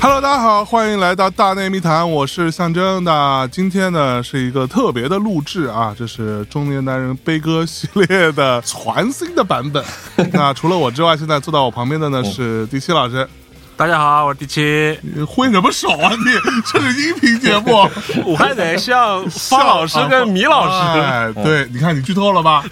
[0.00, 3.02] Hello，大家好，欢迎来到大内密谈，我是象征。
[3.04, 9.84] 那今天呢是一个特别的录制啊，这是中年男人悲歌系列的全新的版本。
[10.32, 13.28] 那除了我之外，现在坐到我旁边的呢是第七老师。
[13.78, 14.98] 大家好，我是第七。
[15.02, 16.24] 你挥什么手啊你？
[16.66, 17.88] 这是音频节目，
[18.26, 21.00] 我还得像方老师跟米老师。
[21.00, 22.64] 哎，对，你看你剧透了吧？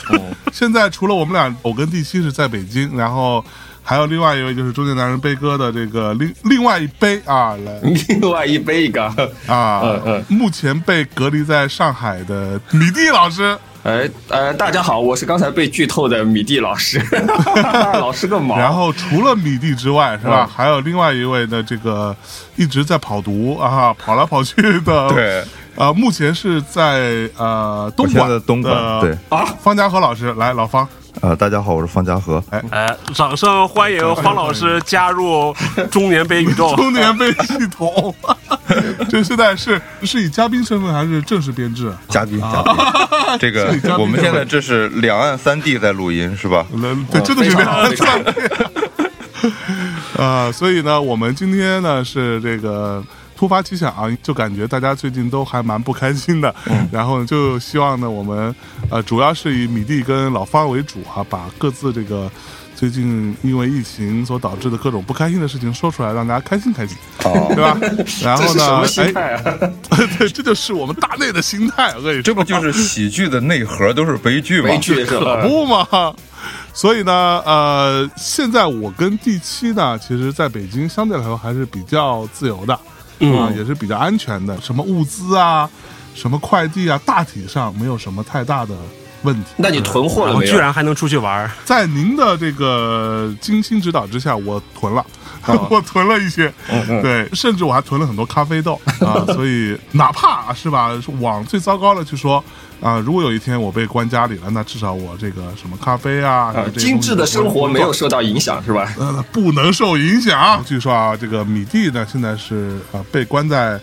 [0.53, 3.45] 现在除了我们俩，我跟第七是在北京，然后。
[3.89, 7.79] 还有另外一位就是中年男人悲歌的这个另另外一杯啊，来
[8.09, 9.05] 另外一杯一个
[9.47, 13.57] 啊，嗯嗯，目前被隔离在上海的米蒂老师，
[13.87, 17.01] 哎呃，大家好，我是刚才被剧透的米蒂老师，
[17.95, 18.59] 老师个毛。
[18.59, 20.45] 然后除了米蒂之外，是吧？
[20.53, 22.15] 还有另外一位的这个
[22.57, 25.45] 一直在跑毒啊，跑来跑去的，对，
[25.77, 30.87] 呃，目前是在呃东莞的东莞，对啊，方家和老师来，老方。
[31.23, 32.43] 呃，大家好，我是方家和。
[32.51, 35.55] 哎哎，掌声欢迎方老师加入
[35.91, 36.75] 中年杯宇宙。
[36.77, 38.15] 中年杯系统，
[39.09, 41.93] 这现在是是以嘉宾身份还是正式编制？
[42.09, 42.75] 嘉宾，嘉宾。
[43.41, 46.67] 这个我们现在这是两岸三地在录音是吧？
[47.11, 48.33] 对，真的是两岸三地。
[50.19, 53.03] 啊，所以呢，我们今天呢是这个。
[53.37, 56.55] 突发奇想啊，就感觉大家最近都还蛮不开心的，
[56.91, 58.55] 然后就希望呢，我们
[58.91, 62.31] 呃主要是以米蒂跟老方为主啊，把各自这个
[62.75, 67.79] 最近因为疫情所导致的各种不开心的事情说出来，让大家开心开心，对吧？
[68.25, 68.83] 然后呢，
[69.15, 69.39] 哎，
[70.19, 71.95] 对，这就是我们大内的心态。
[71.97, 74.69] 我跟你说，这不就是喜剧的内核都是悲剧吗？
[74.69, 75.87] 悲剧可不嘛。
[76.73, 77.13] 所以呢，
[77.47, 82.79] 呃，现在我跟第七呢，其实在北京相对来说还是比较自由的。
[83.21, 85.69] 啊，也是比较安全的，什么物资啊，
[86.15, 88.75] 什么快递啊，大体上没有什么太大的
[89.23, 89.51] 问题。
[89.57, 90.53] 那你囤货了没有？
[90.53, 91.51] 居然还能出去玩？
[91.65, 95.05] 在您的这个精心指导之下，我囤了，
[95.71, 96.53] 我囤了一些，
[97.03, 99.25] 对，甚至我还囤了很多咖啡豆啊。
[99.35, 100.91] 所以哪怕是吧，
[101.21, 102.43] 往最糟糕的去说。
[102.81, 108.95] 啊，如果有一天我被关家里了，那至少我这个什么咖啡啊，精致的生活没有受到影响，是吧？
[108.99, 110.63] 呃，不能受影响。
[110.65, 113.81] 据说啊，这个米蒂呢，现在是啊被关在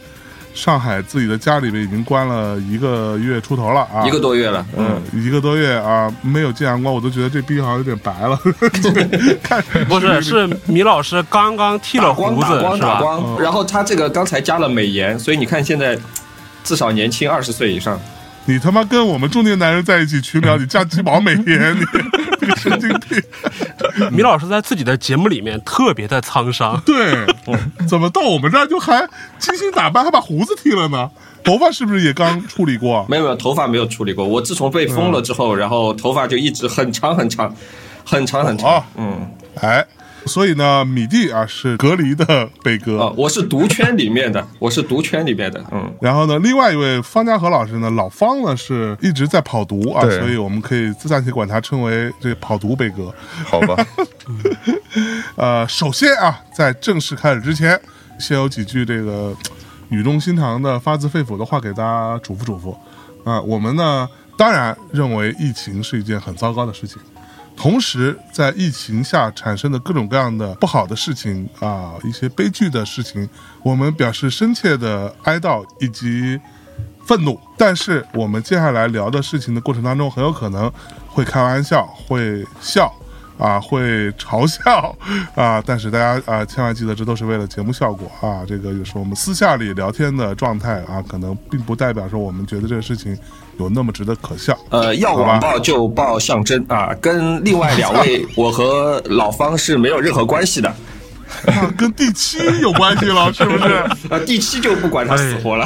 [0.53, 4.63] 上海自己的家里面，已经关了一个月出头了啊，一个多月了。
[4.77, 8.39] 嗯，一个多月啊，没有见阳光，我都觉得这逼好像有点白了。
[9.89, 13.01] 不是，是米老师刚刚剃了胡子，是吧？
[13.39, 15.97] 然后他这个刚才加了美颜，所以你看现在
[16.63, 17.99] 至少年轻二十岁以上。
[18.45, 21.85] 你他妈跟我们中年男人在一起群聊，你加鸡毛美颜，你
[22.47, 23.21] 个神经病！
[24.11, 27.25] 米老师在自己的节目里面特别的沧桑，对，
[27.87, 29.07] 怎么到我们这儿就还
[29.39, 31.09] 精心打扮，还把胡子剃了呢？
[31.43, 33.05] 头发是不是也刚处理过？
[33.09, 34.25] 没有没有，头发没有处理过。
[34.25, 37.55] 我自从被封了之后，然后头发就一直很长很长，
[38.05, 38.83] 很长很长。
[38.95, 39.25] 嗯，
[39.61, 39.85] 哎。
[40.25, 45.93] 所以呢，米蒂啊是隔离的北哥啊，我是毒圈里面的， 我是毒圈里面的，嗯。
[46.01, 53.13] 然后呢，另外一位方家和老师呢，老方呢是一直在跑毒啊，所以我们可以暂且管他称为这跑毒北哥，
[53.45, 53.85] 好吧？
[55.35, 57.79] 呃，首先啊，在正式开始之前，
[58.19, 59.35] 先有几句这个
[59.89, 63.41] 语重心长的、发自肺腑的话给大家嘱咐嘱咐啊。
[63.41, 64.07] 我们呢，
[64.37, 66.97] 当然认为疫情是一件很糟糕的事情。
[67.55, 73.27] 同时，在疫情下产生的各种各样的不好的事情啊，一些悲剧的事情，
[73.63, 76.39] 我们表示深切的哀悼以及
[77.05, 77.39] 愤怒。
[77.57, 80.71] 但是，我们接下来聊的事情的过程当中，很有可能
[81.07, 82.91] 会开玩笑，会笑。
[83.39, 84.95] 啊，会嘲笑
[85.33, 88.45] 啊，但是大家啊，千万记得，这都是为了节目效果啊。
[88.47, 93.17] 这个有时候我们私下里聊天的状态啊，可能并不代表说我们觉得这个事情
[93.57, 94.57] 有那么值得可笑。
[94.69, 100.73] 呃，要网暴就报象征啊，跟另外两位 我和老方是没有任何关系的。
[101.77, 103.73] 跟第七有关系了， 是不是？
[104.09, 105.65] 啊，第七就不管他死活了，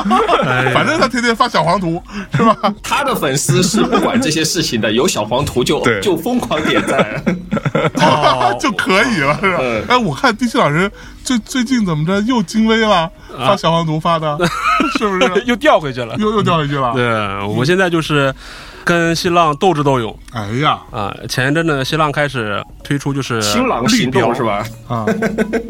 [0.72, 2.02] 反正他天天发小黄图，
[2.34, 2.56] 是吧？
[2.82, 7.22] 他的粉丝是不管这些事情的，有小黄图就就疯狂点赞，
[8.60, 9.58] 就可以了，是吧？
[9.88, 10.90] 哎，我看第七老师
[11.22, 14.38] 最最近怎么着又精微了，发小黄图发的，
[14.98, 15.42] 是不是？
[15.46, 16.92] 又掉回去了，又又掉回去了。
[16.94, 17.04] 对，
[17.46, 18.32] 我现在就是。
[18.84, 21.14] 跟新浪斗智斗勇，哎呀啊！
[21.28, 24.64] 前一阵呢，新浪开始推出就是新浪绿标是吧？
[24.88, 25.06] 啊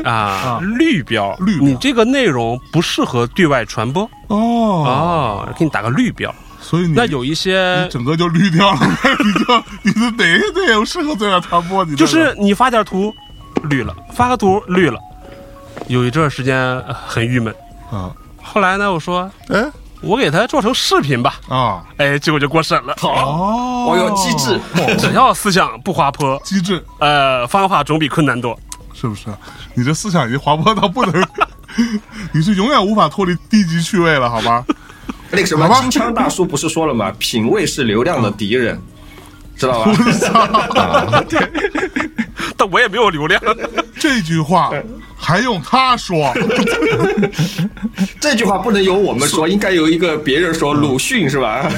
[0.04, 6.34] 啊，绿标，绿，你这个内容不适合对外传播哦哦，给你打个绿标。
[6.60, 8.80] 所以那有一些整个就绿掉了，
[9.22, 11.84] 你就你的哪个内容适合对外传播？
[11.84, 13.14] 你就是你发点图，
[13.64, 14.98] 绿了，发个图绿了，
[15.88, 17.54] 有一阵时间呃很郁闷。
[17.92, 18.10] 啊，
[18.42, 19.62] 后来呢，我说哎
[20.04, 22.94] 我给它做成视频吧，啊，哎，结果就过审了。
[22.98, 24.60] 好，哦，我有机智，
[24.98, 28.58] 只要思想不滑坡，机智呃，方法总比困难多。
[28.92, 29.26] 是不是？
[29.74, 31.26] 你这思想已经滑坡到不能，
[32.32, 34.64] 你是永远无法脱离低级趣味了，好吧？
[35.30, 37.12] 那个什么金枪大叔不是说了吗？
[37.18, 38.80] 品味是流量的敌人，
[39.56, 41.22] 知道吧？
[42.56, 43.40] 但我也没有流量，
[43.98, 44.70] 这句话
[45.16, 46.32] 还用他说？
[48.20, 50.72] 这句话不能由我们说，应该由一个别人说。
[50.74, 51.68] 鲁迅是吧？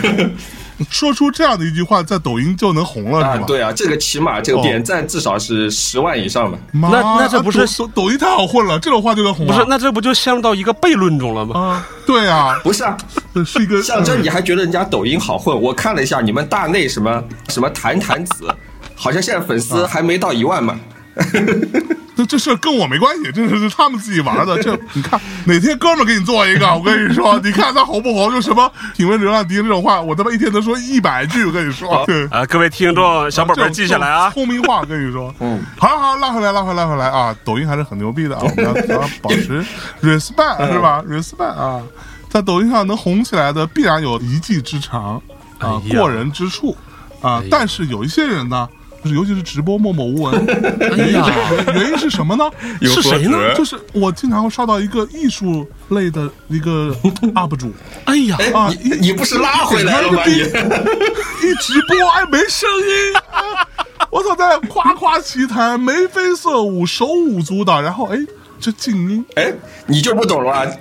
[0.90, 6.58] 说出这样的一句话，在抖音就能红了，是吗？，啊对啊，这个起码这个哦点赞至少是十万以上吧。
[6.73, 9.52] 妈那那这不是啊抖音太好混了，这种话就能红啊？
[9.55, 9.67] 不是？
[9.69, 11.58] 那这不就陷入到一个悖论中了吗？
[11.58, 12.96] 啊，对啊， 不是啊，
[13.34, 15.61] 这是一个象征你还觉得人家抖音好混？
[15.61, 18.55] 我看了一下你们大内什么什么谈谈子，
[18.94, 20.79] 好像现在粉丝还没到一万嘛。
[22.16, 24.62] 这 这事儿跟我没关系，这是他们自己玩的。
[24.62, 28.30] 这你看哪天哥们儿给你做一个，我跟你说，你看他红不红？
[28.32, 32.04] 就什么品味流浪敌人这种话，我他妈一天能说一百句，我跟你说。
[32.06, 34.30] 对，啊，各位听众，小本本记下来啊。
[34.30, 35.34] 聪明话，跟你说。
[35.40, 37.36] 嗯，好了好了，拉回来拉回来拉回来啊！
[37.44, 39.64] 抖音还是很牛逼的啊，我们要 要保持
[40.02, 41.82] respect 是吧？respect 啊，
[42.30, 45.20] 在抖音上能红起来的，必然有一技之长
[45.58, 46.76] 啊，过人之处
[47.20, 47.42] 啊。
[47.50, 48.66] 但是有一些人呢。
[48.69, 50.35] 就是尤其是直播默默无闻，
[50.81, 51.26] 哎呀，
[51.75, 52.44] 原因是什么呢？
[52.82, 56.94] 是谁呢就是我经常会刷到一个艺术类的一个
[57.35, 57.73] UP 主，
[58.05, 60.23] 哎呀，啊你你不是拉回来了吗？
[60.26, 63.67] 你一直播哎没声音，啊
[64.11, 68.19] 我操，在夸夸其谈，眉飞色舞，手舞足蹈，然后哎
[68.58, 69.53] 这静音，哎，
[69.87, 70.73] 你就不懂了吧？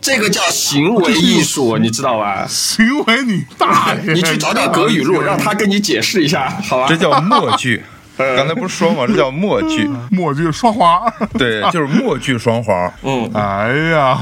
[0.00, 2.46] 这个叫行为艺术，你知道吧？
[2.48, 4.12] 行为你大爷！
[4.12, 6.86] 你去找找葛雨露， 让他跟你解释一下，好吧？
[6.88, 7.82] 这叫默剧。
[8.36, 9.04] 刚才不是说吗？
[9.06, 11.00] 这叫默剧，默剧双簧。
[11.38, 12.92] 对，就是默剧双簧。
[13.02, 14.12] 嗯，哎呀，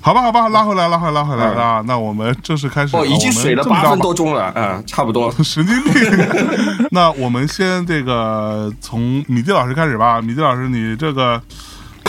[0.00, 1.80] 好吧，好吧，拉回来，拉回来，拉回来啊！
[1.86, 2.96] 那我们正式开始。
[2.96, 5.30] 哦，已经水了八分多钟了，啊，差不多。
[5.44, 6.88] 神经病。
[6.90, 10.20] 那我们先这个从米蒂老师开始吧。
[10.20, 11.40] 米蒂老师，你这个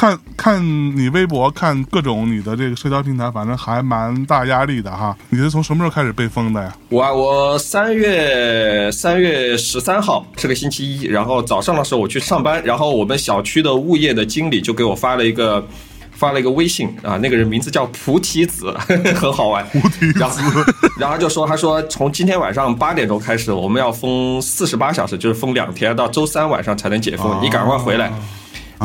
[0.03, 5.15] 看看你微博，看各种你的这个社交平台，反正还蛮大压力的哈。
[5.29, 6.75] 你是从什么时候开始被封的呀？
[6.89, 15.65] 我啊，我三月三月十三号是个星期一，然后早上的时候我去上班，然后我们小区的物业的经理就给我发了一个
[16.11, 18.75] 发了一个微信啊，那个人名字叫菩提子，
[19.15, 19.65] 很好玩。
[19.67, 20.61] 菩提子然后，
[21.00, 27.39] 然后就说，他说从今天晚上八点钟开始，我们要封四十八小时，就是封两天，到周三晚上才能解封。
[27.41, 28.11] 你赶快回来，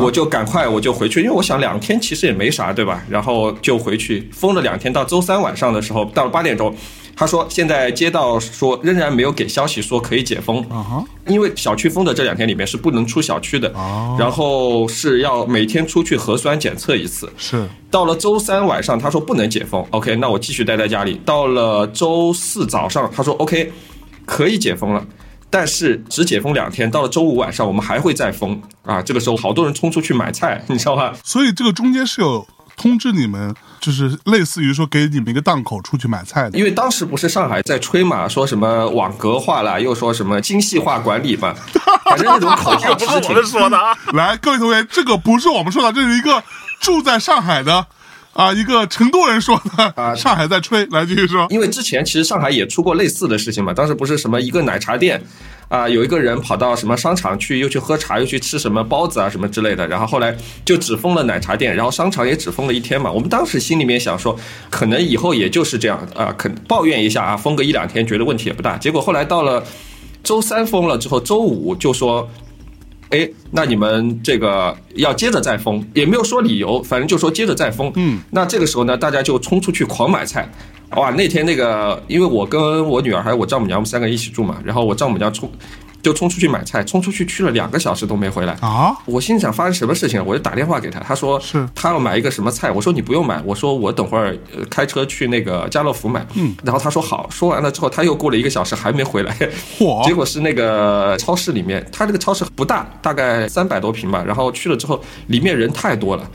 [0.00, 3.02] 我就赶快我就回去，因为我想两天其实也没啥，对吧？
[3.08, 6.74] 然后就回去封了两天，到周三晚上的时候，到了八点钟。
[7.16, 10.64] 他说：“现在街道说仍然没有给消息说可以解封，
[11.26, 17.28] 因为小区封的这两天里面是不能出小区的，哦然后是要每天出去核酸检测一次。
[17.36, 21.20] 是到了周三晚上，他说不能解封，OK，那我继续待在家里。
[21.24, 23.72] 到了周四早上，他说 OK，
[24.24, 25.04] 可以解封了，
[25.50, 26.90] 但是只解封两天。
[26.90, 29.00] 到了周五晚上，我们还会再封啊。
[29.02, 31.14] 这个时候，好多人冲出去买菜，你知道吧？
[31.24, 32.46] 所以这个中间是有
[32.76, 36.58] 通知你们，就是类似于说给你们一个档口出去买菜的。
[36.58, 41.54] 因为当时不是上海在吹嘛，说什么网格化啦，又说什么精细化管理嘛，
[42.04, 43.96] 反正那种口号不 是我们说的啊。
[44.12, 46.42] 来，各位同学，这个不是我们说的，这是一个
[46.80, 47.86] 住在上海的
[48.38, 49.92] 啊，一个成都人说的。
[49.96, 51.48] 啊 上海在吹，来继续说。
[51.50, 55.20] 因为之前其实上海也出过类似的事情嘛，当时不是什么一个奶茶店，
[55.66, 63.10] 啊、有一个人跑到什么商场去，又去喝茶，又去吃什么包子啊什么之类的，然后后来就只封了奶茶店，然后商场也只封了一天嘛。
[63.10, 64.38] 我们当时心里面想说，
[64.70, 68.76] 可能以后也就是这样啊，肯抱怨一下啊，封个一两天，觉得问题也不大。
[68.78, 69.64] 结果后来到了
[70.22, 72.30] 周三封了之后，周五就说。
[73.10, 77.90] 哎，那你们这个要接着再封，也没有说理由，反正就说接着再封。
[77.96, 80.50] 嗯，那这个时候呢，大家就冲出去狂买菜。
[80.96, 85.50] 哇，那天那个，因为我跟我女儿还有我丈母娘，我们三个人一起住嘛，然后我丈母娘冲
[86.08, 88.54] 就冲出去买菜，冲出去去了两个小时都没回来。
[88.62, 99.36] 啊，我心里想发生什么事情了，我就打电话给他，他说是他要买一个什么菜，我说你不用买，我说我等会儿呃开车去那个家乐福买，嗯，然后他说好，说完了之后他又过了一个小时还没回来，
[99.78, 106.26] 嚯 结果是那个超市里面，他这个超市不大，大概三百多平吧，然后去了之后里面人太多了，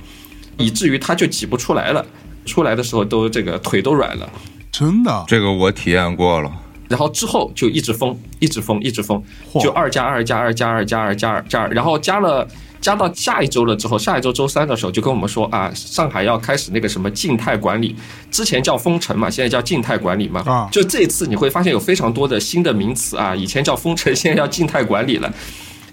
[0.57, 2.05] 以至于他就挤不出来了，
[2.45, 4.29] 出来的时候都这个腿都软了。
[4.71, 6.51] 真的这个我体验过了。
[6.89, 9.21] 然后之后就一直封，一直封，一直封，
[9.61, 12.47] 就二加二加二加二加二加二加二，然后加了
[12.81, 17.95] 加到下一周了之后，下一周周三的时候就跟我们说啊，上海要开始那个什么静态管理，
[18.29, 20.43] 之前叫封城嘛，现在叫静态管理嘛。
[20.45, 25.31] 啊就这次你会发现有非常多的新的名词啊，以前叫封城，现在叫静态管理了。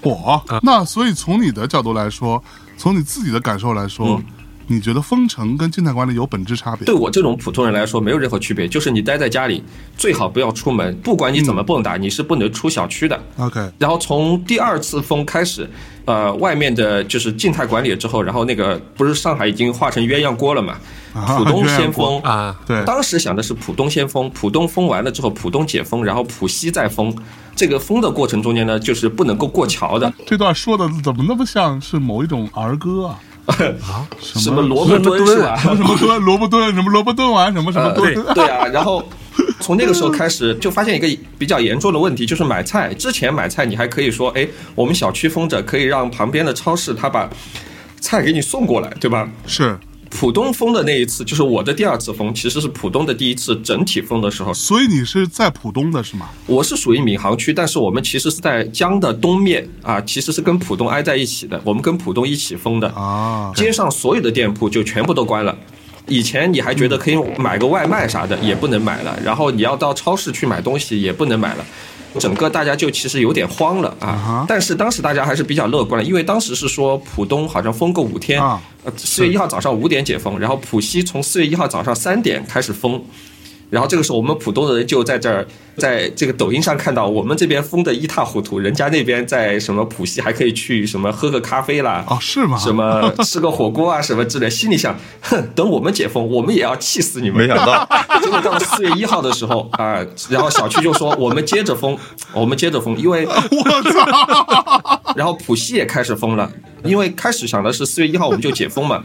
[0.03, 2.43] 我那所以从你的角度来说，
[2.77, 4.25] 从你自己的感受来说，嗯
[4.71, 6.87] 你觉得封城跟静态管理有本质差别？
[6.87, 9.65] 对我这种普通人来说没有任何区别，就是你待在家里，
[9.97, 13.21] 最好不要出门，不管你怎么蹦跶，你是不能出小区的。
[13.37, 15.69] OK，然后从第二次封开始，
[16.05, 20.77] 呃，外面的就是静态管理了之后，然后那个不是上海已经化成鸳鸯锅了嘛？
[21.15, 27.13] 啊浦东先锅封啊对当时想的是浦东先封，浦东封完了之后，浦东解封，然后浦西再封。
[27.57, 33.19] 这个封的过程中间呢，就是不能够过桥的，这段说的怎么那么像是某一种儿歌啊？
[34.21, 35.57] 什么萝卜蹲是吧？
[35.61, 38.15] 什么什么蹲萝卜蹲，什么萝卜蹲完什么什么蹲？
[38.15, 39.03] 呃对啊，然后
[39.61, 42.93] 从那个时候开始，就发现一个比较严重的问题，就是买菜。
[42.95, 47.29] 之前买菜你还可以说，哎，我们小区封着，可以让旁边的超市他把
[48.01, 49.29] 菜给你送过来，对吧？
[49.47, 49.79] 是，
[50.11, 54.53] 浦东封的那一次，就是我的第二次封，其实是浦东的第一次整体封的时候。
[54.53, 56.29] 所以你是在浦东的是吗？
[56.47, 62.89] 我是属于闵行区，但是我们其实是在江的东面啊，其实是跟浦东挨在一起的，我们跟浦东一起封的。
[62.89, 65.57] 啊，街上所有的店铺就全部都关了。
[66.07, 69.17] 以前你还觉得可以买个外卖啥的，也不能买了。
[69.25, 71.65] 然后你要到超市去买东西，也不能买了。
[72.19, 74.45] 整个大家就其实有点慌了啊。
[74.49, 78.43] 但是当时大家还是比较乐观，因为当时是说浦东好像封个五天，
[78.97, 83.03] 四月一号早上五点解封，然后浦西从四月一号早上三点开始封。
[83.71, 85.47] 然后这个时候，我们浦东的人就在这儿，
[85.77, 92.59] 在这个抖音上看到我们这边封的一塌糊涂，人家那边在什么浦西还可以去什么喝个咖啡啦，哦是吗？
[92.59, 97.39] 什么吃个火锅啊 什么之类，心里想，哼，等我们解封，我们也要气死你们。
[97.39, 97.89] 没想到
[98.21, 101.97] 结果到了四月一号的时候啊、然后小区就说我们接着封，
[102.35, 106.51] 我们接着封，因为 我操然后浦西也开始封了，
[106.83, 109.03] 因为开始想的是四月一号我们就解封嘛。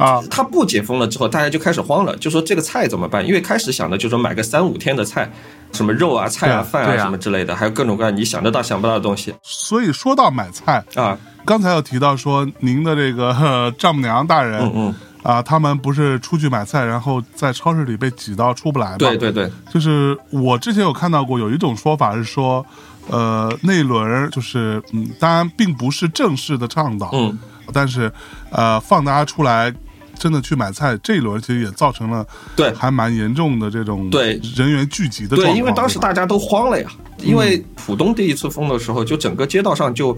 [0.00, 0.22] 啊！
[0.30, 3.26] 他不解封了之后，大家就开始慌了，就说这个菜怎么办？
[3.26, 5.30] 因为开始想的就是说买个三五天的菜，
[5.72, 11.18] 什么肉啊、菜啊、饭啊啊什么之类的，还有各种各样你想得到想不到的东西所以说到买菜，啊。
[11.44, 18.96] 刚才有提到说您的这个丈母娘大人，嗯嗯，啊，他们不是出去买菜，然后在超市里被挤到出不来吗？
[18.98, 22.64] 对对对，就是我之前有看到过有一种说法是说，
[23.08, 27.38] 呃，那一轮就是嗯，当然并不是正式的倡导，嗯，
[27.72, 28.12] 但是
[28.50, 29.72] 呃，放大家出来。
[30.20, 32.24] 真的去买菜，这一轮其实也造成了
[32.54, 35.34] 对还蛮严重的这种对人员聚集的。
[35.34, 36.90] 对，因为当时大家都慌了呀，
[37.22, 40.14] 因为浦东第一次封的时候，就整个街道上就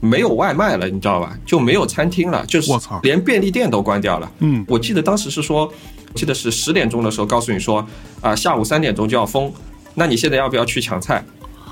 [0.00, 1.36] 没有外卖了，你知道吧？
[1.44, 4.32] 就没有餐厅了，就是我操连便利店都关掉了。
[4.38, 5.70] 嗯我记得当时是说，
[6.14, 7.86] 记得是十点钟的时候告诉你说，
[8.22, 9.52] 啊、下午三点钟就要封，
[9.94, 11.22] 那你现在要不要去抢菜？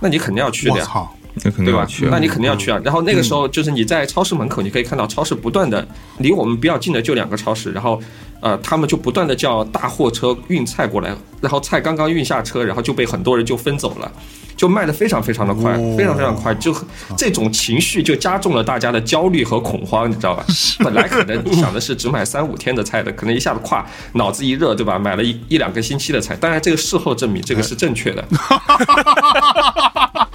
[0.01, 0.87] 那你肯定要去的呀。
[1.35, 2.07] 我操，那肯定对吧要去？
[2.07, 2.81] 啊那你肯定要去啊。
[2.85, 5.87] 然后那个时候就是你在超市门口，你可以看到超市不断的
[6.19, 8.01] 离我们比较近的就两个超市，然后
[8.41, 14.11] 呃他们就不断的叫大货车运菜过来，然后菜刚刚运下车，然后就被很多人就分走了。
[14.57, 16.75] 就卖的非常非常的快，哦非常非常快，就
[17.17, 20.45] 这种情绪就加重了大家的焦虑和恐慌，你知道吧？
[20.85, 24.99] 本来可能你想的是只买三五天的菜的，可能一下子跨脑子一热，对吧？
[24.99, 28.25] 买了一一两个星期的菜，当然这个事后证明这个是正确的。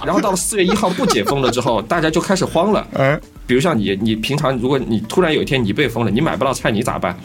[0.04, 2.86] 然后到了四月一号不解封了之后，大家就开始慌了。
[2.94, 7.16] 哎，比如像你，你平常如果你突然有一天你被封了，你买不到菜，你咋办？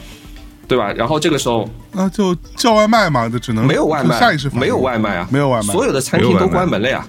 [0.67, 0.91] 对吧？
[0.93, 7.05] 然后这个时候那就叫外卖嘛，就只能没有外卖，下意识没有外卖啊，没有外卖所有的餐厅都关门了呀。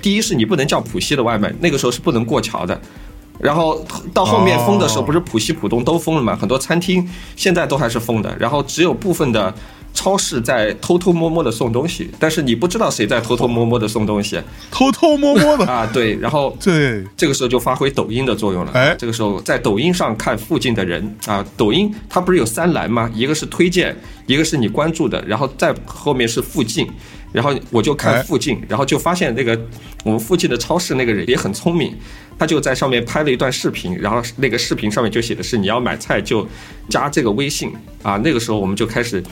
[0.00, 2.80] 第一是你不能叫浦西的外卖，那个时候是不能过桥的。
[3.38, 6.36] 然后到后面封的时候，哦不是浦西、浦东都封了嘛？
[6.36, 9.52] 很多餐厅现在都还是封的，然后只有部分的
[9.94, 15.88] 超市在偷偷摸摸的送东西，但是你不知道谁在偷偷摸摸的送东西偷偷摸摸的，啊。
[15.92, 18.72] 对，然后对，这个时候就发挥抖音的作用了。
[18.72, 23.10] 哎这个时候在抖音上看附近的人啊，抖音它不是有三栏吗？
[23.14, 23.96] 一个是推荐，
[24.26, 26.88] 一个是你关注的，然后再后面是附近。
[27.32, 29.58] 然后我就哎看附近，然后就发现那个
[30.04, 31.96] 我们附近的超市那个人也很聪明，
[32.38, 36.46] 他就在上面拍了一段视频，然后那个视频上面就写的是你要买菜就
[36.90, 37.72] 加这个微信
[38.02, 38.18] 啊。
[38.18, 39.22] 那个时候我们就开始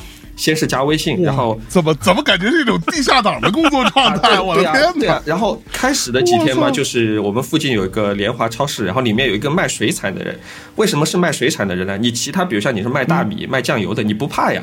[0.41, 4.29] 先是加微信，然后怎么怎么感觉是一种地下党的工作状态？
[4.33, 4.93] 对我的天哪！
[4.99, 5.23] 对啊。
[5.27, 10.39] 然后开始的几天嘛，就是我们附近有一个联华超市，然后里面有一个卖水产的人。
[10.77, 11.99] 为什么是卖水产的人呢？
[11.99, 14.63] 你其他比如像你是卖大米、卖酱油的，你不怕呀。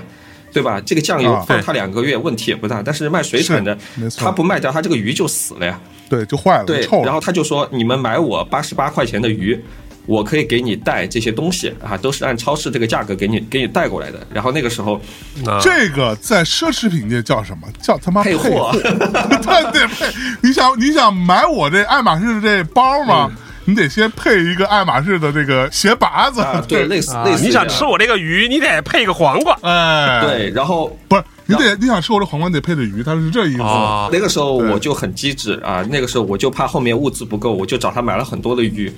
[0.53, 0.81] 对吧？
[0.83, 3.77] 这个酱油放它两个月问题也不大，但是卖水产的
[4.17, 5.79] 他不卖掉，他这个鱼就死了呀。
[6.09, 7.03] 对，就坏了，对臭，了。
[7.03, 9.59] 然后他就说，你们买我八十八块钱的鱼，
[10.07, 14.17] 我可以给你带这些东西啊，都是按超市这个价格给你给你带过来的。
[14.33, 14.99] 然后那个时候，
[15.45, 17.67] 啊这个在奢侈品界叫什么？
[17.79, 20.05] 叫他妈配货 对对配。
[20.41, 23.29] 你想你想买我这爱马仕这包吗？
[23.29, 27.43] 嗯你得先配一个爱马仕的这个鞋拔子，啊，对，类似类似。
[27.43, 29.59] 你想吃我这个鱼，你得配个黄瓜。
[29.61, 33.61] 哎，，对，然后不是你得你想吃我这黄瓜，你得配的鱼，他是这意思。
[33.63, 38.89] 啊那个时候我就很机智啊，那个时候我就怕后面物资不够，我就找他买了很多的鱼，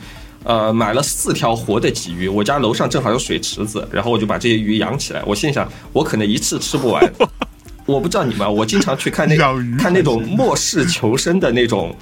[0.43, 2.27] 呃，买了四条活的鲫鱼。
[2.27, 5.21] 我家楼上正好有水池子，然后我就把这些鱼养起来。
[5.25, 7.13] 我心想，我可能一次吃不完。
[7.85, 9.35] 我不知道你们，我经常去看那
[9.77, 11.95] 看那种末世求生的那种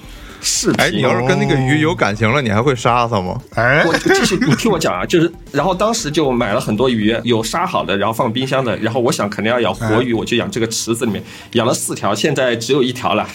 [0.47, 0.79] 视频。
[0.79, 3.39] 哎，你要是跟那个鱼有感情了，你还会杀它吗？
[3.55, 13.27] 哎，我继续，你听我讲啊，就是，然后当时就买了很多鱼，有杀好的，然后放冰箱的，然后我想肯定要养活鱼，我就养这个池子里面，养了四条，现在只有一条了，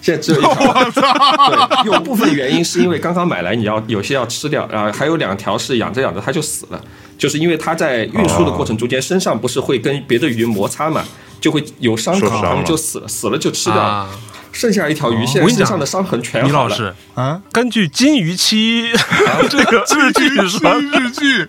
[0.00, 0.84] 现在只有一条了。
[0.86, 1.84] 我操！
[1.84, 6.82] 对，有部分原因是因为刚刚买来，你要有些要吃掉，然后，还有两条是养着养着它就死了，
[7.18, 11.04] 就是因为它在运输的过程中间，身上不是会跟别的鱼摩擦嘛，
[11.40, 14.10] 就会有伤口，它们受伤了就死了，死了就吃掉了啊。
[14.52, 16.48] 剩下一条鱼，现在我跟你讲身上的伤痕全好了。
[16.48, 18.90] 李老师，啊，根据金鱼期
[19.48, 21.48] 这个日剧说，日剧，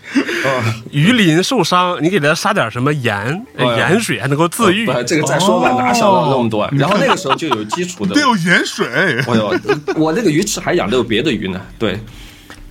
[0.91, 4.85] 鱼鳞受伤，你给它撒点什么盐，盐水还能够自愈。
[5.07, 6.69] 这个再说吧，哦哪想到那么多？
[6.73, 8.21] 然后那个时候就有基础的得。
[8.21, 8.87] 有盐水。
[9.25, 9.55] 我有，
[9.95, 11.59] 我那个鱼池还养的有别的鱼呢。
[11.77, 11.99] 对，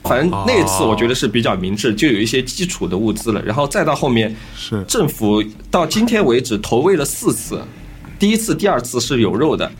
[0.04, 3.42] 反正那一次我觉得是比较明智，就有一些基础的物资了。
[3.42, 7.60] 然后再到后面，是政府到今天为止投喂了四次，
[8.18, 9.70] 第一次、第二次是有肉的。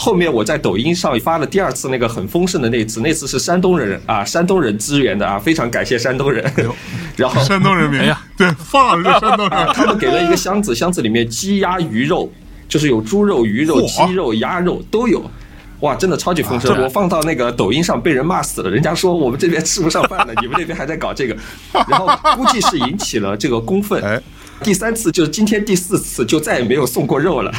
[0.00, 6.44] 后面我在抖音上发了第二次那个很丰盛的那次，那次是山东人啊，山东人支援的啊，非常感谢山东人。
[7.16, 12.30] 然后山东人民哎呀， 对，放了是山东人啊，， 他们给了一个箱子，箱子里面鸡鸭鱼肉，
[12.68, 15.28] 就是有猪肉、鱼肉、鸡肉、鸭肉都有。
[15.80, 16.74] 哇，真的超级丰盛！
[16.74, 21.36] 啊我放到那个抖音上被人骂死了，人家说我们这边吃不上饭了，你们那边还在搞这个，
[21.88, 24.00] 然后估计是引起了这个公愤。
[24.02, 24.20] 哎
[24.62, 27.52] 第三次就是今天第四次，就再也没有送过肉了，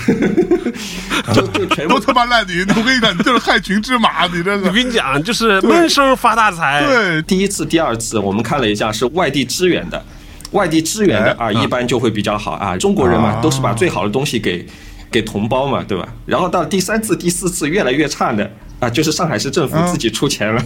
[1.34, 2.65] 就就全部都他妈烂泥！
[2.75, 4.72] 我跟你讲，你就是害群之马，你这我。
[4.72, 6.86] 跟你讲，就是闷声发大财。
[6.86, 10.03] 对，第一次、第二次我们看了一下是外地支援的，
[10.51, 12.77] 外地支援的哎啊，一般就会比较好啊。
[12.77, 14.65] 中国人嘛啊，都是把最好的东西给
[15.10, 16.08] 给同胞嘛，对吧？
[16.25, 20.63] 然后到第三次、第四次越来越差的啊，就是上海市政府自己出钱了。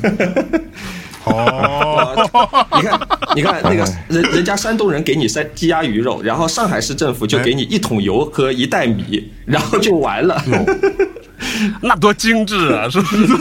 [1.25, 2.99] 哦， 你看，
[3.35, 10.41] 你看那个人人家山东人给你山鸡鸭鱼肉，然后上海市政府就给你一桶油和一袋米， 然后就完了。
[11.81, 12.87] 那多精致啊！
[12.89, 13.33] 是不是？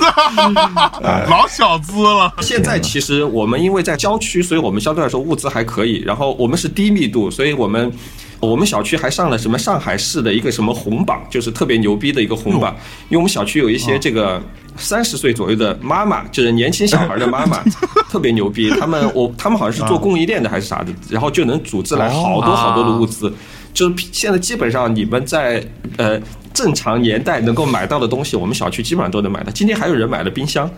[1.28, 2.32] 老小资了。
[2.40, 5.98] 现在其实我们因为在郊区，所以我们相对来说物资还可以。
[6.00, 7.92] 然后我们是低密度，所以我们
[8.40, 12.74] 我们小区还上了什么上海市的一个什么红榜，就是特别牛逼的一个红榜。
[13.08, 14.42] 因为我们小区有一些这个
[14.76, 17.62] 三十岁左右的妈妈，就是年轻小孩的妈妈，
[18.10, 18.70] 特别牛逼。
[18.80, 23.32] 他们我他们好像是做供应链的还是啥的，然后就能组织来好多好多的物资。
[23.72, 25.64] 就是现在基本上你们在
[25.96, 26.20] 呃
[26.52, 29.50] 正常年代能够买到的东西，我们小区基本上都能买到。
[29.52, 30.70] 今天还有人买了冰箱，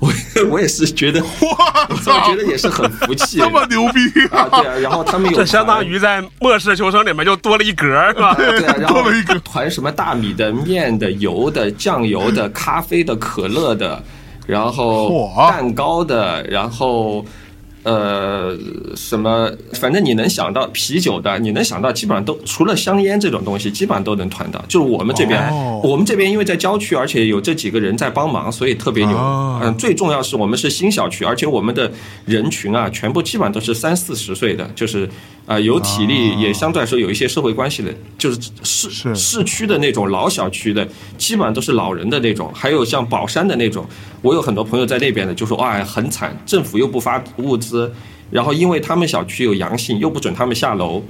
[0.00, 0.10] 我
[0.50, 1.48] 我也是觉得，我
[1.90, 3.38] 我操，觉得也是很服气。
[3.38, 4.00] 这么牛逼
[4.32, 8.34] 啊，对啊，然后他们有这相当于在末世求生里面就多了一格，是吧？
[8.34, 9.38] 对啊，然后多了一格。
[9.40, 14.02] 团什么大米的、面的、油的、酱油的、咖啡的、可乐的，
[14.46, 17.22] 然后蛋糕的，然后
[17.82, 18.56] 呃
[18.94, 24.62] 什么，反正你能想到啤酒的，你能想到基本上都除了香烟这种东西，基本上都能团到。
[24.68, 29.16] 就是我们这边，哦我们这边因为在郊区，而且有这几个人在帮忙，所以特别牛。
[29.16, 31.90] 哦嗯，最重要是我们是新小区，而且我们的
[32.26, 35.04] 人群啊，全部基本上都是三四十岁的，就是
[35.46, 40.86] 啊、呃有体力，也相对来说有一些社会关系的，就是市是市区的那种老小区的，
[41.18, 43.86] 基本上都是老人的那种，还有像宝山的那种，
[44.22, 47.69] 我有很多朋友在那边的，就说哇很惨，政府又不发物资，
[48.30, 51.02] 然后因为他们小区有阳性，又不准他们下楼，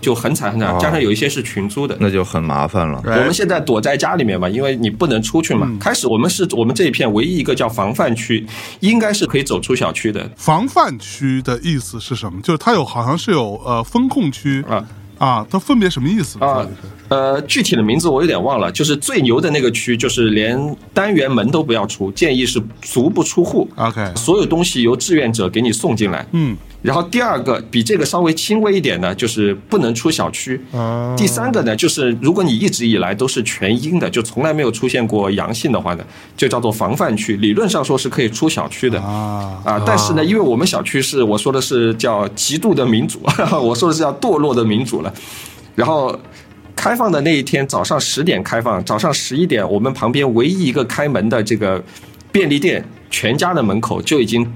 [0.00, 3.00] 就很惨很惨，哦加上有一些是群租的，那就很麻烦了。
[3.04, 5.70] 我们现在躲在家里面嘛，因为你不能出去嘛。
[5.80, 8.46] 开始我们是我们这一片唯一一个叫防范区，
[8.80, 12.40] 应该是可以走出小区的防范区的意思是什么？
[12.42, 14.86] 就是它有好像是有呃风控区啊。
[15.18, 16.38] 啊，它分别什么意思？
[16.40, 16.66] 啊，
[17.08, 23.68] 呃，具体的名字我有点忘了，就是最牛的那个区，就是连单元门都不要出，建议是足不出户。
[23.76, 26.26] OK 所有东西由志愿者给你送进来。
[26.32, 30.60] 嗯，然后第二个比这个稍微轻微一点呢，就是不能出小区。
[30.72, 36.04] 啊第三个呢，就是如果你一直以来都是全阴的，就从来没有出现过阳性的话呢，
[36.36, 37.36] 就叫做防范区。
[37.38, 39.00] 理论上说是可以出小区的。
[39.00, 43.20] 啊，啊，但是呢，因为我们小区是我说的是叫极度的民主，
[43.60, 45.12] 我说的是叫堕落的民主了。
[45.74, 46.16] 然后
[46.76, 51.82] 开放的那一天早上十点开放，早上十一点，我们旁边唯一一个开门的这个
[52.30, 54.46] 便利店全家的门口就已经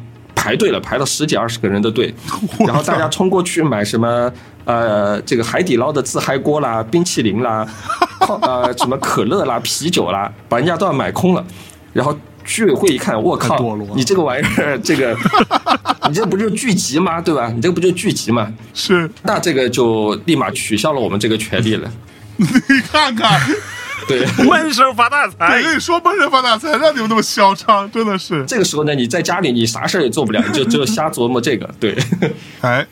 [0.40, 2.14] 排队了，排了十几二十个人的队，
[2.66, 4.32] 然后大家冲过去买什么
[4.64, 7.66] 呃这个海底捞的自嗨锅啦、冰淇淋啦、
[8.20, 11.44] 泡呃什么可乐啦、啤酒啦，把人家都要买空了。
[11.92, 15.14] 然后居委会一看，我靠你这个玩意儿，这个
[16.08, 17.20] 你这不就聚集吗？
[17.20, 17.50] 对吧？
[17.54, 18.52] 你这个不就聚集吗？
[18.72, 21.90] 是，那这个就立马取消了我们这个权利了。
[22.36, 22.46] 你
[22.90, 23.38] 看看，
[24.10, 25.62] 对，闷声发大财我。
[25.62, 28.44] 跟你说，闷声发大财，让你们那么嚣张，真的是。
[28.46, 31.68] 这个时候呢，你在家里你啥事儿也做不了，你就 只有瞎琢磨这个。
[31.78, 31.96] 对，
[32.60, 32.84] 哎，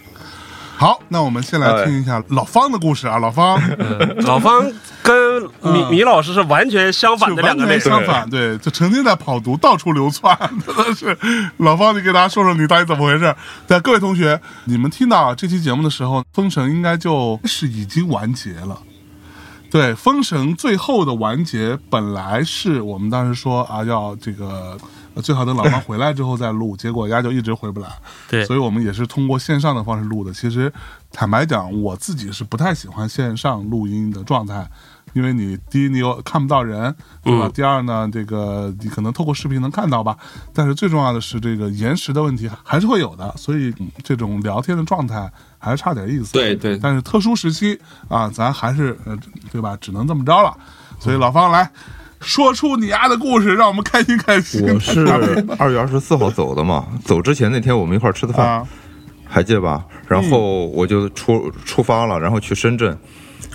[0.77, 3.61] 好，那我们先来听一下老方的故事啊，老方
[4.25, 4.65] 老方
[5.03, 7.91] 跟米米老师是完全相反的两完全个类型。
[7.91, 11.19] 相反，对，就成天在跑毒，到处流窜，真的是。
[11.57, 13.35] 老方，你给大家说说你到底怎么回事？
[13.67, 18.79] 对，各位同学，你们听到这期节目的时候，封神应该就是已经完结了。
[19.71, 24.79] 对，封神最后的完结本来是我们当时说啊，要这个
[25.15, 27.89] 呃最好等老方回来之后再录，结果丫就一直回不来。
[28.29, 30.33] 对所以我们也是通过线上的方式录的。
[30.33, 30.73] 其实
[31.13, 34.67] 坦白讲，我自己是不太喜欢线上录音的状态，
[35.13, 37.47] 因为你第一你又看不到人，对吧？
[37.47, 40.17] 嗯第二呢，这个你可能透过视频能看到吧，
[40.55, 46.33] 但是最重要的是这个延时的问题还是会有的，所以、嗯这种聊天的状态还是差点意思。
[46.33, 49.19] 对对但是特殊时期啊，咱还是呃，
[49.53, 49.77] 对吧？
[49.81, 50.57] 只能这么着了。
[50.99, 51.71] 所以老方来
[52.21, 54.63] 说出你丫的故事，让我们开心开心。
[54.63, 55.07] 我是
[55.59, 58.67] 二月二十四号走的嘛，走之前那天我们一块儿吃的饭，啊，
[59.25, 59.85] 还记得吧？
[60.09, 62.99] 然后我就出出发了，然后去深圳。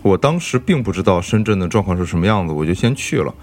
[0.02, 3.34] 我当时并不知道深圳的状况是什么样子，我就先去了。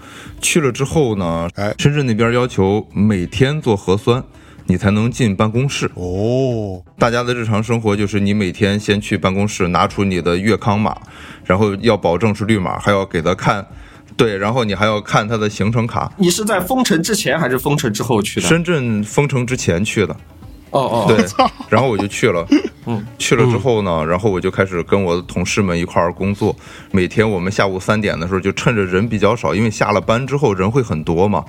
[0.41, 4.23] 去了之后呢，哎深圳那边要求每天做核酸，
[4.65, 5.89] 你才能进办公室。
[5.95, 10.95] 哦，大家的日常生活就是你每天先去办公室拿出你的粤康码，
[11.43, 13.65] 然后要保证是绿码，还要给他看，
[14.15, 16.11] 对，然后你还要看他的行程卡。
[16.17, 18.47] 你是在封城之前还是封城之后去的？
[18.47, 20.15] 深圳封城之前去的，
[20.71, 21.25] 哦哦，对，
[21.69, 22.45] 然后我就去了，
[22.85, 26.55] 嗯，去了之后呢，然后我就开始跟我的同事们一块儿工作。
[26.91, 31.43] 每天我们下午三点的时候，就趁着人比较少，因为下了班之后人会很多嘛，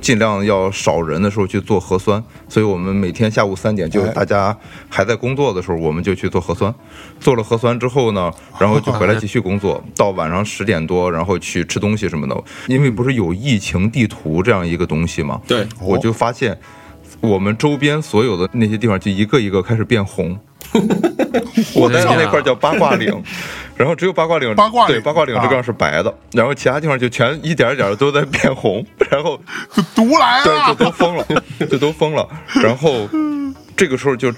[0.00, 2.22] 尽量要少人的时候去做核酸。
[2.48, 4.56] 所以我们每天下午三点，就哎大家
[4.88, 6.74] 还在工作的时候，我们就去做核酸。
[7.20, 12.32] 做了核酸之后呢，然后就回来继续工作，到晚上十点多，然后去吃东西什么的。
[12.66, 16.58] 因为不是有疫情地图这样一个东西嘛，对，我就发现
[17.22, 20.38] 我们周边所有的那些地方就一个一个开始变红。
[21.74, 23.12] 我在的那块叫八卦岭，
[23.76, 29.38] 然后只有八卦岭，八卦岭对八卦岭这块是白的，然后其他地方就全一点一点的都在变红， 然后
[29.72, 30.74] 就毒来对，就。
[30.84, 31.26] 都疯了，
[31.70, 32.26] 就都疯了。
[32.62, 33.08] 然后
[33.76, 34.32] 这个时候就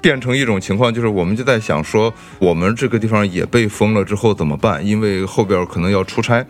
[0.00, 4.84] 变成一种情况，就是我们就在想说，我们这个地方也被封了之后怎么办？
[4.86, 6.44] 因为后边可能要出差，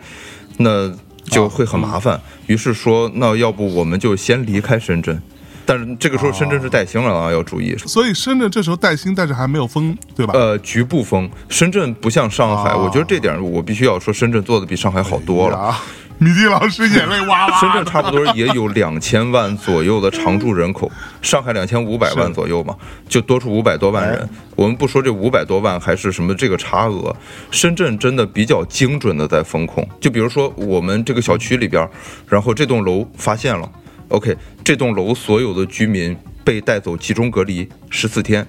[0.57, 0.89] 那
[1.25, 2.19] 就会很麻烦。
[2.45, 5.21] 于是说，那要不我们就先离开深圳。
[5.67, 7.75] 但是这个时候深圳是带星了啊，要注意。
[7.79, 10.31] 所以深圳这时候带星，但是还没有封，对吧？
[10.33, 15.57] 呃，局部封，深圳不像上海，啊我觉得这点我必须要说，深圳做的比上海好多了。
[15.57, 15.83] 啊！
[16.19, 17.59] 米蒂老师眼泪哇哇。
[17.61, 22.73] 深圳差不多也有两千万左右的常住人口，上海两千五百万左右嘛，
[23.07, 24.27] 就多出五百多万人。
[24.55, 27.15] 我们不说这五百多万还是什么这个差额，
[27.51, 29.87] 深圳真的比较精准的在风控。
[29.99, 31.87] 就比如说我们这个小区里边，
[32.27, 33.69] 然后这栋楼发现了
[34.09, 38.45] ，OK，这栋楼所有的居民被带走集中隔离十四天。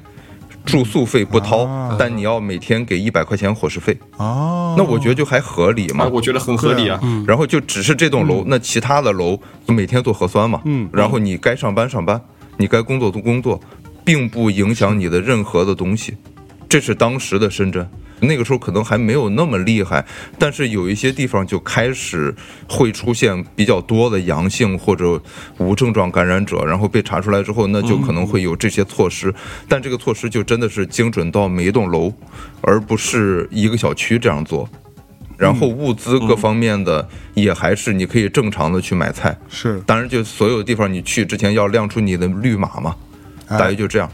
[0.65, 6.11] 住宿费不掏，啊但你要每天给一百块钱伙食费，哦，那我觉得就还合理嘛啊，。
[6.13, 7.01] 我觉得很合理啊。
[7.27, 12.21] 然后就只是这栋楼，那其他的楼每天做核酸嘛，嗯然后你该上班上班，
[12.59, 13.59] 你该工作做工作，
[14.05, 16.15] 并不影响你的任何的东西。
[16.69, 17.89] 这是当时的深圳，
[18.21, 20.05] 那个时候可能还没有那么厉害，
[20.39, 22.35] 但是有一些地方就开始
[22.69, 25.21] 会出现比较多的阳性或者
[25.59, 29.35] 无症状感染者，然后被查出来之后，那就可能会有这些措施，
[29.69, 32.13] 但这个措施就真的是精准到每一栋楼，
[32.61, 34.69] 而不是一个小区这样做。
[35.37, 39.81] 然后物资各方面的也还是你可以正常的去买菜，是。
[39.87, 42.97] 当然就所有地方你去之前要亮出你的绿码嘛，
[43.47, 43.57] 哎。
[43.57, 44.11] 大约就这样。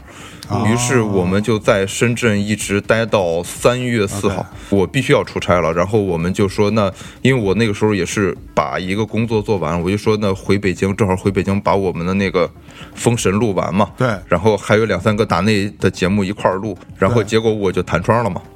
[0.65, 5.73] 于是我们就在深圳一直待到三月四号我必须要出差了。
[5.73, 12.47] 然后我们就说，那因为我那个时候也是把一个工作做完，我就说那回北京，正好回北京把我们的那个
[12.93, 13.89] 《封神》录完嘛。
[13.97, 18.41] 对然后还有两三个打内的节目一块儿录，然后结果我就弹窗了嘛。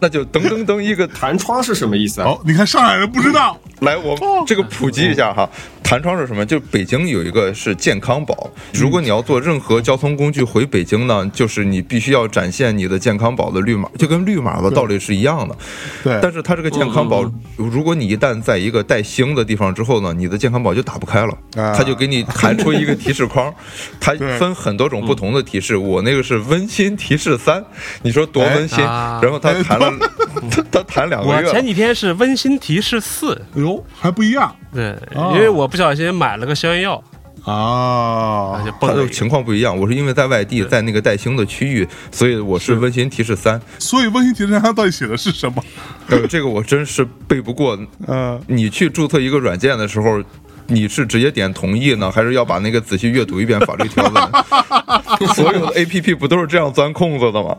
[0.00, 2.28] 那就噔噔噔一个弹窗是什么意思啊？
[2.28, 5.50] 哦，你看上海人不知道，来，我这个普及一下哈，
[5.88, 6.44] 弹窗是什么？
[6.44, 15.56] 就北京有一个是健康宝，如果你要坐任何交通工具回北京呢，就是你必须要展现你的健康宝的绿码，就跟绿码的道理是一样的。
[16.04, 17.24] 对，但是它这个健康宝，
[17.56, 21.74] 如果你一旦在一个带星的地方之后呢，你的健康宝就打不开了，啊。
[21.74, 23.50] 它就给你弹出一个提示框，
[23.98, 27.64] 它分很多种不同的提示，我那个是温馨提示三，
[28.02, 28.84] 你说多温馨？
[28.84, 29.90] 然后他弹了，
[30.50, 31.64] 它它弹两个月我前。
[31.64, 37.02] 几天是温馨提示四，哎呦还不一样，对，哦因为我不小心买了个消炎药，
[37.44, 43.60] 啊而且他蹦了一个的情况不一样，我是因为在外地，在那个带星的区域，所以我是温馨提示三。
[43.78, 45.62] 所以温馨提示三到底写的是什么？
[46.08, 47.78] 呃，这个我真是背不过。
[48.06, 50.22] 呃，你去注册一个软件的时候，
[50.68, 54.22] 你是直接点同意呢， 还是要把那个仔细阅读一遍法律条文？
[55.34, 57.56] 所有的 A P P 不都是这样钻空子的吗？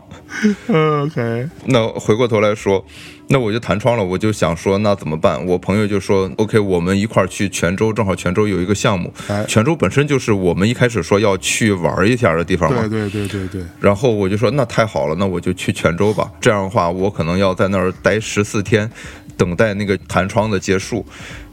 [0.68, 2.84] 呃 OK，那回过头来说，
[3.28, 5.44] 那我就弹窗了，我就想说，那怎么办？
[5.44, 13.08] 我朋友就说，OK，我们一块儿去泉州，正好泉州有一个项目哎，泉州本身就是我们一开始说要去玩一下的地方嘛对。
[13.08, 16.30] 对对对对，然后我就说，那太好了，那我就去泉州吧。
[16.40, 18.90] 这样的话，我可能要在那儿待十四天，
[19.36, 21.04] 等待那个弹窗的结束。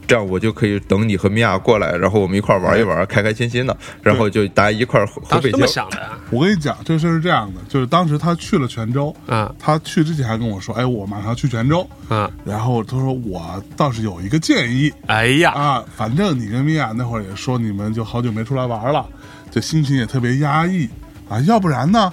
[0.08, 5.66] 这样我就可以等你和米娅过来，然后我们一块儿玩一玩，开开心心的，然后就大家一块儿回北京。
[5.66, 12.30] 想的啊我跟你讲，这事是这样的，就是当时他去了泉州，啊他去之前还跟我说，哎，我马上去泉州，啊！
[12.42, 19.06] 然后他说我倒是有一个建议哎呀，啊，反正你跟米娅那会儿也说你们就好久没出来玩了，
[19.50, 20.88] 这心情也特别压抑
[21.28, 22.10] 啊，要不然呢？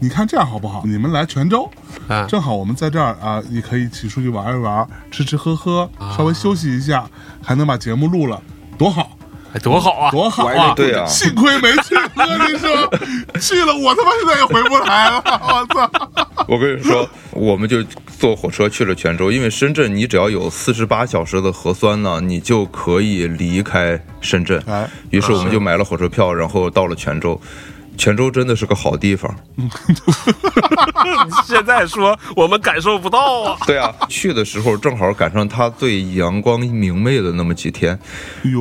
[0.00, 0.82] 你看这样好不好？
[0.84, 1.70] 你们来泉州，
[2.08, 7.08] 啊正好我们在这儿啊，也可以一起出去玩一玩，吃吃喝喝，稍微休息一下，
[7.44, 8.40] 还能把节目录了，
[8.78, 9.16] 多好，
[9.52, 10.10] 哎多好啊！
[10.10, 10.72] 多好啊！
[10.74, 12.68] 对啊幸亏没去，我跟你说，
[13.40, 15.90] 去了我他妈现在也回不来了，我操！
[16.48, 17.82] 我跟你说，我们就
[18.18, 24.88] 坐火车去了泉州，因为深圳你只要有四十八小时的核酸呢，你就可以离开深圳哎。
[25.10, 27.40] 于是我们就买了火车票，然后到了泉州。
[27.96, 29.34] 泉州真的是个好地方，
[31.46, 33.56] 现在说我们感受不到啊。
[33.66, 37.98] 对啊，去的时候正好赶上它最阳光明媚的那么几天，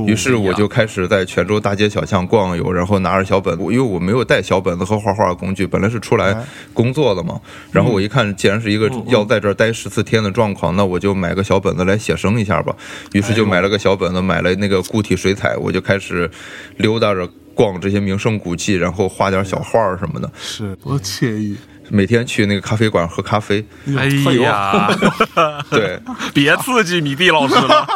[0.07, 6.35] 于是我就开始在泉州大街小巷逛悠，然后拿着小本，我因为我没有带小本子和画画工具，本来是出来
[6.73, 7.39] 工作的嘛。
[7.71, 12.75] 然后我一看，既然是一个要在这儿待十四天的状况，那我就买个小本子来写生一下吧。
[13.13, 16.29] 于是就买了个小本子，买了那个固体水彩，我就开始
[16.77, 17.29] 溜达着。
[17.53, 20.31] 逛这些名胜古迹，然后画点小画儿什么的。
[20.39, 21.55] 是多惬意，
[21.89, 23.65] 每天去那个咖啡馆喝咖啡，
[23.97, 24.07] 哎
[24.41, 24.89] 呀，
[25.69, 25.99] 对，
[26.33, 27.87] 别刺激米蒂老师了。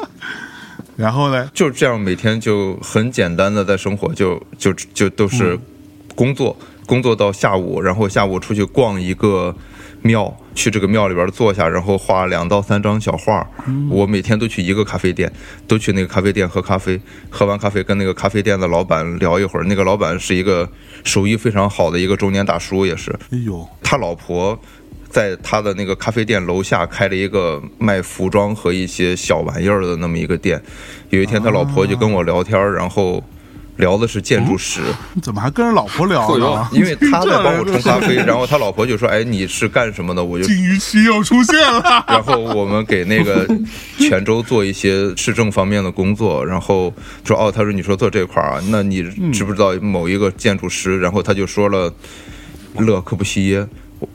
[0.96, 1.50] 然后呢？
[1.52, 5.58] 就这样每天就很简单的在生活，就就就都是
[6.14, 9.54] 工作，工作到下午，然后下午出去逛一个
[10.06, 13.46] 庙，去这个庙里边坐下，然后画两到三张小画。
[13.90, 15.30] 我每天都去一个咖啡店，
[15.66, 19.64] 都去那个咖啡店喝咖啡，喝完咖啡跟那个咖啡店的老板聊一会儿。
[19.64, 20.70] 那个老板是一个
[21.02, 24.58] 手艺非常好的一个中年大叔，也是哎呦，他老婆。
[25.08, 30.60] 在他的那个咖啡店楼下开了一个卖服装和一些小玩意儿的那么一个店。
[31.08, 33.22] 有一天，他老婆就跟我聊天，然后
[33.76, 34.80] 聊的是建筑史，
[35.12, 36.68] 你 怎么还跟着老婆聊嚯呢？
[36.72, 43.46] 因为他在帮我冲咖啡，然后他老婆就说：“哎，你是干什么的？”我就，金鱼期又出现了，然后我们给那个
[43.98, 46.92] 泉州做一些市政方面的工作，然后
[47.24, 51.92] 说：“哦，他说你说做这块儿啊，那你知不知道某一个建筑师？”然后他就说了
[52.78, 53.66] 勒柯布西耶，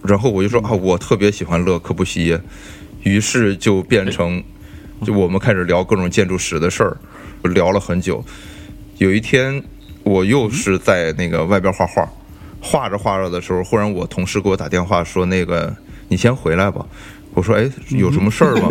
[0.04, 2.42] 然后我就说：“啊，我特别喜欢勒柯布西耶。”
[3.04, 4.44] 于是就变成，
[5.04, 6.98] 就我们开始聊各种建筑史的事儿，
[7.50, 8.24] 聊了很久。
[9.02, 9.64] 有一天，
[10.04, 12.08] 我又是在那个外边画画，
[12.62, 15.76] 画着画着的时候，忽然我同事给我打电话说：“那个，
[16.10, 16.86] 你先回来吧。”
[17.34, 18.68] 我说：“哎，有什么事儿吗？”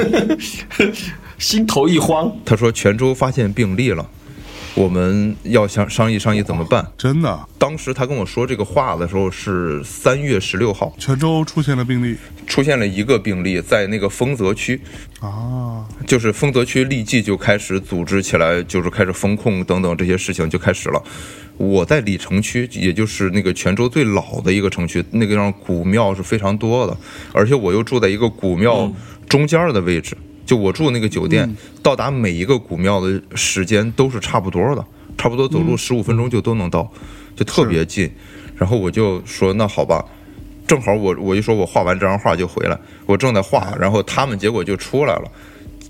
[1.37, 4.09] 心头一慌，他说：“泉州发现病例了，
[4.75, 6.87] 我们要想商议商议怎么办。
[6.97, 12.17] 真的，”当时他跟我说这个话的时候是三月十六号，泉州出现了病例。
[12.47, 14.81] 出现了一个病例在那个丰泽区，
[15.21, 21.01] 啊，就是丰泽区立即就开始组织起来，就是开始封控等等这些事情就开始了。
[21.57, 26.97] 我在鲤城区，也就是那个泉州最老的一个城区，那个地方古庙是非常多的，
[27.33, 28.91] 而且我又住在一个古庙
[29.29, 34.85] 中间的位置，就我住那个酒店，到达每一个古庙的时间都是差不多的，
[35.17, 36.91] 差不多走路十五分钟就都能到，
[37.37, 38.11] 就特别近。
[38.57, 40.05] 然后我就说那好吧，
[40.67, 45.31] 正好我我一说我画完这张画就回来，我正在画，然后他们结果就出来了。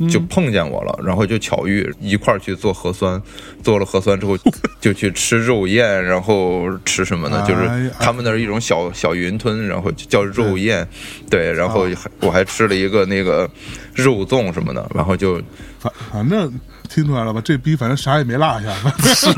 [0.08, 3.20] 就碰见我了，然后就巧遇一块儿去做核酸，
[3.62, 4.36] 做了核酸之后
[4.80, 7.44] 就去吃肉宴，然后吃什么呢？
[7.46, 7.80] 就哎。
[7.84, 10.86] 是他们那儿一种小小云吞，然后叫肉宴，
[11.28, 11.86] 对，然后
[12.20, 13.48] 我还吃了一个那个
[13.94, 15.40] 肉粽什么的，然后就
[15.80, 16.52] 反反正
[16.88, 17.40] 听出来了吧？
[17.42, 18.68] 这逼反正啥也没落下，
[19.14, 19.34] 是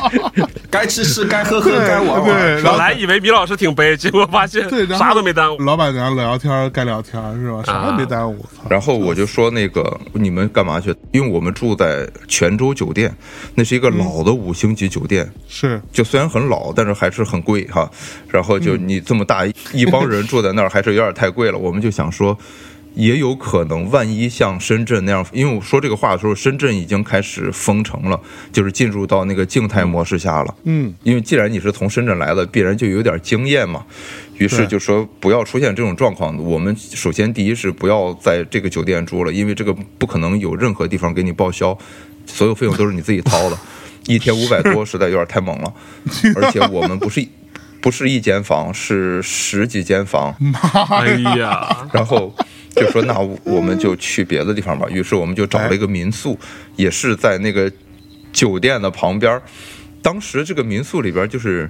[0.70, 2.64] 该吃吃，该喝喝， 该玩对，玩。
[2.64, 5.58] 本来以为米老师挺悲，结果发现对，啥都没耽误。
[5.62, 7.62] 老板娘聊天该聊天是吧？
[7.64, 8.38] 啥也没耽误。
[8.42, 10.94] 操然后我就说那个你们干嘛去？
[11.12, 13.10] 因为我们住在泉州酒店，
[13.54, 17.90] 那是一个老的五星级酒店，是就虽然很老，但是还是很贵哈。
[18.28, 21.56] 然后就你这么大一帮人住在那儿，还是有点太贵了。
[21.56, 22.36] 我们就想说，
[22.94, 28.20] 也有可能，万一像深圳那样，因为我说这个话的时候，深圳已经开始封城了，
[28.52, 30.54] 就是进入到那个静态模式下了。
[30.64, 33.84] 嗯，因为既然你是从深圳来的，必然就有点经验嘛。
[34.38, 36.36] 于是就说不要出现这种状况。
[36.44, 41.76] 我们首先第一是不要在这个酒店住了，因为这个不可能有任何地方给你报销，
[42.24, 43.58] 所有费用都是你自己掏的，
[44.06, 45.72] 一天五百多实在有点太猛了。
[46.36, 47.26] 而且我们不是
[47.80, 50.32] 不是一间房，是十几间房。
[50.90, 52.32] 哎呀，然后
[52.74, 54.86] 就说那我们就去别的地方吧。
[54.90, 56.38] 于是我们就找了一个民宿，
[56.76, 57.70] 也是在那个
[58.32, 59.40] 酒店的旁边。
[60.02, 61.68] 当时这个民宿里边就是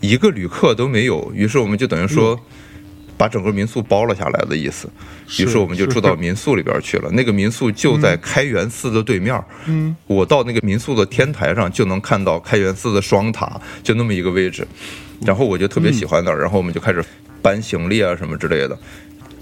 [0.00, 2.38] 一个旅客都没有，于是我们就等于说。
[3.14, 4.88] 把整个民宿包了下来的意思，
[5.38, 7.08] 于是我们就住到民宿里边去了。
[7.12, 9.40] 那个民宿就在开元寺的对面。
[9.66, 14.66] 嗯，我到那个民宿的天台上就能看到开元寺的双塔，就那么一个位置。
[15.24, 17.04] 然后我就特别喜欢那儿，然后我们就开始
[17.40, 18.76] 搬行李啊什么之类的。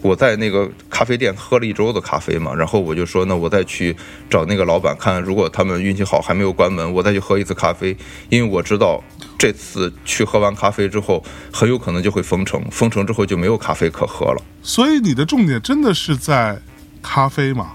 [0.03, 3.95] 我在那个咖啡店喝了一周的咖啡嘛，然后我就说，那我再去
[4.31, 7.95] 找那个老板看，如果他们运气好还没有关门，我再去喝一次咖啡，
[8.31, 9.03] 因为我知道
[9.39, 14.43] 这次去喝完咖啡之后，很有可能就会封城，封城之后就没有咖啡可喝了。
[14.63, 16.59] 所以你的重点真的是在
[17.03, 17.73] 咖啡嘛？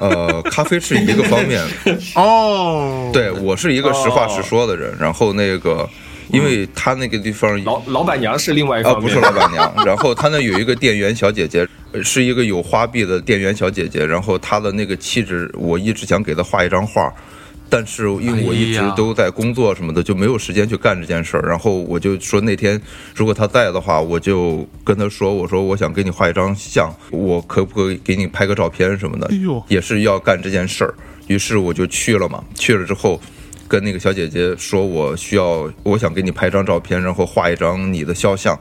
[0.00, 1.62] 呃，咖啡是一个方面，
[2.14, 5.88] 哦，对我是一个实话实说的人，然后那个。
[6.32, 9.72] 因为他那个地方老老板娘是另外一啊，方面，不是老板娘。
[9.84, 14.04] 然后他那有一个店员小姐姐，呃是一个有花臂的店员小姐姐。
[14.04, 17.12] 然后她的那个气质，我一直想给她画一张画，
[17.68, 21.46] 但是因为我一直都在工作什么的，就没有时间去干这件事儿。
[21.46, 22.80] 然后我就说那天
[23.14, 29.62] 如果她在的话，我就跟她说，我说我想给你画一张像，我可不可以给你拍个照片什么的哎呦？
[29.68, 30.94] 也是要干这件事儿。
[31.26, 33.20] 于是我就去了嘛，去了之后。
[33.72, 38.54] 跟那个小姐姐说，我需要，我想给你拍张照片，然后画一张你的肖像，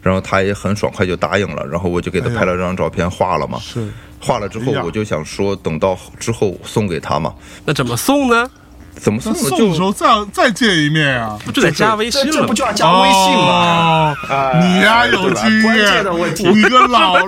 [0.00, 3.58] 然后她也很爽快就答应了，然后我就给她拍了张照片，画了嘛。
[3.58, 3.84] 是
[4.20, 7.34] 画了之后我就想说，等到之后送给她嘛。
[7.64, 8.48] 那怎么送呢？
[8.94, 11.36] 怎么送送的时候再再见一面啊！
[11.44, 12.54] 不就得加微信了吗这这不？
[12.54, 14.14] 就要加微信吗？
[14.62, 17.26] 你呀有经关键验的问题，你个老 老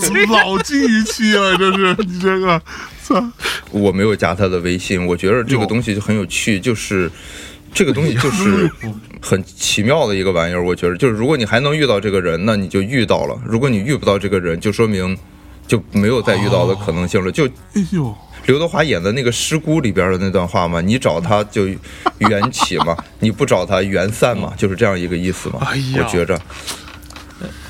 [0.59, 2.61] 金鱼期了，这是你这个，
[3.05, 3.23] 操！
[3.71, 7.11] 我没有加他的微信，我觉得这个东西就很有趣，就是
[7.73, 8.71] 这个东西就是
[9.21, 10.65] 很奇妙的一个玩意儿。
[10.65, 15.17] 我觉得，就是如果你还能遇到这个人，那你就遇到了；如果你遇不到这个人，就说明
[15.67, 17.31] 就没有再遇到的可能性了。
[17.31, 18.15] 就哎呦，
[18.47, 21.67] 刘德华演的那个《师姑》里边的那段话嘛，你找他就
[22.19, 25.59] 缘起嘛， 你不找他缘散嘛，就是这样一个意思嘛。
[25.67, 26.41] 哎呀我觉着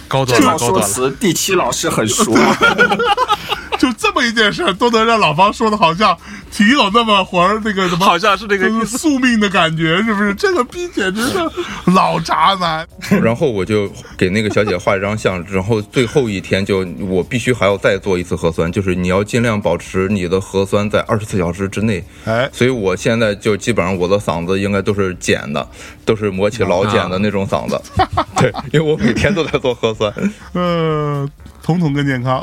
[0.07, 0.89] 高端了，这套高端了。
[0.89, 2.59] 说辞，第七老师很熟啊。
[3.79, 6.17] 就这么一件事儿都能让老方说的好像
[6.51, 8.99] 挺有那么会儿那个什么，好像是那个意思。
[8.99, 10.35] 宿命的感觉，是不是？
[10.35, 11.39] 这个逼简直是
[11.87, 12.87] 老渣男。
[13.23, 22.03] 然后我就给那个小姐画一张像，然后最后一天就我必须还要再做一次核酸，就是你要尽量保持你的核酸在二十四小时之内。
[22.25, 25.67] 哎，所以我现在就基本上我的嗓子应该都是茧的，
[26.05, 27.81] 都是磨起老茧的那种嗓子。
[28.37, 30.13] 对，因为我每天都在做核酸。
[30.53, 31.29] 呃，
[31.65, 32.43] 统统更健康。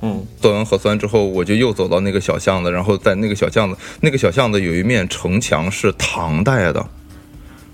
[0.00, 6.84] 嗯，做完核酸之后，我就又走到那个小巷子，然后在那个小巷子，那个小巷子有一面城墙是唐代的，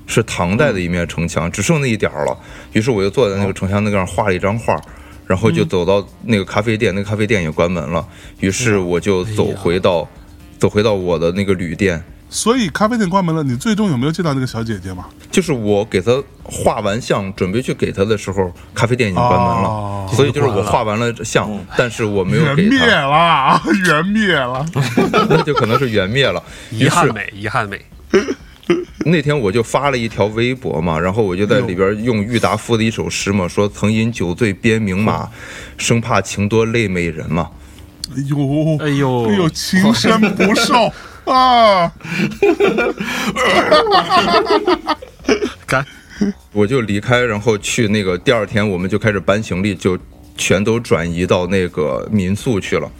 [0.08, 2.36] 是唐代的一面城墙，只剩那一点儿了。
[2.72, 4.76] 于是我就坐在那个城墙那个上画了一张画，
[5.28, 8.04] 然后就走到那个咖啡店，那个咖啡店也关门了。
[8.40, 10.08] 于是我就走回到，
[10.58, 12.02] 走回到我的那个旅店。
[12.34, 15.06] 所以咖啡店关门了，你最终有没有见到那个小姐姐嘛？
[15.30, 24.66] 就是我给她画完像，准备去给她的时候，咖啡店已经关门了，哦所以就是我画完了像，但是我没有缘灭了，缘灭了。
[25.28, 26.42] 那就可能是缘灭了。
[26.72, 27.80] 遗憾美，遗憾美。
[29.06, 35.28] 那天我就发了一条微博嘛，然后我就在里边用郁达夫的一首诗嘛，说曾因酒醉鞭名马，
[35.78, 37.48] 生怕情多累美人嘛。
[38.10, 40.92] 哎呦，哎呦哎呦，情深不寿
[41.24, 41.92] 啊！
[45.66, 45.84] 干，
[46.52, 49.98] 我就离开，然后去那个第二天我们就开始搬行李，就
[50.36, 52.90] 全都转移到那个民宿去了。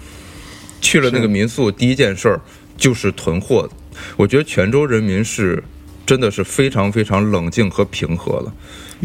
[0.80, 2.40] 去了那个民宿，第一件事儿
[2.76, 3.68] 就是囤货。
[4.16, 5.62] 我觉得泉州人民是
[6.04, 8.52] 真的是非常非常冷静和平和的。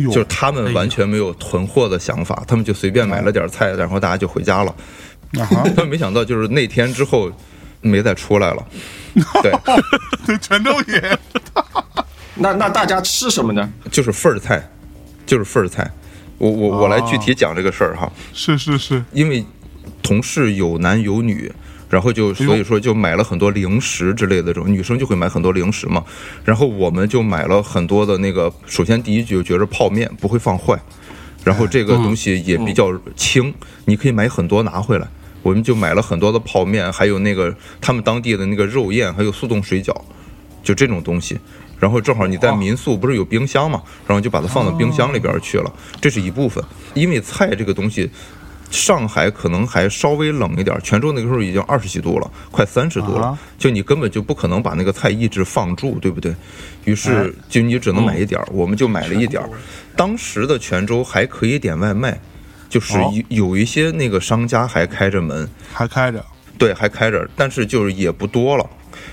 [0.06, 4.74] 就是他们完全没有囤货的想法，他们就随便买了点菜，然后大家就回家了。
[5.34, 7.30] 他们 没想到，就是那天之后
[7.82, 8.66] 没再出来了。
[9.42, 9.52] 对，
[10.26, 11.20] 对，泉州也
[12.36, 13.70] 那那大家吃什么呢？
[13.92, 14.70] 就是份儿菜，
[15.26, 15.90] 就是份儿菜。
[16.38, 19.46] 我我我来具体讲这个事儿哈，是是是，因为
[20.02, 21.52] 同事有男有女。
[21.90, 26.06] 然后就所以说就买了很多零食之类的这种，女生就会买很多零食嘛。
[26.46, 30.80] 然后我们就买了很多的那个，首先第一就觉着泡面不会放坏，
[31.44, 33.52] 然后这个东西也比较轻，
[33.86, 35.08] 你可以买很多拿回来。
[35.42, 39.96] 我们就买了很多的泡面，还有那个他们当地的那个肉燕，还有速冻水饺，
[40.64, 41.38] 就这种东西。
[41.80, 46.62] 然后正好你在民宿不是有冰箱嘛，然后就把它放到冰箱里边去了，这是一部分。
[46.94, 48.10] 因为菜这个东西，
[48.70, 56.36] 上海可能还稍微冷一点，泉州那个时候已经二十几度了，快三十度了啊，就你根本就不可能把那个菜一直放住，对不对？
[56.84, 59.50] 于是就你只能买一点儿，我们就买了一点儿。
[59.96, 62.20] 当时的泉州还可以点外卖，
[62.70, 66.24] 就是哦有有一些那个商家还开着门，还开着，
[66.58, 68.70] 对，还开着，但是就是也不多了。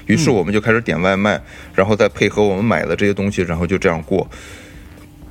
[0.06, 1.40] 于是我们就开始点外卖，
[1.74, 4.28] 然后再配合我们买的这些东西，然后就这样过。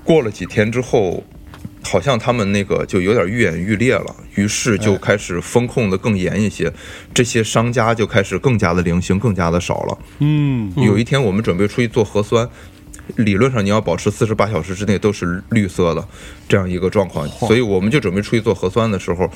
[0.04, 1.24] 过了几天之后，
[1.84, 6.72] 好像他们那个就有点愈演愈烈了，于是就开始风控的更严一些，
[7.14, 9.98] 这些商家就开始更加的零星，更加的少了。
[10.20, 12.48] 嗯，有一天我们准备出去做核酸，
[13.16, 16.08] 理论上你要保持四十八小时之内都是绿色的
[16.48, 19.30] 这样一个状况，所以我们就准备出去做核酸的时候，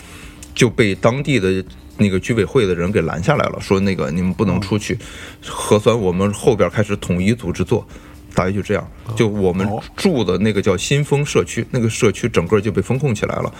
[0.53, 1.63] 就被当地的
[1.97, 4.97] 那个居委会的人给拦下来了，说那个你们不能出去，
[5.45, 7.87] 核酸我们后边开始统一组织做。
[8.35, 13.51] 大约就这样，就我们哦住的那个叫新丰社区，那个社区整个就被封控起来了。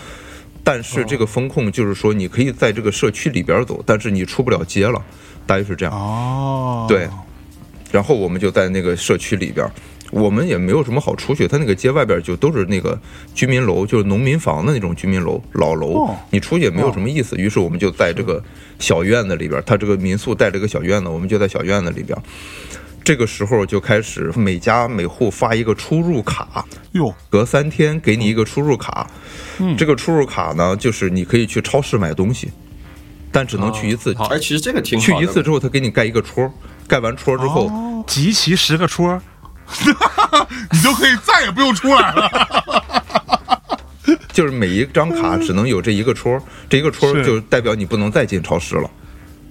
[0.62, 5.02] 但是这个风控就是说，你可以在这个社区里边走，但是你出不了街了，
[5.44, 5.92] 大约是这样。
[5.92, 7.08] 哦，对，
[7.90, 9.72] 然后我们就在那个社区里边儿，
[10.10, 12.98] 我们也没有什么好出去，它那个街外边就都是那个
[13.34, 17.36] 居民楼，就是农民房的那种居民楼，老楼哦，你出去也没有什么意思。
[17.36, 18.42] 于是我们就在这个
[18.78, 22.16] 小院子里边儿，它这个民宿带着个小院子，我们就在小院子里边。
[23.02, 29.08] 这个时候就开始每家每户发一个出入卡，哟，隔三天给你一个出入卡。
[29.58, 32.50] 嗯这个出入卡呢，就是你可以去超市买东西，
[33.32, 34.14] 但只能去一次。
[34.14, 35.12] 好哎，其实这个挺好的。
[35.18, 36.52] 去一次之后，他给你盖一个戳，
[36.86, 39.20] 盖完戳之后，哦集齐十个戳，
[40.72, 42.30] 你就可以再也不用出来了。
[44.32, 48.90] 就是每一张卡只能有这一个戳，这一个戳就代表你不能再进超市了。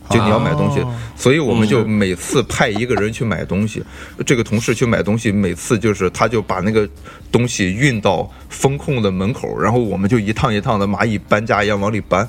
[0.10, 3.84] 就你要买东西哦，所以我们就每次派一个人去买东西。
[4.26, 6.90] 这个同事去买东西，每次就是他就把那个
[7.32, 12.28] 东西运到风控的门口，然后我们就一趟一趟的蚂蚁搬家一样往里搬，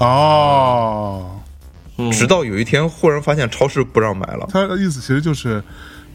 [0.00, 1.30] 哦，
[1.96, 4.48] 嗯直到有一天忽然发现超市不让买了。
[4.52, 5.62] 他的意思其实就是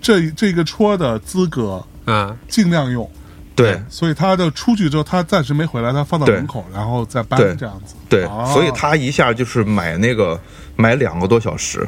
[0.01, 3.09] 这这个戳的资格嗯，尽量用，
[3.55, 7.95] 对所以他的出去之后，他暂时没回来，他放到门口，然后再搬对这样子。
[8.09, 10.39] 对哦，所以他一下就是买那个
[10.75, 11.87] 买两个多小时，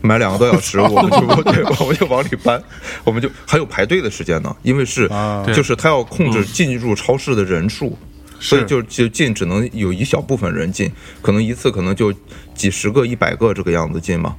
[0.00, 1.20] 买两个多小时，我们就
[1.50, 2.62] 对，我们就往里搬，
[3.04, 7.96] 我们就还有排队的时间呢，因为是啊就是他要控制进入超市的人数。
[8.40, 10.88] 所以就就进只能有一小部分人进，
[11.20, 12.14] 可能一次可能就
[12.54, 14.32] 几十个、一百个这个样子进嘛，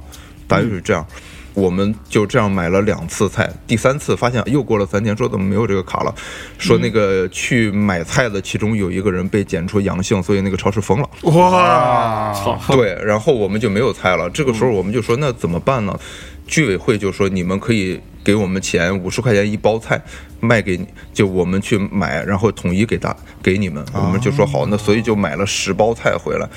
[0.48, 1.06] 大约是这样。
[1.54, 6.14] 我们就这样买了两次菜，第三次发现又过了三天，说怎么没有这个卡了？
[6.58, 11.10] 说那个去买菜的其中有一个人被检出阳性，所以那个超市封了。
[11.22, 14.30] 哇，啊，对，然后我们就没有菜了。
[14.30, 15.98] 这个时候我们就说，那怎么办呢？
[16.46, 20.02] 居委会就说你们可以给我们钱，五十块钱一包菜
[20.40, 23.84] 卖给你，就我们去买，然后统一给大给你们。
[23.92, 26.48] 我们就说好，那所以就买了十包菜回来。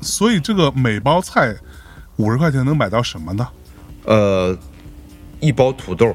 [0.00, 1.54] 所以这个每包菜
[2.16, 3.46] 五十块钱能买到什么呢？
[4.10, 4.58] 呃，
[5.38, 6.12] 一包土豆，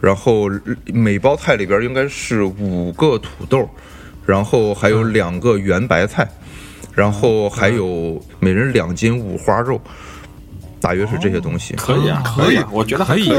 [0.00, 0.50] 然后
[0.86, 3.70] 每包菜里边应该是五个土豆，
[4.26, 6.28] 然后还有两个圆白菜，
[6.92, 9.80] 然后还有每人两斤五花肉，
[10.80, 11.74] 大约是这些东西。
[11.76, 13.32] 可以啊，可以以啊，我觉得还可以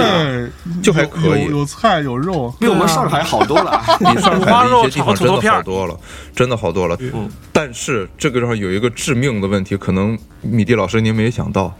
[0.82, 3.84] 就还可以有有菜有肉，比我们上海好多了。
[4.00, 6.00] 比上海的一些地方真的五花肉炒土豆片好多了，
[6.34, 6.98] 真的好多了。
[7.14, 11.76] 嗯但是这个地方有一个致命的问题，可能米蒂老师您没想到，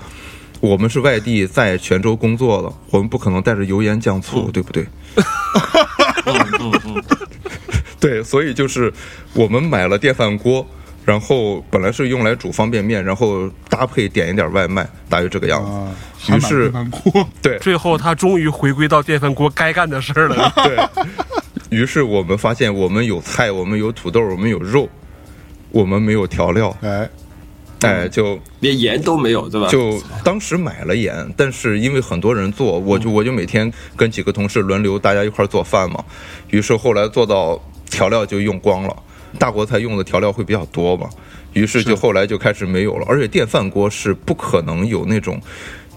[0.66, 4.84] 我们是外地在泉州工作的，我们不可能带着油盐酱醋，对不对？
[6.26, 7.04] 嗯嗯嗯，
[8.00, 8.92] 对，所以就是
[9.34, 10.66] 我们买了电饭锅，
[11.06, 15.72] 然后本来是用来煮方便面，然后搭配点一点外卖，大约这个样子。
[15.72, 17.60] 啊，于是电饭锅， 对。
[17.60, 20.52] 最后他终于回归到电饭锅该干的事儿了。
[20.56, 20.76] 对，
[21.70, 24.90] 于是我们发现我们有菜，我们有土豆，我们有肉，
[25.70, 27.08] 我们没有调料，哎，
[27.86, 29.68] 哎，就连盐都没有，对吧？
[29.70, 36.04] 就当时买了盐，但是因为很多人做，我就我就每天跟几个同事轮流，大家一块做饭嘛。
[36.50, 38.96] 于是后来做到调料就用光了，
[39.38, 41.10] 大锅菜用的调料会比较多嘛。
[41.54, 45.42] 于是就后来就开始没有了，而且电饭锅是不可能有那种。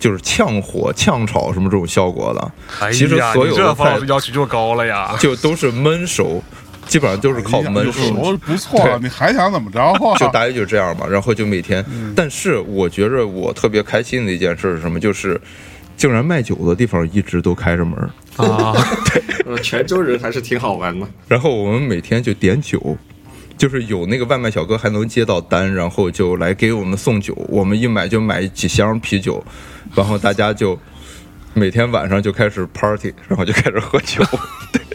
[0.01, 5.17] 就是炝火、炝炒什么这种效果的，哎其实呀，所有的菜要求就高了呀。
[5.19, 6.41] 就都是焖熟，
[6.89, 8.25] 基本上都是靠哎呀有焖熟。
[8.25, 9.95] 熟不错对，你还想怎么着啊？
[10.19, 11.85] 就大约就这样吧，然后就每天。
[12.17, 14.99] 但是我觉着我特别开心的一件事是什么？
[14.99, 15.41] 就是
[15.97, 18.11] 竟然卖酒的地方一直都开着门儿，
[18.45, 18.73] 啊，
[19.45, 21.07] 对泉州人还是挺好玩的。
[21.27, 22.97] 然后我们每天就点酒，
[23.57, 29.45] 就是有那个外卖小哥还能接到单，然后就来给我们送酒，我们一买就买几箱啤酒，
[29.95, 30.79] 然后大家就
[31.53, 34.23] 每天晚上就开始 party，然后就开始喝酒，
[34.73, 34.81] 对，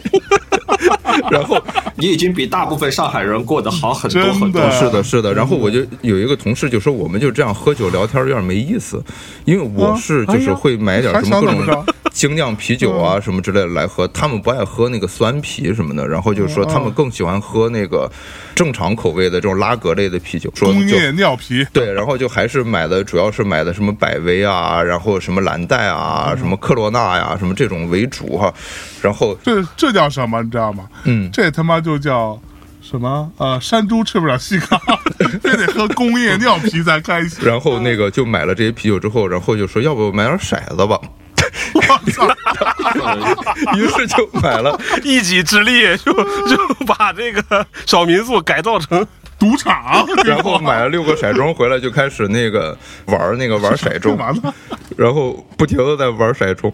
[1.30, 1.60] 然后
[1.96, 4.70] 你已经比大部分上海人过得好很多很多的。
[4.70, 5.34] 是的，是的。
[5.34, 9.02] 然后我就有一个同事就说，我们就这样喝酒聊天有点没意思，
[9.44, 18.08] 因为我是就是会买点什么各种精酿啤酒啊什么之类的来喝，他们不爱喝那个酸啤什么的，然后就说他们更喜欢喝那个
[18.54, 28.52] 正常口味的这种拉格类的啤酒，工业尿啤，对，然后就还是买的，主要是买的什么百威啊，然后什么蓝带啊，什么科罗娜呀，什么这种为主哈。
[29.04, 30.42] 然后，这这叫什么？
[30.42, 30.88] 你知道吗？
[31.04, 32.40] 嗯，这他妈就叫
[32.80, 33.30] 什么？
[33.36, 34.80] 呃，山猪吃不了细糠，
[35.42, 37.46] 非得喝工业尿啤才开心。
[37.46, 40.98] 然后那个就买了这些啤酒之后，然后就说要不买点骰子吧，
[41.74, 41.80] 我
[42.10, 42.26] 操！
[43.76, 44.80] 于是就买了。
[45.02, 46.12] 一己之力就
[46.48, 49.06] 就把这个小民宿改造成
[49.38, 52.76] 赌场，然后买了六个骰盅回来，就开始那个
[53.06, 54.16] 玩那个玩骰盅？
[54.96, 56.72] 然后不停的在玩骰盅，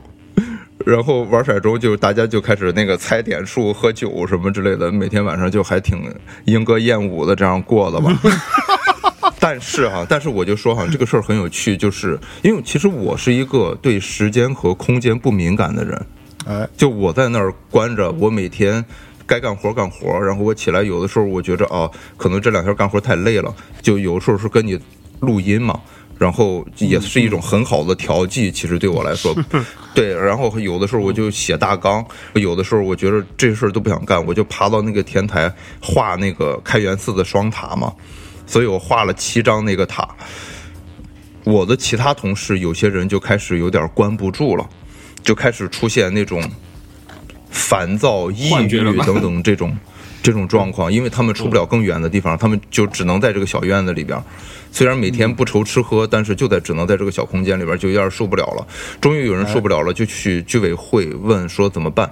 [0.87, 6.13] 然后玩骰盅就大家就开始那个猜点数、喝酒什么之类的，每天晚上就还挺
[6.47, 8.19] 莺歌燕舞的这样过的吧。
[9.39, 16.07] 但是哈、但是我就说哈、这个事儿很有趣，就是因为其实我是一个对时间和空间不敏感的人，
[16.47, 18.85] 哎，就我在那儿关着，我每天
[19.27, 24.79] 该干活干活，然后我起来有的时候我觉着啊，可能这两天干活太累了，就有时候是跟你
[25.21, 25.81] 录音嘛。
[26.21, 29.35] 然后也是一种很好的调剂，其实对我来说，
[29.95, 30.13] 对。
[30.13, 32.05] 然后有的时候我就写大纲，
[32.35, 35.51] 有的时候我觉得这事儿都不想干，我就爬到那个天台
[35.81, 37.91] 画那个开元寺的双塔嘛，
[38.47, 40.07] 所以我画了七张那个塔。
[41.45, 44.69] 我的其他同事有些人就开始有点关不住了，
[45.23, 46.43] 就开始出现那种
[47.51, 49.75] 烦躁、抑郁等等这种
[50.23, 54.23] 这种状况，因为他们出不了更远的地方，他们就只能在这个小院子里边。
[54.73, 58.67] 虽然每天不愁吃喝，但是就在只能在这个小空间里边，就有点受不了了。
[59.01, 62.09] 终于有人受不了了，就去居委会问说怎么办，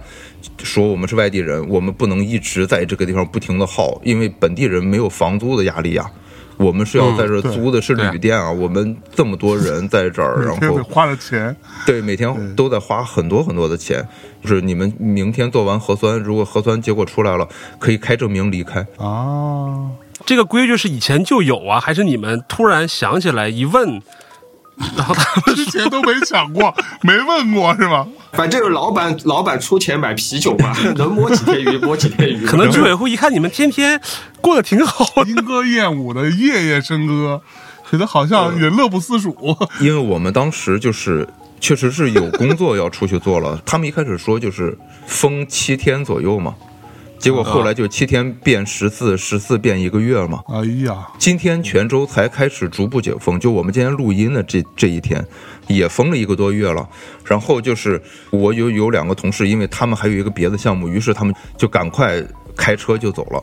[0.64, 6.10] 说我们是外地人，我们不能一直在这个地方不停的耗，因为本地人没有房租的压力呀。
[6.58, 11.54] 我们是要在这儿租的是旅店啊，我们这么多人在这儿，然后 花了钱，
[11.86, 14.06] 对，每天都在花很多很多的钱。
[14.42, 17.48] 就是你们明天做完核酸，如果核酸结果出来了，
[17.78, 18.86] 可以开证明离开。
[18.96, 19.90] 啊，
[20.26, 24.00] 这个规矩是以前就有啊，还是你们突然想起来一问，
[24.96, 28.06] 然后他们之前都没想过，没问过是吗？
[28.32, 32.44] 反正老板老板出钱买啤酒嘛， 能摸几天鱼摸几天鱼。
[32.46, 34.00] 可能居委会一看你们天天
[34.40, 37.40] 过得挺好，莺歌燕舞的夜夜笙歌，
[37.90, 39.36] 觉得好像也乐不思蜀。
[39.80, 41.26] 因为我们当时就是
[41.60, 44.76] 确实是有工作要出去做了，他们一开始说就是
[45.06, 46.54] 封七天左右嘛，
[47.18, 50.42] 结果后来就七天变十四，十四变一个月嘛。
[50.48, 55.24] 哎呀，今天泉州才开始逐步解封，就我们今天录音的这这一天，
[55.66, 56.88] 也封了一个多月了。
[57.24, 58.00] 然后就是
[58.30, 62.22] 我有有两个同事，因为他们还有一个别的项目，于是他们就赶快
[62.56, 63.42] 开车就走了，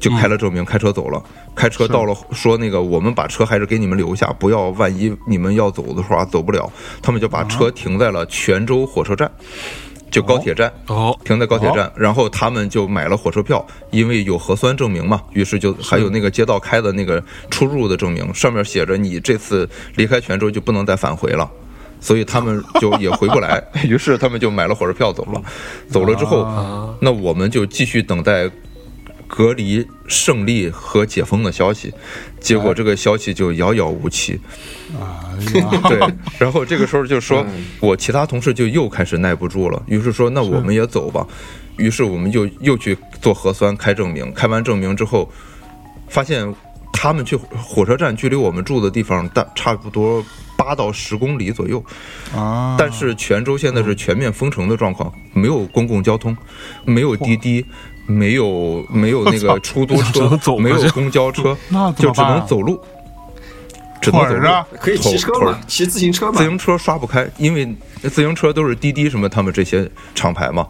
[0.00, 1.22] 就开了证明，开车走了。
[1.54, 6.72] 开车到了，说那个我们把车还是给你们留下，不要万一你们要走的话走不了，
[7.02, 9.30] 他们就把车停在了泉州火车站，
[10.10, 10.72] 就高铁站。
[10.88, 21.48] 哦，停在高铁站，然后他们就买了火车票，因为有核酸证明嘛，于是就还有那个街道开的那个出入的证明，上面写着你这次离开泉州就不能再返回了。
[22.02, 25.42] 所以他们就也回不来， 于是他们就买了火车票走了。
[25.90, 28.50] 走了之后，那我们就继续等待
[29.30, 31.94] 隔离胜利和解封的消息。
[32.40, 34.40] 结果这个消息就遥遥无期。
[34.98, 35.30] 啊，
[35.88, 36.00] 对，
[36.36, 37.46] 然后这个时候就说，
[37.78, 41.24] 我其他同事就又开始耐不住了，于是说那我们也走吧。
[41.76, 45.30] 于是我们就又去做核酸开证明，开完证明之后，
[46.08, 46.52] 发现
[46.92, 50.22] 他们去火车站距离我们住的地方大差不多
[50.56, 51.82] 八到十公里左右，
[52.34, 56.36] 啊，但是泉州现在是全面封城的状况，没有公共交通，
[56.84, 57.64] 没有滴滴。
[58.10, 61.56] 没有没有那个出租车走，没有公交车
[61.96, 62.80] 就只能走路，
[64.00, 64.64] 只能走路。
[64.80, 66.44] 可以骑车腿儿嘛，骑自行车嘛自。
[66.44, 67.66] 行车刷不开，因为
[68.02, 70.66] 自行车都是滴滴什么他们这些厂牌嘛，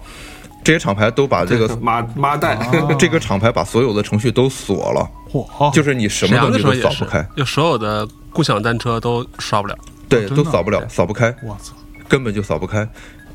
[0.63, 2.59] 这些厂牌都把这个妈妈蛋，
[2.99, 9.77] 这个厂牌把所有的程序都锁了， 嚯，就是你什么东西都扫不开，，就所有的共享单车都刷不了。
[10.09, 11.73] 对，都扫不了，扫不开，我操，
[12.09, 12.87] 根本就扫不开。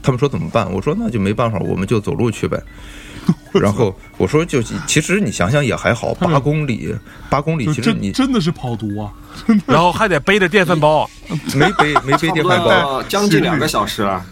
[0.03, 0.71] 他们说怎么办？
[0.71, 2.61] 我说那就没办法，我们就走路去呗。
[3.53, 6.95] 然后我说就其实你想想也还好，八公里，
[7.30, 9.11] 八公里其实你真真的是跑毒啊！
[9.65, 11.09] 然后还得背着电饭煲，
[11.55, 14.23] 没背没背电饭煲，将近两个小时了。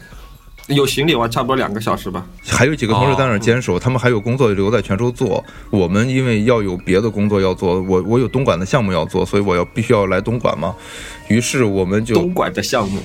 [0.68, 2.26] 有行李，我差不多两个小时吧。
[2.48, 5.44] 还有几个同事在那儿坚守，他们还有工作留在泉州做。
[5.70, 10.74] 我们因为要有别的工作要做，我我有东莞的项目要做，所以我要必须要来东莞嘛。
[11.28, 13.02] 于是我们就东莞的项目，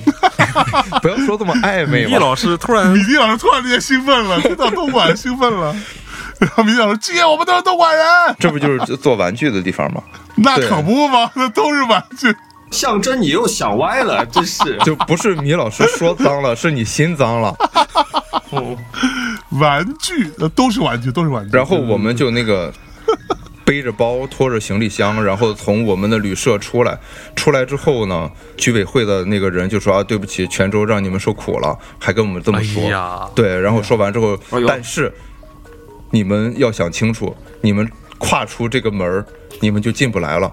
[1.01, 2.11] 不要说这么暧昧嘛。
[2.11, 5.75] 易老师突然米蒂老师突然之间兴奋了， 听到东莞兴奋了。
[6.39, 8.05] 然后米老师，姐，我们都是东莞人，
[8.39, 10.01] 这不就是做玩具的地方吗？
[10.35, 12.33] 那可不嘛，那都是玩具。
[12.71, 14.77] 象征你又想歪了，真是。
[14.85, 17.53] 就不是米老师说脏了，是你心脏了。
[18.51, 18.77] 嗯，
[19.59, 21.57] 玩具那都是玩具，都是玩具。
[21.57, 22.71] 然后我们就那个
[23.69, 26.97] 背着包，拖着行李箱，然后从我们的旅社出来。
[27.35, 32.83] 出来之后呢，居委会的那个人就说啊，对不起，泉州让你们受苦了，还跟我们这么说。
[32.91, 35.13] 哎，对，然后说完之后，哎但是
[36.09, 39.23] 你们要想清楚，你们跨出这个门儿，
[39.61, 40.51] 你们就进不来了。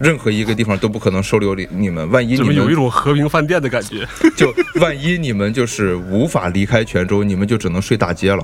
[0.00, 4.04] 任何一个地方都不可能收留你你们，万一你们有一种和平饭店的感觉？
[4.36, 8.42] 就万一你们就是无法离开泉州，你们就只能睡大街了。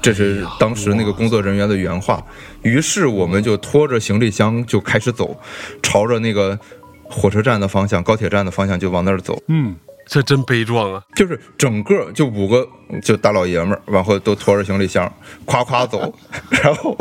[0.00, 2.22] 这是当时那个工作人员的原话。
[2.62, 5.38] 于是我们就拖着行李箱就开始走，
[5.82, 6.58] 朝着那个
[7.04, 9.40] 火车站的方向、高铁站的方向就往那儿走。
[9.46, 9.76] 嗯，
[10.06, 11.02] 这真悲壮啊！
[11.14, 12.66] 就是整个就五个
[13.02, 15.10] 就大老爷们儿，往后都拖着行李箱，
[15.44, 16.12] 夸夸走，
[16.50, 16.96] 然后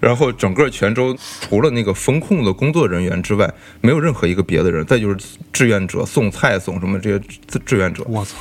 [0.00, 5.16] 然后整个泉州除了那个风控的工作人员之外，没有任何一个别的人，再就是
[5.52, 8.36] 志愿者送菜送什么这些志志愿者，我操，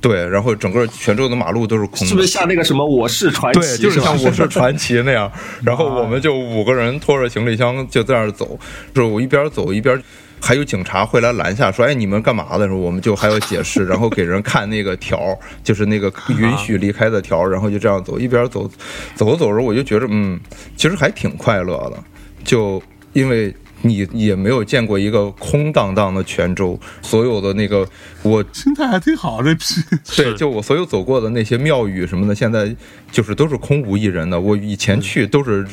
[0.00, 5.30] 对，然后整个泉州的马路都是空的，是不是像那个什么《我是传奇》对，就是像我是传奇那样，
[5.64, 8.58] 然后我们就五个人拖着行李箱就在那儿走，
[8.94, 10.00] 就是我一边走一边。
[10.40, 18.70] 还有警察会来拦下，说：“哎，你们干嘛的？”时候，我们就还要解释， 然后给人看那个条，就是那个允许离开的条，然后就这样走，一边走，
[19.16, 20.38] 走着走着，我就觉着，嗯，
[20.76, 21.98] 其实还挺快乐的，
[22.44, 22.80] 就
[23.14, 23.52] 因为
[23.82, 27.88] 你也没有见过一个空荡荡的泉州，所有的那个
[28.22, 29.80] 我心态还挺好，这批。
[30.16, 32.74] 对，就我所有走过的那些庙宇什么的，现在
[33.12, 34.40] 就是都是空无一人的。
[34.40, 35.66] 我以前去都是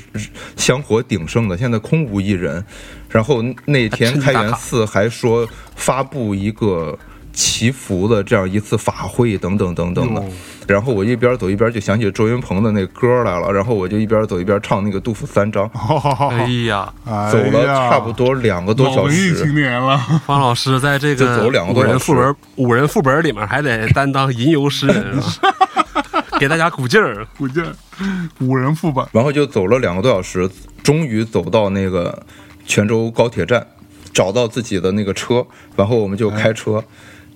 [0.56, 2.64] 香火鼎盛的，现在空无一人。
[3.10, 6.98] 然后那天开元寺还说发布一个
[7.36, 10.24] 祈福的这样一次法会等等等等的。
[10.68, 15.70] 然后我一边走一边就想起周云鹏的那歌来了，然后我就一边走一边唱那个杜甫三章，
[16.32, 19.10] 哎，呀，哎走了差不多两个多小时。
[19.10, 19.54] 文艺青时。
[19.54, 19.96] 年了。
[20.26, 21.92] 方老师在这就个走两个五多小时。
[21.92, 25.22] 人副本五人副本里面还得担当吟游诗人啊，
[26.40, 27.28] 给大家鼓劲儿。
[27.38, 27.72] 鼓劲儿。
[28.40, 30.50] 五人副本，然后就走了两个多小时，
[30.82, 32.24] 终于走到那个
[32.66, 33.66] 泉州高铁站，
[34.12, 36.84] 找到自己的那个车，然后我们就开车，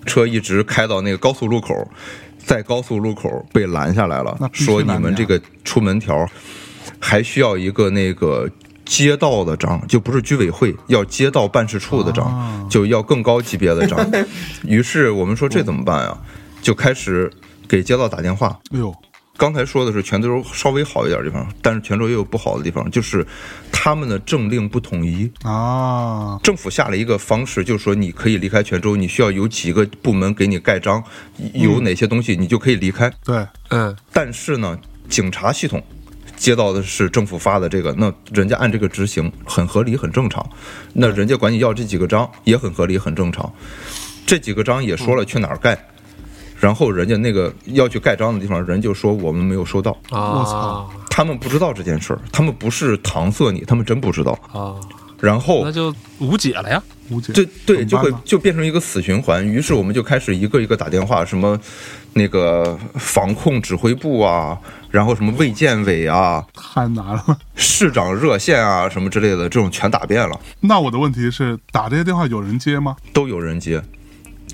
[0.06, 1.74] 车一直开到那个高速路口，
[2.38, 6.26] 在高速路口被拦下来了说你们这个出门条
[6.98, 8.48] 还需要一个那个。
[8.86, 14.04] 街道的章就不是居委会，要街道办事处的章，啊就要更高级别的章。
[14.66, 16.18] 于是我们说这怎么办呀？
[16.60, 17.32] 就开始
[17.68, 18.92] 给街道打电话，哎呦，
[19.40, 23.26] 刚才说的是泉州稍微好一点的地方，但是泉州也有不好的地方，就是
[23.72, 25.32] 他们的政令不统一。
[25.42, 31.02] 啊，政府下了一个方式，就是说你可以离开泉州，你需要有几个部门给你盖章，
[31.54, 33.10] 有哪些东西你就可以离开。
[33.24, 34.78] 对，嗯，但是呢，
[35.08, 35.82] 警察系统
[36.36, 40.46] 接到的是政府发的这个，那人家按这个执行很合理，很正常。
[40.92, 43.50] 那人家管你要这几个章也很合理，很正常。
[44.26, 45.76] 这几个章也说了去哪儿盖，
[46.60, 49.90] 然后人家那个要去盖章的地方，人就说我们没有收到。
[50.10, 54.38] 啊，我操他们不知道这件事儿，他们不是搪塞你，他们真不知道。
[54.52, 54.76] 啊，
[55.18, 56.80] 然后那就无解了呀。
[57.08, 59.44] 无解，对对，就会就变成一个死循环。
[59.44, 61.58] 于是我们就开始一个一个打电话，什么
[62.12, 64.56] 那个防控指挥部啊，
[64.92, 67.38] 然后什么卫健委啊、太难了。
[67.56, 72.94] 市长热线啊什么之类的，这种全打遍了，那我的问题是，打这些电话有人接吗？
[73.12, 73.82] 都有人接。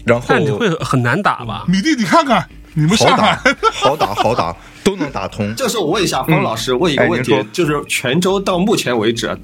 [0.06, 1.64] 然后你会很难打吧？
[1.66, 4.54] 米蒂，你看看，你们好上海打， 好打，好打，
[4.86, 5.52] 都能打通。
[5.56, 9.36] 这时候我问一下方老师，问一个问题哎，就是泉州到目前为止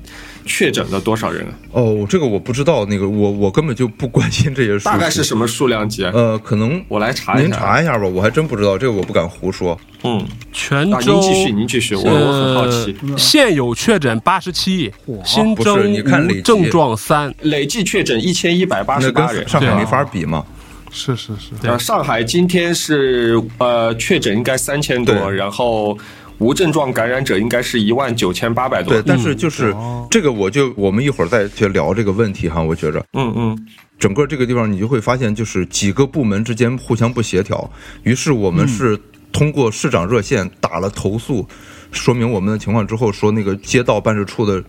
[0.47, 1.51] 确诊了多少人啊？
[1.73, 4.85] 哦，这个我不知道，那个我我根本就不关心这些数。
[4.85, 6.13] 大概是什么数量级啊？
[6.15, 7.43] 呃，可能我来查一下。
[7.43, 9.77] 您查一下吧，我还真不知道，这个我不敢胡说。
[10.05, 12.97] 嗯，啊，泉州，您继续，您继续，我我很好奇。
[13.03, 14.93] 呃现有确诊八十七，
[15.25, 17.35] 新增是你看累计无症状三。
[17.43, 19.49] 累计确诊一千一百八十八人。
[19.49, 20.45] 上海没法比嘛。
[20.93, 25.97] 是是是，上海今天是呃确诊应该三千多，然后
[26.39, 28.93] 无症状感染者应该是一万九千八百多。
[28.93, 32.63] 对，但是就是哦这个，我就我们一会儿再去聊这个问题哈。
[32.63, 33.67] 我觉着嗯嗯，
[33.99, 37.69] 整个这个地方，你就会发现，就是几个部门之间互相不协调。
[38.03, 39.01] 于是我们是
[39.33, 41.49] 通过市长热线打了投诉，
[41.91, 44.63] 说明我们的情况之后，说那个街道办事处的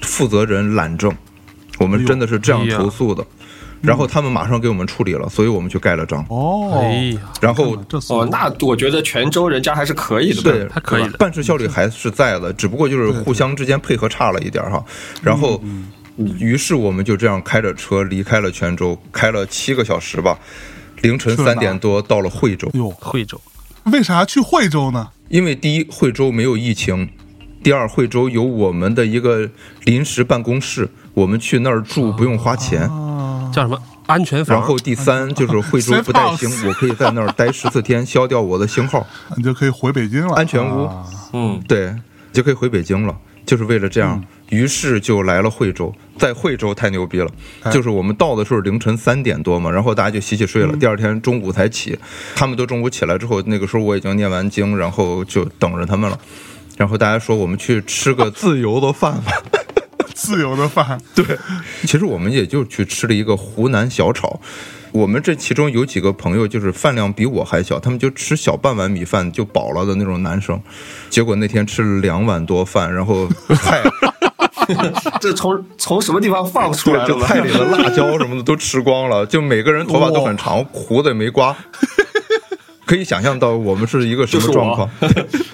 [0.00, 1.14] 负责人懒政，
[1.78, 3.26] 我们真的是这样投诉的。
[3.86, 6.24] 然后他们马上给我们处理了，所以我们去盖了章。
[6.28, 7.76] 哦，哎呀，然后
[8.08, 10.42] 哦那我觉得泉州人家还是可以的。
[10.42, 14.84] 对，还可以的办事效率还是在的，只不过就是互相之间配合差了一点儿哈。
[15.22, 15.62] 然后，
[16.16, 20.38] 于是我们就这样开着车离开了泉州，开了七个小时吧，
[21.02, 22.68] 凌晨三点多到了惠州。
[22.74, 23.40] 哟，惠州
[23.84, 25.08] 为啥去惠州呢？
[25.28, 27.06] 因为第一，惠州没有疫情；
[27.62, 29.48] 第二，惠州有我们的一个
[29.84, 32.82] 临时办公室，我们去那儿住不用花钱。
[32.82, 33.15] 啊，
[33.56, 34.58] 叫什么安全房？
[34.58, 40.34] 然后第三就是惠州不带星，我可以在那儿待十四天，消掉我的星号， 你就可以回北京了。
[40.34, 41.02] 安全屋啊
[41.32, 41.96] 嗯，对，
[42.34, 43.16] 就可以回北京了。
[43.46, 45.90] 就是为了这样，于是就来了惠州。
[46.18, 47.30] 在惠州太牛逼了，
[47.62, 51.98] 哎就是我们到的时候凌晨三点多嘛，然后大家就洗洗睡了，第二天中午才起。
[52.34, 56.18] 他们都中午起来之后，那个时候我已经念完经，然后就等着他们了。
[56.76, 59.32] 然后大家说我们去吃个自由的饭吧。
[60.14, 61.24] 自由的饭，对，
[61.82, 64.40] 其实我们也就去吃了一个湖南小炒。
[64.92, 70.58] 我们这其中有几个朋友，就是饭量比我还小，他们就吃小半碗米饭就饱了的那种男生。
[71.10, 73.28] 结果那天吃了两碗多饭，然后
[73.60, 73.82] 菜
[75.20, 77.20] 这从从什么地方放出来的吗？
[77.20, 81.54] 就菜里的辣椒什么的都吃光了，就每个人头发都很长，胡子也没刮。
[82.86, 84.88] 可以想象到我们是一个什么状况，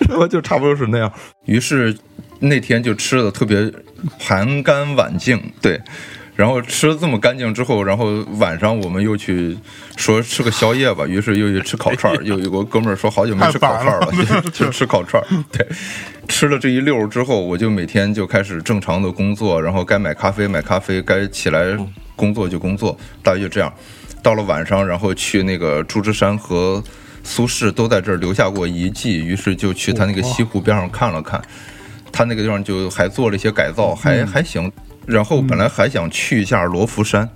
[0.09, 1.11] 然后就差不多是那样。
[1.47, 1.97] 于是
[2.43, 3.73] 那天就吃的特别
[4.19, 5.81] 盘干碗净，对。
[6.35, 8.07] 然后吃的这么干净之后，然后
[8.39, 9.57] 晚上我们又去
[9.97, 12.25] 说吃个宵夜吧，于是又去吃烤串儿。
[12.25, 14.11] 又有个哥们儿说好久没吃烤串儿了，
[14.51, 15.27] 就 就吃烤串儿。
[15.53, 15.65] 对，
[16.27, 21.77] 吃了这一溜儿之后，我就每天就开始正常的工作，然后该买咖啡买咖啡，该起来
[22.17, 23.73] 工作就工作，大约就这样。
[24.23, 26.83] 到了晚上，然后去那个朱之山和
[27.23, 31.41] 苏轼都在这儿留下过遗迹，于是就去他那个西湖边上看了看，
[32.13, 34.71] 他那个地方就还做了一些改造，还还行。
[35.07, 37.29] 然后本来还想去一下罗浮山，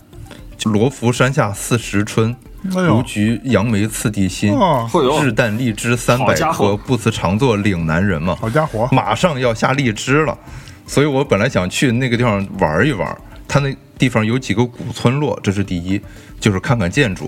[0.57, 8.37] 就罗浮山下四时春，卢橘杨梅次第新，哦，会有日啖荔枝三百颗，不辞常作岭南人嘛。
[8.41, 10.39] 好家伙，马上要下荔枝了，
[10.87, 13.17] 所以我本来想去那个地方玩一玩。
[13.49, 16.01] 他那地方有几个古村落，这是第一，
[16.41, 17.27] 就是看看建筑；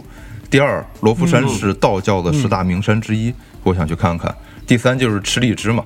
[0.50, 3.32] 第二，罗浮山是道教的十大名山之一，
[3.62, 4.28] 我想去看看；
[4.68, 5.82] 第三就是吃荔枝嘛。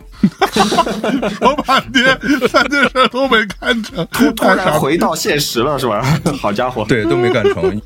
[1.39, 2.19] 说半天
[2.49, 4.07] 三件事都没干成，
[4.37, 6.05] 突然回到现实了是吧？
[6.39, 7.81] 好家伙，对，都没干成。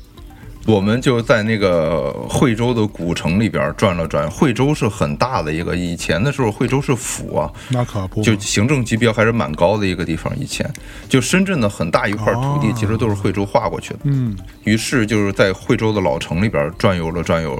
[0.67, 4.29] 我们就在那个惠州的古城里边转了转。
[4.29, 10.37] 惠州是很大的一个，以前的时候惠州是府啊，那可不，就行政级别还是蛮高的一个地方。
[10.37, 10.69] 以前
[11.07, 13.99] 就深圳的很大一块土地哦，其实都是惠州划过去的。
[14.03, 17.57] 嗯，于是就是在惠州的老城里边转悠了转悠，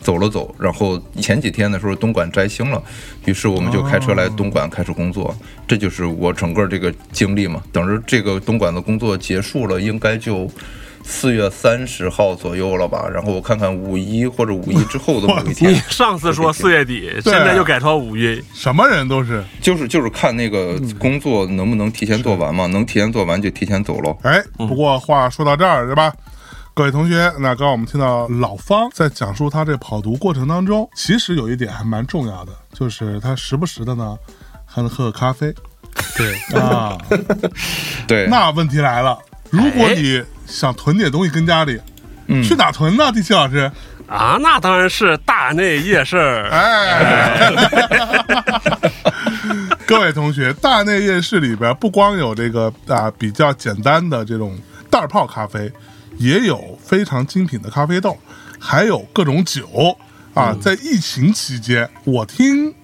[0.00, 0.54] 走了走。
[0.56, 2.80] 然后前几天的时候，东莞摘星了，
[3.24, 5.34] 于是我们就开车来东莞开始工作。
[5.66, 7.60] 这就是我整个这个经历嘛。
[7.72, 10.48] 等着这个东莞的工作结束了，应该就。
[11.06, 19.44] 四月三十号左右了吧，然后我看看五一或者五一之后的某一你天， 上次说四月底，现在又改成五月，什么人都是。
[19.60, 24.16] 就是就是看那个工作能不能提前做完嘛，能提前做完就提前走喽。
[24.22, 26.12] 哎，不过话说到这儿，对吧？
[26.72, 34.16] 各位同学，那刚刚我们听到老方在讲述他这跑读过程当中，其实有一点还蛮重要的，就是他时不时的呢
[34.66, 35.54] 还能喝个咖啡
[36.16, 36.98] 对，啊。
[38.08, 39.16] 对， 那问题来了，
[39.50, 41.80] 如果你想囤点东西跟家里，
[42.26, 43.10] 嗯去哪囤呢？
[43.12, 43.70] 地七老师，
[44.06, 46.16] 啊，那当然是大内夜市。
[46.50, 47.52] 哎，
[49.86, 54.58] 各位同学，大内夜市里边不光有这个啊比较简单的这种
[54.90, 55.70] 袋泡咖啡，
[56.18, 58.16] 也有非常精品的咖啡豆，
[58.58, 59.96] 还有各种酒
[60.32, 60.56] 啊。
[60.60, 62.74] 在疫情期间，我听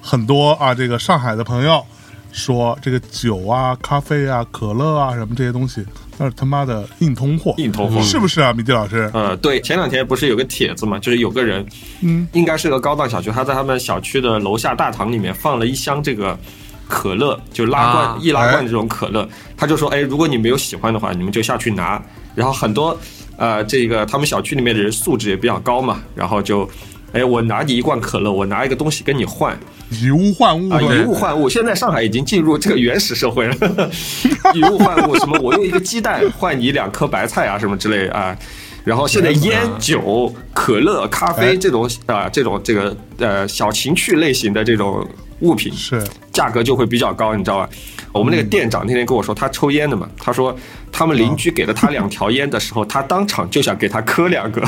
[0.00, 1.84] 很多啊这个上海的朋友
[2.32, 5.86] 说，这个酒啊、咖啡啊、可乐啊什么这些东西，
[6.22, 8.00] 那是他妈的硬通货，硬通货。
[8.00, 9.10] 是不是啊，米蒂老师？
[9.12, 11.66] 呃，对，前两天不是有个帖子嘛，就是有个人，
[12.00, 16.38] 嗯，应该是个高档小区，他在他们小区的楼下大堂里面放了一箱这个
[16.86, 22.00] 可乐，就拉罐、啊易拉罐这种可乐，他就说，哎，如果你没有喜欢的话，你们就下去拿。
[22.36, 22.96] 然后很多
[23.36, 26.70] 呃，这个他们小区里面的人素质也比较高嘛，然后就，
[27.12, 29.58] 哎，我拿你一罐可乐，我拿一个东西跟你换，
[29.90, 33.54] 以物换物啊，以物换物，现在上海已经进入这个原始社会了。
[34.54, 38.36] 以物换物，什么我用一个鸡蛋换你两颗白菜啊，什么之类啊。
[38.84, 45.06] 然后现在烟酒、可乐、咖哎啡这种啊、这种这个呃小情趣类型的这种
[45.40, 46.02] 物品，是
[46.32, 47.68] 价格就会比较高，你知道吧？
[48.10, 50.54] 我们那个店长那天跟我说，他抽烟的嘛，他说
[50.90, 54.60] 他们邻居给了他两条烟的时候，他当场就想给他磕两个，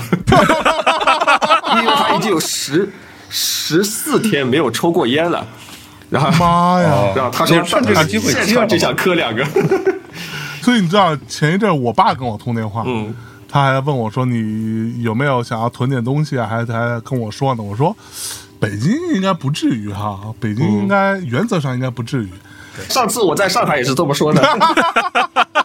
[1.84, 2.90] 因为他已经有十
[3.28, 5.46] 十四天没有抽过烟了，
[6.10, 7.12] 然后妈呀！
[7.14, 9.44] 然后他说就趁这个机会现接了场就想磕两个，
[10.62, 13.14] 所以你知道前一阵我爸跟我通电话，嗯
[13.48, 16.44] 他还问我说你有没有想要囤点东西啊？
[16.44, 17.62] 还还跟我说呢。
[17.62, 17.96] 我说
[18.58, 22.28] 北京应该不至于哈，北京应该原则上应该不至于。
[22.88, 24.42] 上次我在上海也是这么说的。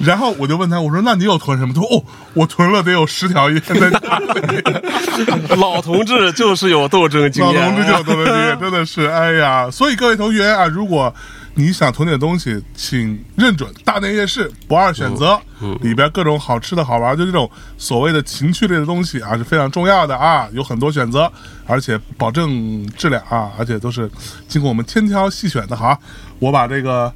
[0.00, 1.74] 然后我就问他，我说那你有囤什么？
[1.74, 5.56] 他说哦，我囤了得有十条烟在家里。
[5.60, 9.70] 老同志就是有斗争经验老，同志就有斗争经验，真的是哎呀！
[9.70, 11.14] 所以各位同学啊，如果
[11.54, 15.38] 你想囤点东西，请认准大内夜市不二选择，
[15.82, 21.30] 里边各种好吃的好玩，就这种所谓的情趣类的东西啊，是非常重要的啊，有很多选择，
[21.66, 24.10] 而且保证质量啊，而且都是
[24.48, 25.76] 经过我们千挑细选的。
[25.76, 25.98] 好，
[26.38, 27.12] 我把这个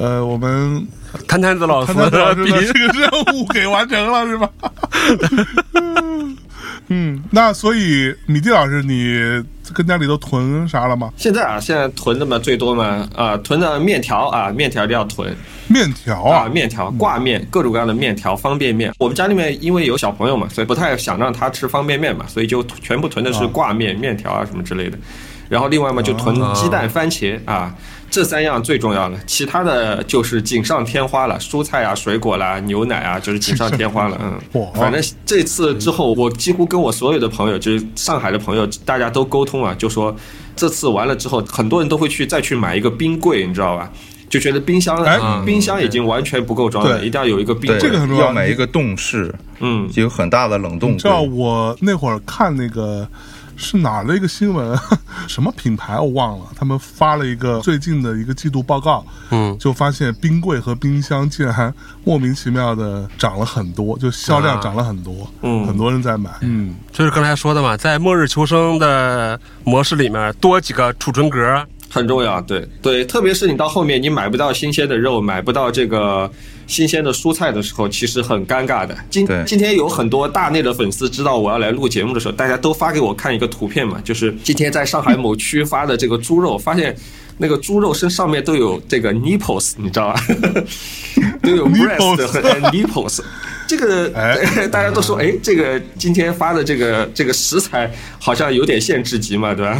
[0.00, 0.86] 呃，我们
[1.28, 4.48] 摊摊子老师潘丹老师比的这个任务给完成了，是吧？
[6.88, 9.14] 嗯，那所以米蒂老师，你
[9.74, 11.12] 跟家里都囤啥了吗？
[11.18, 15.36] 现在啊，现在囤的嘛最多嘛啊，囤的面条啊，面条一定要囤
[15.68, 18.90] 面条啊，啊，面条、挂面，各种各样的面条、方便面。
[18.98, 24.98] 我们家里面因为有小朋友嘛，所以不太想让他吃方便面嘛，所以就全部囤的是挂面、面条啊什么之类的。
[25.50, 27.74] 然后另外嘛，就囤鸡蛋、番茄啊，
[28.10, 34.18] 这三样最重要了，其他的就是锦上添花了，蔬菜啊、水果啦、牛奶啊，就是锦上添花了。
[34.20, 40.14] 嗯 哇，反正这次之后，我几乎跟我所有的朋友，就是上海的朋友，大家都沟通啊，就说
[40.56, 43.90] 这次完了之后，很多人都会去再去买一个冰柜，你知道吧？
[44.28, 47.80] 就觉得冰箱哎冰箱已经完全不够装了，一定要有一个冰，柜。
[47.80, 51.22] 这个很重要要买一个冻室，嗯，有很大的冷冻你知道。
[51.22, 53.08] 我那会儿看那个
[53.60, 54.76] 是哪儿的一个新闻，
[55.28, 65.66] 什么品牌我忘了，他们发了一个最近的一个季度报告，嗯，就发现冰柜和冰箱竟然莫名其妙的涨了很多，就销量啊涨了很多，嗯。
[65.66, 72.66] 很多人在买，嗯，就是刚才说的嘛，在末日求生的模式里面多几个储存格，很重要，对。
[72.80, 76.30] 对，特别是你到后面你买不到新鲜的肉，买不到这个
[76.70, 78.96] 新鲜的蔬菜的时候，其实很尴尬的。
[79.10, 86.96] 今今天有很多大内的粉丝知道我要来录节目的时候，大家都发给我看一个图片嘛，就是今天在上海某区发的这个猪肉，发现
[87.38, 90.22] 那个猪肉身上面都有这个 nipples，你知道吧？
[91.42, 92.40] 都有 breast 和
[92.70, 93.18] nipples。
[93.70, 99.78] 这个、哎 大家都说，哎，这个今天发的这个这个食材好像有点限制级嘛，对吧？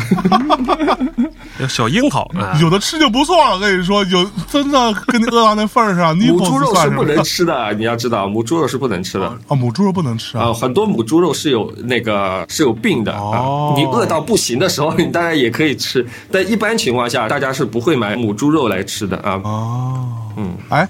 [1.68, 9.26] 小樱桃啊，有的吃就不错了，我跟你说，有真的跟你饿到那份儿上， 母猪肉是不能吃的，你要知道，母猪肉是不能吃的。
[9.26, 13.76] 啊，母猪肉不能吃啊，啊，很多母猪肉是有那个是有病的哦啊。
[13.76, 19.40] 你饿到不行的时候，你当然也可以吃，但一般情况下，大家是不会买母猪肉来吃的啊。
[19.42, 20.88] 哦，嗯哎，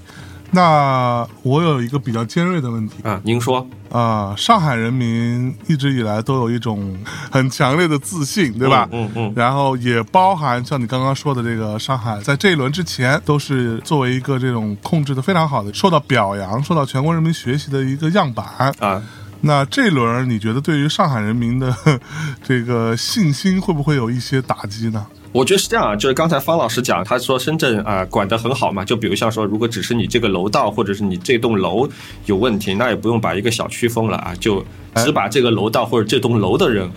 [0.53, 6.97] 那我有一个比较尖锐的问题，啊，您说，啊，上海人民一直以来都有一种
[7.31, 8.87] 很强烈的自信，对吧？
[8.91, 18.45] 嗯嗯然后也包含像你刚刚说的这个上海，在这一轮之前都是作为一个这种控制的非常好的、受到表扬、受到全国人民学习的一个样板。
[18.79, 19.01] 啊，
[19.39, 21.73] 那这一轮你觉得对于上海人民的
[22.43, 25.07] 这个信心会不会有一些打击呢？
[25.31, 31.87] 我觉得是这样啊，就是刚才方老师讲，他说深圳啊、管得很好嘛，就比如像说，如果只是你这个楼道或者是你这栋楼
[32.25, 34.63] 有问题，那也不用把一个小区封了啊，就
[34.95, 36.89] 只把这个楼道或者这栋楼的人。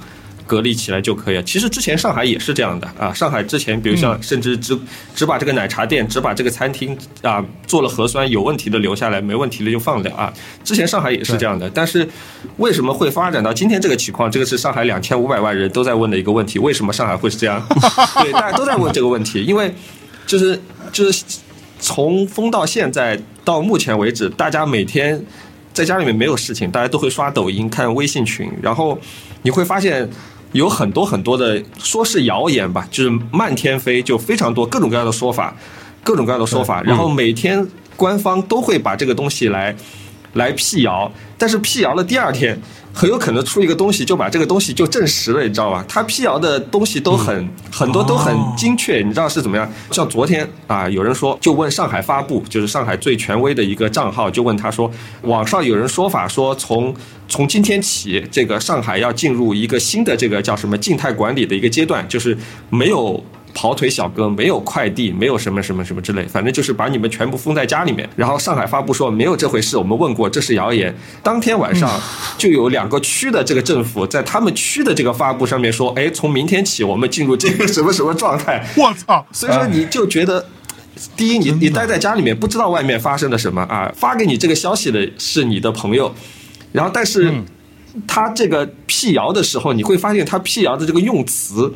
[0.47, 1.43] 隔离起来就可以了。
[1.43, 4.79] 其实之前上海也是这样的啊，上海之前比如像甚至只
[5.15, 10.33] 只把这个奶茶店、只把这个餐厅啊做了核酸有问题的留下来，没问题的就放掉啊。
[10.63, 12.07] 之前上海也是这样的，但是
[12.59, 14.31] 为什么会发展到今天这个情况？
[14.31, 17.67] 这个是上海两千五百万人都在问的一个问题：为什么上海会是这样？
[18.23, 19.75] 对，大家都在问这个问题，因为
[20.27, 20.61] 就是
[20.93, 21.25] 就是
[21.81, 25.25] 从封到现在到目前为止，大家每天
[25.73, 28.99] 在家里面没有事情，大家都会刷抖音、看微信群，然后
[29.43, 30.09] 你会发现。
[30.55, 35.55] 有很多很多的说是谣言吧，就是漫天飞，就非常多各种各样的说法，
[36.05, 39.75] 各种各样的说法，然后每天官方都会把这个东西来
[40.35, 42.57] 来辟谣，但是辟谣的第二天，
[42.93, 45.85] 很有可能出一个东西就把这个东西就证实了，你知道吧？
[45.89, 49.71] 他辟谣的东西都很、很多都很精确，你知道是怎么样？
[49.91, 54.91] 像昨天啊，有人说就问上海发布，就是上海最权威的一个账号，就问他说，
[55.23, 56.95] 网上有人说法说从
[57.29, 62.37] 从今天起，这个上海要进入一个新的这个叫什么静态管理的一个阶段，就是
[62.71, 63.25] 没有。
[63.55, 68.07] 跑腿小哥没有快递，没有什么什么什么之类，反正就是把你们全部封在家里面。
[68.17, 70.95] 然后上海发布说没有这回事，我们问过，这是谣言。
[71.23, 71.89] 当天晚上
[72.37, 78.67] 就有两个区的这个政府在他们区的这个发布上面说，哎，从明天起我们进入这个什么什么状态。
[78.77, 79.25] 我操！
[79.31, 80.45] 所以说你就觉得，
[81.17, 86.13] 第一，你你待在家里面不知道外面发生了什么啊，发给你这个消息的是你的朋友，
[86.73, 87.33] 然后但是
[88.07, 91.73] 他这个辟谣的时候，你会发现他辟谣的这个用词。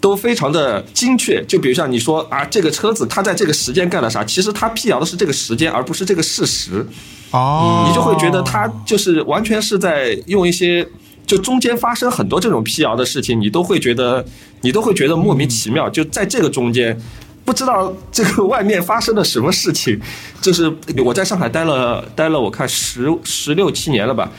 [0.00, 1.44] 都非常的精确。
[1.46, 6.86] 就比如像你说啊，这个车子它在这个时间干了啥，其实它辟谣的是这个时间，而不是这个事实。
[7.30, 10.86] 哦，你就会觉得它就是完全是在用一些，
[11.26, 14.24] 就中间发生很多这种辟谣的事情，你都会觉得，
[14.62, 15.90] 你都会觉得莫名其妙。
[15.90, 16.98] 就在这个中间，
[17.44, 20.00] 不知道这个外面发生了什么事情。
[20.40, 20.72] 就是
[21.04, 24.30] 我在上海待了待了，我看十十六七年了吧，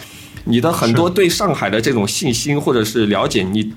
[0.45, 3.71] 你的很多对上海的这种信心或者是了解，你。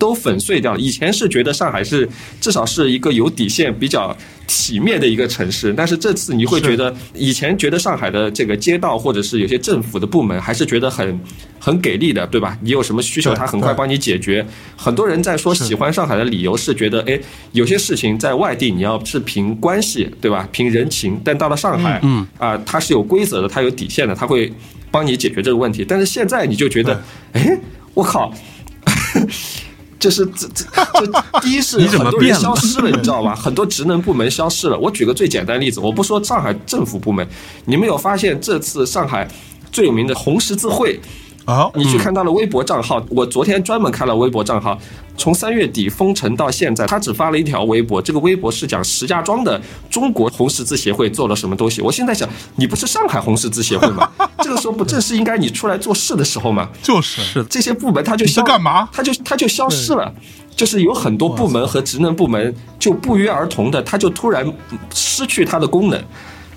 [0.00, 0.80] 都粉碎掉了。
[0.80, 2.08] 以前是觉得上海是
[2.40, 11.20] 至少是一个有底线、比较体面的一个城市，但是这次你会觉得，以前觉得上海的这个街道或者是有些政府的部门还是觉得很
[11.60, 12.56] 很给力的，对吧？
[12.62, 14.44] 你有什么需求，他很快帮你解决。
[14.74, 17.20] 很多人在说喜欢上海的理由是觉得，哎，
[17.52, 20.48] 有些事情在外地你要是凭关系，对吧？
[20.50, 24.50] 凭人情，但到了上海，嗯啊，它是有规则的，它有底线的，它会
[24.90, 25.84] 帮你解决这个问题。
[25.86, 27.02] 但是现在你就觉得，
[27.34, 27.60] 哎，
[27.92, 28.32] 我靠！
[30.00, 33.36] 就是这这这，第一是很多人消失了，你知道吧？
[33.36, 34.76] 很多职能部门消失了。
[34.76, 37.24] 我举个最简单例子，我不说上海政府部门，
[37.66, 39.28] 你们有发现这次上海
[39.70, 40.98] 最有名的红十字会？
[41.44, 44.78] 啊，你去看他的微博账号，我昨天专门看了微博账号，
[45.16, 49.60] 从三月底封城到现在，他只发了一条微博，这个微博是讲石家庄的
[49.90, 51.80] 中国红十字协会做了什么东西。
[51.80, 54.08] 我现在想，你不是上海红十字协会吗？
[54.38, 56.68] 这个时候不正是应该你出来做事的时候吗？
[56.82, 58.88] 就是是这些部门他就消干嘛？
[58.92, 60.12] 他就他就消失了，
[60.54, 64.46] 就是有很多部门和职能部门就不约而同的，他就突然
[64.94, 66.00] 失去它的功能。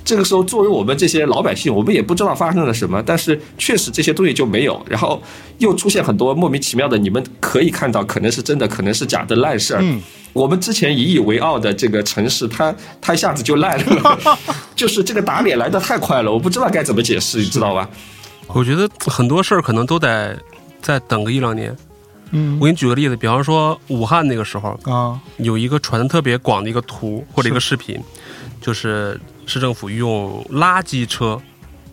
[0.05, 5.21] 这个时候，作为我们这些老百姓，我们也不知道发生了什么，但是确实这些东西就没有，然后
[5.59, 9.79] 又出现很多莫名其妙的，你们可以看到可能是真的，可能是假的烂事儿。
[9.81, 10.01] 嗯，
[10.33, 14.19] 我们之前引以为傲的这个城市，它它一下子就烂了，
[14.75, 17.89] 就是这个打脸来的太快了，我不知道该怎么解释，你知道吧？
[18.47, 20.37] 我觉得很多事儿可能都得
[20.81, 21.75] 再等个一两年。
[22.35, 27.99] 嗯我给你举个例子，比方说武汉那个时候，啊，有一个传的特别广的一个图或者一个视频，
[28.59, 31.41] 就是市政府用垃圾车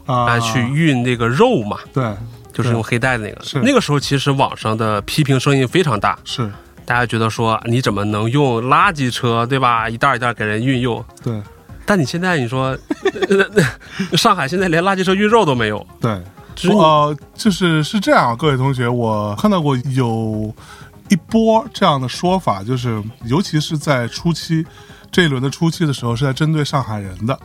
[0.06, 2.14] 啊来去运那个肉嘛，对，
[2.52, 3.44] 就是用黑袋的那个。
[3.44, 6.50] 是那个时候其实网上的批评声音非常大，是，
[6.84, 11.04] 大家觉得说你怎么能用垃圾车对吧，一袋一袋给人运用？
[11.22, 11.40] 对
[11.86, 12.76] 但你现在你说，
[14.16, 16.20] 上海现在连垃圾车运肉都没有，对。
[16.68, 20.54] 呃，就是是这样，各位同学，我看到过有
[21.08, 24.66] 一波这样的说法，就是尤其是在初期
[25.10, 27.38] 这一轮的初期的时候，是在针对上海人的，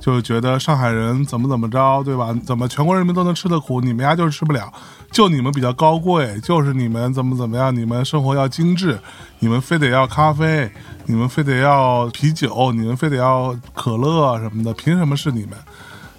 [0.00, 2.34] 就是觉得上海人怎么怎么着，对吧？
[2.44, 4.72] 怎么全国人民都能吃的苦，你们家就是吃不了，
[5.10, 8.98] 就你们比较高贵，就是你们怎么怎么样，你们生活要精致，
[9.38, 10.70] 你们非得要咖啡，
[11.06, 15.50] 你们非得要啤酒，你们非得要可乐什么的，凭什么是你们？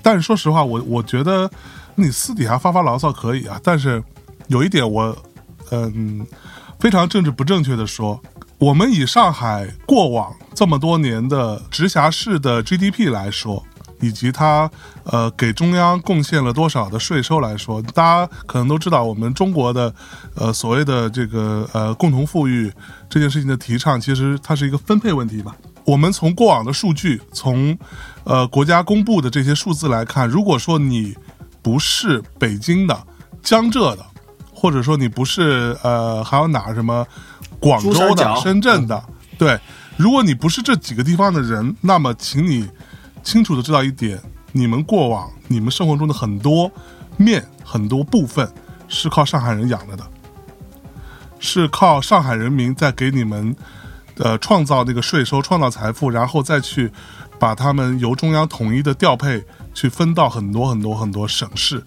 [0.01, 1.49] 但是说实话，我我觉得
[1.95, 4.03] 你私底下发发牢骚可以啊，但是
[4.47, 5.17] 有一点我，
[5.71, 6.25] 嗯，
[6.79, 8.21] 非常政治不正确的说，
[8.57, 13.63] 我们以上海过往这么多年的直辖市的 GDP 来说，
[13.99, 14.69] 以及它
[15.03, 19.93] 呃给中央贡献了多少的税收来说，大家可能都知道，我们中国的
[20.35, 22.71] 呃所谓的这个呃共同富裕
[23.09, 25.55] 这件事情的提倡，其实它是一个分配问题吧。
[25.83, 27.77] 我们从过往的数据，从
[28.23, 31.13] 呃国家公布的这些数字来看，如果说你
[31.61, 32.97] 不是北京的、
[33.43, 34.05] 江浙的，
[34.53, 37.05] 或者说你不是呃还有哪儿什么
[37.65, 39.03] 广州的、深圳的，
[39.39, 39.59] 对，
[39.97, 42.69] 如果你不是这几个地方的人，那么请你
[43.23, 46.71] 清楚的知道一点：你们过往、你们生活中的很多
[47.17, 48.47] 面、很多部分
[48.87, 50.03] 是靠上海人养着的，
[51.39, 53.55] 是靠上海人民在给你们
[54.17, 56.91] 呃创造那个税收、创造财富，然后再去
[57.39, 59.43] 把他们由中央统一的调配
[59.73, 61.83] 去分到很多很多很多省市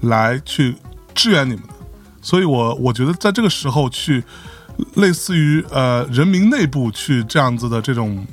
[0.00, 0.74] 来去
[1.14, 1.74] 支援你们的。
[2.20, 4.24] 所以我我觉得在这个时候去
[4.94, 8.26] 类似于呃人民内部去这样子的这种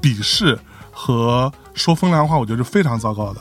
[0.00, 0.58] 鄙视
[0.90, 3.40] 和说风凉话，我觉得是非常糟糕的。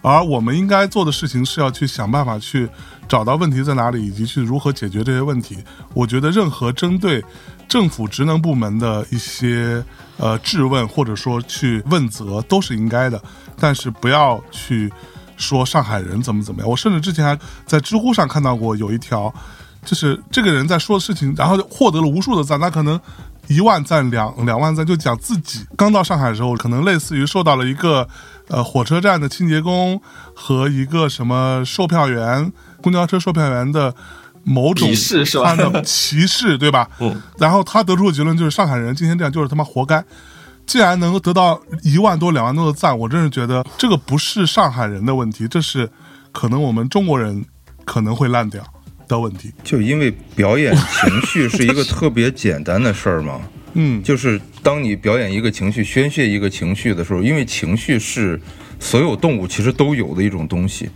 [0.00, 2.68] 而我们应该做的事情是要去想办法去
[3.08, 5.58] 找到问题在哪里，以及去如何解决这些问题。
[5.92, 7.22] 我觉得任何针对
[7.68, 9.84] 政府职能部门的一些
[10.16, 13.20] 呃质问或者说去问责都是应该的，
[13.58, 14.90] 但是不要去
[15.36, 16.70] 说上海人怎么怎么样。
[16.70, 19.34] 我甚至之前还在知乎上看到过有一条，
[19.88, 23.00] 就是这个人在说的事情，然后获得了无数的赞，他可能。
[23.50, 28.06] 一万赞、两两万赞，就讲自己刚到上海的时候，可能类似于受到了一个
[28.48, 29.98] 呃火车站的清洁工
[30.34, 33.94] 和一个什么售票员、公交车售票员的
[34.44, 36.86] 某种歧视是吧他的歧视，对吧？
[37.00, 37.22] 嗯。
[37.38, 40.04] 然后他得出的结论就是，上海人今天这样就是他妈活该。
[40.66, 45.90] 既然能够得到一万多、两万多的赞，我真是觉得这个不是上海人的问题，这是
[46.32, 47.42] 可能我们中国人
[47.86, 48.62] 可能会烂掉。
[49.08, 49.50] 的问题。
[49.64, 53.40] 就因为表演情绪是一个特别简单的事儿嘛，
[53.74, 58.40] 嗯，就是当你表演一个情绪、宣泄一个情绪的时候，因为情绪是
[58.78, 60.88] 所有动物其实都有的一种东西，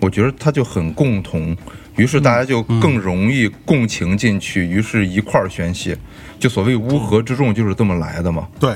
[0.00, 1.56] 我觉得它就很共同，
[1.96, 5.96] 于是大家就更容易共情进去，于是一块儿宣泄，
[6.38, 8.46] 就所谓乌合之众就是这么来的嘛。
[8.60, 8.74] 对，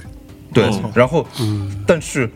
[0.53, 1.27] 对嗯，然后，
[1.87, 2.31] 但是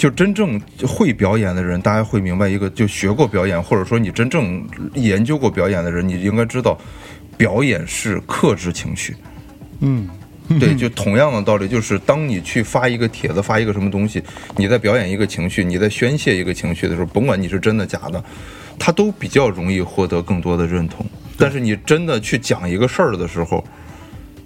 [0.00, 6.74] 就真正会表演的人，大家会明白一个，就学过表演，或者说你真正研究过表演的人，你应该知道，
[7.36, 9.14] 表演是克制情绪。
[9.80, 10.08] 嗯，
[10.58, 14.22] 对，就同样的道理，就是当你去发一个帖子、发一个什么东西，
[14.56, 18.24] 你在表演一个情绪，你在宣泄一个情绪的时候，甭管你是真的假的，
[18.78, 21.04] 它都比较容易获得更多的认同。
[21.36, 23.62] 但是你真的去讲一个事儿的时候，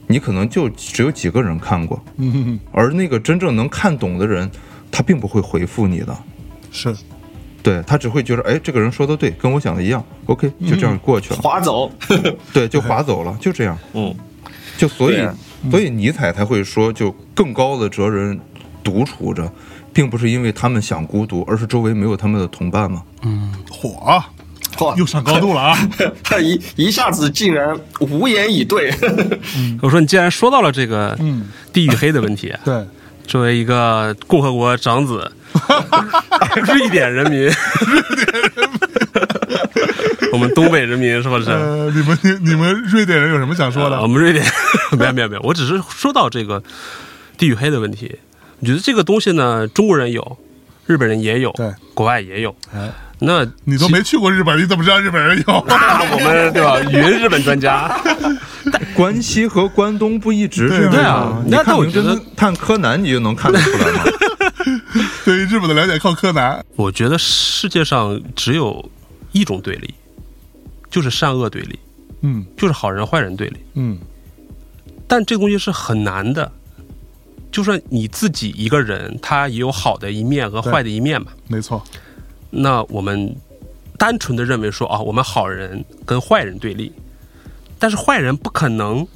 [0.09, 4.51] 你可能就只有几个人看过，嗯，而那个真正能看懂的人，
[4.95, 6.17] 他并不会回复你的，
[6.71, 6.95] 是，
[7.65, 11.91] 对他只会觉得，哎，这个人说的对，跟我想的一样，OK，就这样过去了，划走，
[12.55, 13.77] 对，就划走了， 就这样。
[13.93, 14.15] 嗯，
[14.79, 15.27] 就所以
[15.69, 18.39] 所以尼采才会说，就更高的哲人
[18.85, 19.53] 独处着，
[19.93, 23.03] 并不是因为他们想孤独，而是周围没有他们的同伴嘛。
[23.23, 24.23] 嗯火。
[24.77, 25.89] 嚯，又上高度了啊！
[26.25, 28.93] 他一一下子竟然无言以对。
[29.81, 31.47] 我说你既然说到了这个嗯。
[31.73, 32.85] 地域黑的问题，对，
[33.27, 35.31] 作为一个共和国长子，
[36.67, 37.51] 瑞典人民，
[40.33, 41.51] 我们东北人民是不是？
[41.51, 44.07] 呃，你们你你们瑞典人有什么想说的呃我？
[44.07, 44.45] 们瑞典
[44.99, 46.63] 没有没有没有，我只是说到这个
[47.39, 48.19] 地域黑的问题。
[48.61, 50.39] 我觉得这个东西呢，中国人有，
[50.87, 52.55] 日本人也有，对，国外也有。
[52.75, 52.91] 哎，
[53.25, 55.65] 那你都没去过日本，你怎么知道日本人有？
[55.67, 56.81] 那 我们对吧？
[56.91, 57.89] 云日本专家，
[58.95, 64.05] 关西和关东不一直这样那看但我觉得看柯南，你就能看得出来吗？
[65.25, 66.65] 对于日本的了解靠柯南。
[66.77, 68.91] 我觉得世界上只有
[69.33, 69.95] 一种对立，
[70.91, 71.79] 就是善恶对立，
[72.23, 73.57] 嗯就是好人坏人对立。
[73.75, 73.99] 嗯，
[75.07, 76.51] 但这个东西是很难的，
[77.51, 81.29] 就算你自己一个人，他也有好的一面和坏的一面嘛。
[81.49, 81.83] 没错。
[82.57, 83.35] 那我们
[83.99, 86.93] 单纯的认为说啊，我们好人跟坏人对立，
[87.79, 89.07] 但是坏人不可能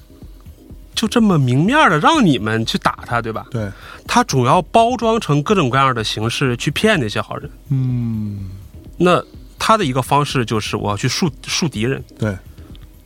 [0.94, 3.46] 就这么明面的让你们去打他，对吧？
[3.50, 3.70] 对，
[4.06, 7.48] 他主要包装成各种各样的形式去骗那些好人。
[7.70, 8.50] 嗯，
[8.96, 9.22] 那
[9.58, 12.36] 他的一个方式就是我要去树树敌人，对，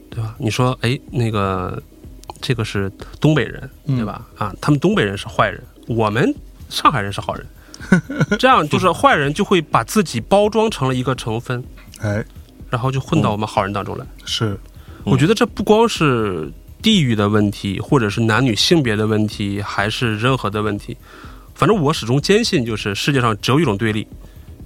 [0.09, 0.35] 对吧？
[0.39, 1.83] 你说，哎，那个
[2.41, 4.27] 这个是东北人，对吧？
[4.39, 6.35] 啊，他们东北人是坏人，我们
[6.71, 7.47] 上海人是好人，
[8.39, 11.63] 这样就是坏人就会把自己包装成了一个成分，
[12.01, 12.25] 哎，
[12.71, 14.07] 然后就混到我们好人当中来。
[14.25, 14.59] 是，
[15.05, 20.97] 我觉得这不光是地域的问题，或者是男女性别的问题，还是任何的问题。
[21.55, 24.07] 反正我始终坚信，就是世界上只有一种对立，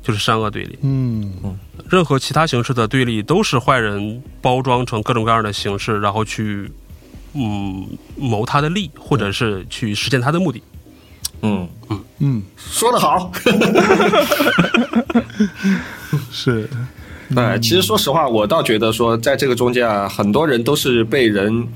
[0.02, 0.78] 就是善恶对立。
[0.82, 1.58] 嗯，
[1.90, 6.70] 任何其他形式的对立都是坏人包装成各种各样的形式，然后去
[7.34, 7.86] 嗯
[8.16, 10.62] 谋他的利，或者是去实现他的目的。
[11.42, 12.00] 嗯，嗯。
[12.18, 13.30] 嗯，说得好。
[16.32, 16.66] 是，
[17.34, 21.68] 哎，其实说实话，我倒觉得说，在这个中间啊，很多人都是被人，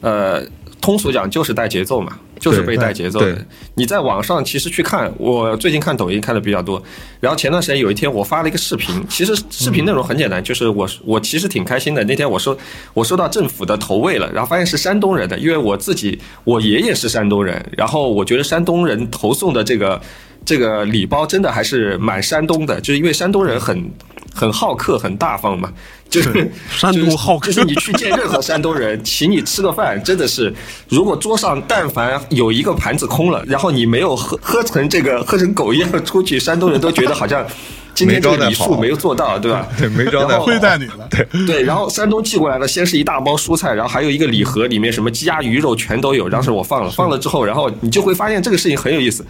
[0.00, 0.42] 呃，
[0.80, 3.46] 通俗讲就是带节奏嘛，就是被带节奏的。
[3.74, 6.82] 你在网上其实去看，我最近看抖音看的比较多，
[7.20, 12.02] 然后前段时间有一天我发了一个视频，其实视频内容很简单，就是我我其实挺开心的。
[12.02, 12.58] 那天我收
[12.92, 20.02] 我收到政府的投喂了，然后发现是山东人的，因为我自己我爷爷是山东人，然后我觉得山东人投送的这个
[20.44, 23.90] 这个礼包真的还是蛮山东的，就是因为山东人很
[24.34, 25.72] 很好客、很大方嘛，
[26.12, 30.52] 就是山东好客就是你去见任何山东人， 请你吃个饭，真的是，
[30.90, 37.42] 如果桌上但凡有一个盘子空了，然后你没有喝喝成这个喝成狗一样出去，山东人都觉得好像
[37.94, 39.66] 今天这个礼数没有做到，对吧？
[39.78, 40.44] 对，没招待然后好。
[40.44, 41.08] 亏待你了。
[41.10, 46.28] 对，对，然后山东寄过来的先是一大包蔬菜，然后还有一个礼盒，里面什么鸡鸭鱼肉全都有。
[46.28, 49.24] 当时我放了，放了之后，然后你就会发现这个事情很有意思。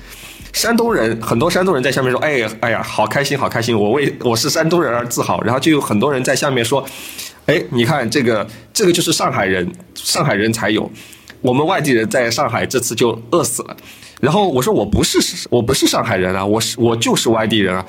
[0.52, 3.78] 山东人很多山东人在下面说：“哎呀，哎呀，好开心，好开心！
[3.78, 6.84] 我为我是山东人而自豪。”然后就有很多人在下面说
[7.46, 10.90] ：“哎，你看这个，这个就是上海人，上海人才有，
[11.40, 13.76] 我们外地人在上海这次就饿死了。”
[14.20, 15.18] 然后我说：“我不是，
[15.50, 17.84] 我不是上海人啊，我是我就是外地人啊。”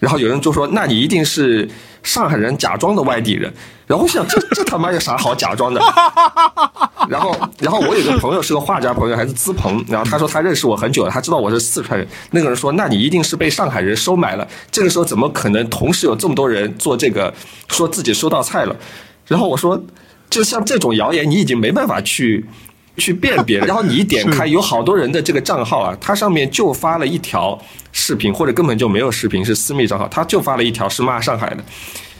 [0.00, 1.68] 然后有人就说：“那你一定是
[2.02, 3.52] 上海人假装的外地人。”
[3.90, 5.80] 然后我想，这这他妈有啥好假装的？
[7.10, 12.06] 然后，然后我有个朋友是个画家朋友，还是资鹏，然后他说他认识我很久了，他知道我是四川人。
[12.30, 17.34] 那个人说：“那你一定是被上海人收买了。”这个时候怎么可能同时有这么多人做这个，
[17.66, 18.76] 说自己收到菜了？
[19.26, 19.82] 然后我说，
[20.30, 22.46] 就像这种谣言，你已经没办法去。
[22.96, 27.58] 去辨别， 然后你一点开，有好多人的这个账号啊，他上面就发了一条
[27.92, 31.64] 视频，或者根本就没有视频，是私密账号，他就发了一条是骂上海的。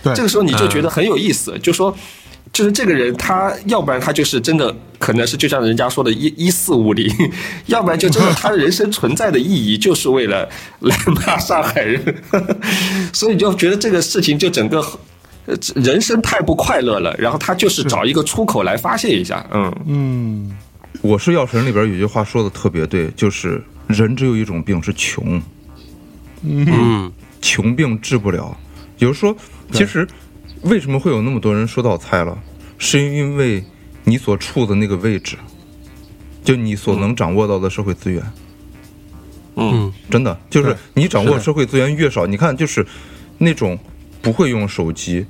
[0.02, 0.14] 对。
[0.14, 1.96] 这个时候你就觉得很有意思，就说
[2.52, 7.08] 就是这个人，他要不然他就是真的，可能是就像人家说的“一一四五零”，
[7.66, 10.48] 要不然就真的他人生存在的意义就是为了
[10.80, 12.02] 来骂上海人，
[13.12, 14.84] 所以你就觉得这个事情就整个
[15.46, 19.72] 呃人生太不快乐了，然后他就是找一个出口来发泄一下，嗯。
[19.86, 20.56] 嗯，
[21.02, 25.40] 我是药神里边有句话说的特别对，就是人只有一种病是穷，
[26.42, 27.12] 嗯。
[27.40, 28.54] 穷病治不了。
[28.98, 29.34] 比如说，
[29.72, 30.06] 其实
[30.62, 32.38] 为什么会有那么多人说到菜了，
[32.78, 33.64] 是因为
[34.04, 35.36] 你所处的那个位置，
[36.42, 38.22] 就你所能掌握到的社会资源。
[39.56, 42.86] 嗯真的就是你掌握社会资源越少，你看就是
[43.36, 43.78] 那种
[44.22, 45.26] 不会用手机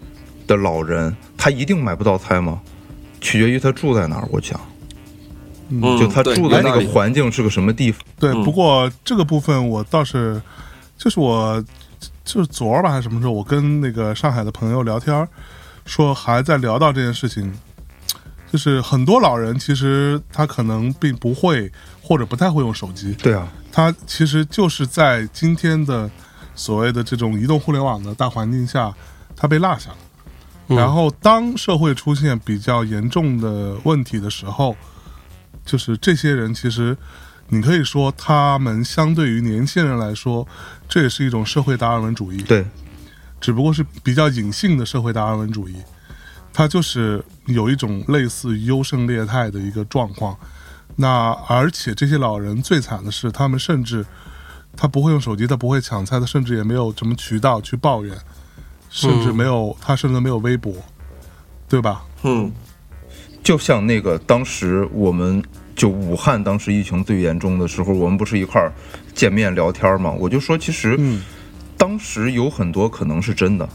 [0.47, 2.61] 的老人，他一定买不到菜吗？
[3.21, 4.29] 取决于他住在哪儿。
[4.31, 4.61] 我想，
[5.69, 8.03] 嗯，就他住的那个环境是个什么地方。
[8.19, 8.31] 对。
[8.31, 10.41] 嗯不过这个部分我倒是，
[10.97, 11.63] 就是我
[12.33, 15.27] 就是昨儿吧还是什么时候，我跟那个上海的朋友聊天，
[15.85, 17.53] 说还在聊到这件事情，
[18.53, 21.69] 就是很多老人其实他可能并不会
[22.01, 26.09] 或者不太会用手机，对啊，他其实就是在今天的
[26.55, 28.95] 所谓的这种移动互联网的大环境下，
[29.35, 29.97] 他被落下了。
[30.69, 30.77] 嗯。
[30.77, 34.77] 然后，当社会出现比较严重的问题的时候，
[35.65, 36.97] 就是这些人其实，
[37.51, 40.47] 你可以说他们相对于年轻人来说，
[40.89, 42.65] 这也是一种社会达尔文主义，对，
[43.41, 45.77] 只不过是比较隐性的社会达尔文主义。
[46.53, 50.37] 它就是有一种类似优胜劣汰的一个状况。
[50.97, 54.05] 那而且这些老人最惨的是，他们甚至
[54.77, 58.17] 他不会用手机，他不会抢菜，他甚至也没有什么渠道去抱怨，
[58.91, 60.75] 甚至没有、他甚至没有微博，
[61.69, 62.05] 对吧？
[62.23, 62.53] 嗯
[63.43, 65.43] 就像那个当时我们
[65.81, 68.71] 就武汉当时疫情最严重的时候，我们不是一块儿
[69.15, 70.11] 见面聊天嘛？
[70.11, 71.23] 我就说，其实嗯
[71.79, 73.67] 当时有很多可能是真的，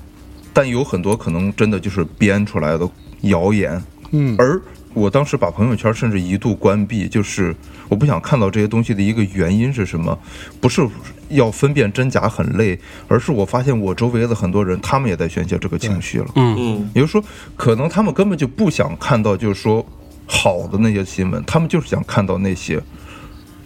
[0.53, 2.87] 但有很多可能真的就是编出来的
[3.21, 3.83] 谣言。
[4.11, 4.61] 嗯而
[4.93, 7.55] 我当时把朋友圈甚至一度关闭，就是
[7.89, 10.15] 我不想看到这些东西的一个原因是什么？
[10.61, 10.87] 不是
[11.29, 16.27] 要分辨真假很累，而是我发现我周围的很多人，他们也在宣泄这个情绪了。
[16.35, 17.23] 嗯嗯也就是说，
[17.55, 19.83] 可能他们根本就不想看到，就是说
[20.25, 22.81] 好的那些新闻，他们就是想看到那些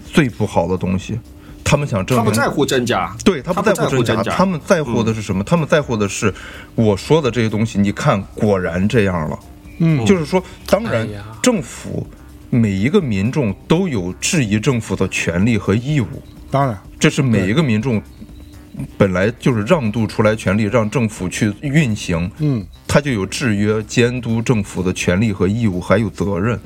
[0.06, 1.20] 最不好的东西，
[1.64, 5.44] 他们想证明他不在乎真假，对他他不在乎真假，他们在乎的是什么？
[5.44, 6.34] 他们在乎的是
[6.76, 7.80] 我说的这些东西。
[7.80, 9.40] 你看，果然这样了。
[9.78, 12.06] 嗯，就是说，当然哎，政府
[12.50, 16.08] 每一个民众都有质疑政府的权利和义务，
[16.52, 18.02] 当然，这是每一个民众
[18.98, 22.66] 本来就是让渡出来权利，让政府去运行，嗯。
[22.88, 26.60] 他就有制约、监督政府的权利和义务，还有责任。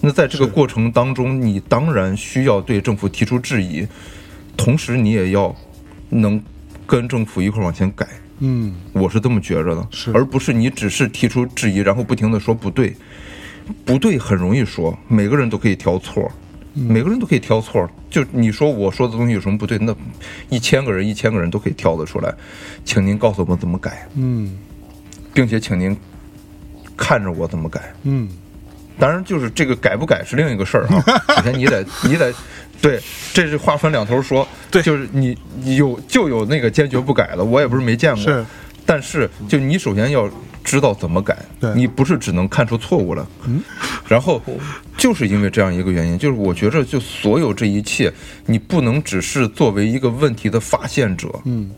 [0.00, 3.86] 那在这个过程当中，你当然需要对政府提出质疑，
[4.56, 5.54] 同时你也要
[6.08, 6.42] 能
[6.86, 8.06] 跟政府一块儿往前改。
[8.40, 8.74] 嗯。
[8.92, 10.10] 我是这么觉着的，是。
[10.12, 12.96] 而不是你只是提出质疑，然后不停的说不对，
[13.84, 17.88] 不对很容易说，每个人都可以挑错，嗯每个人都可以挑错。
[18.08, 19.78] 就你说我说的东西有什么不对？
[19.78, 19.94] 那
[20.48, 22.34] 一千个人，一千个人都可以挑得出来，
[22.84, 24.58] 请您告诉我们怎么改，嗯
[25.32, 25.96] 并且请您
[26.96, 27.94] 看着我怎么改。
[28.02, 28.28] 嗯，
[28.98, 31.04] 当然，就是这个改不改是另一个事儿啊。
[31.36, 32.34] 首先你得你得，
[32.82, 33.00] 对，
[33.32, 34.46] 这是话分两头说。
[34.70, 38.24] 对就是你你有就有那个坚决不改的，我也不是没见过。
[38.24, 38.44] 是，
[38.84, 40.28] 但是就你首先要
[40.70, 41.36] 知道怎么改，
[41.74, 43.24] 你不是只能看出错误来。
[43.44, 43.60] 嗯，
[44.06, 44.40] 然后
[44.96, 48.12] 就是因为这样一个原因，就是我觉着就所有这一切，
[48.46, 51.68] 你不能只是作为一个问题的发现者，嗯。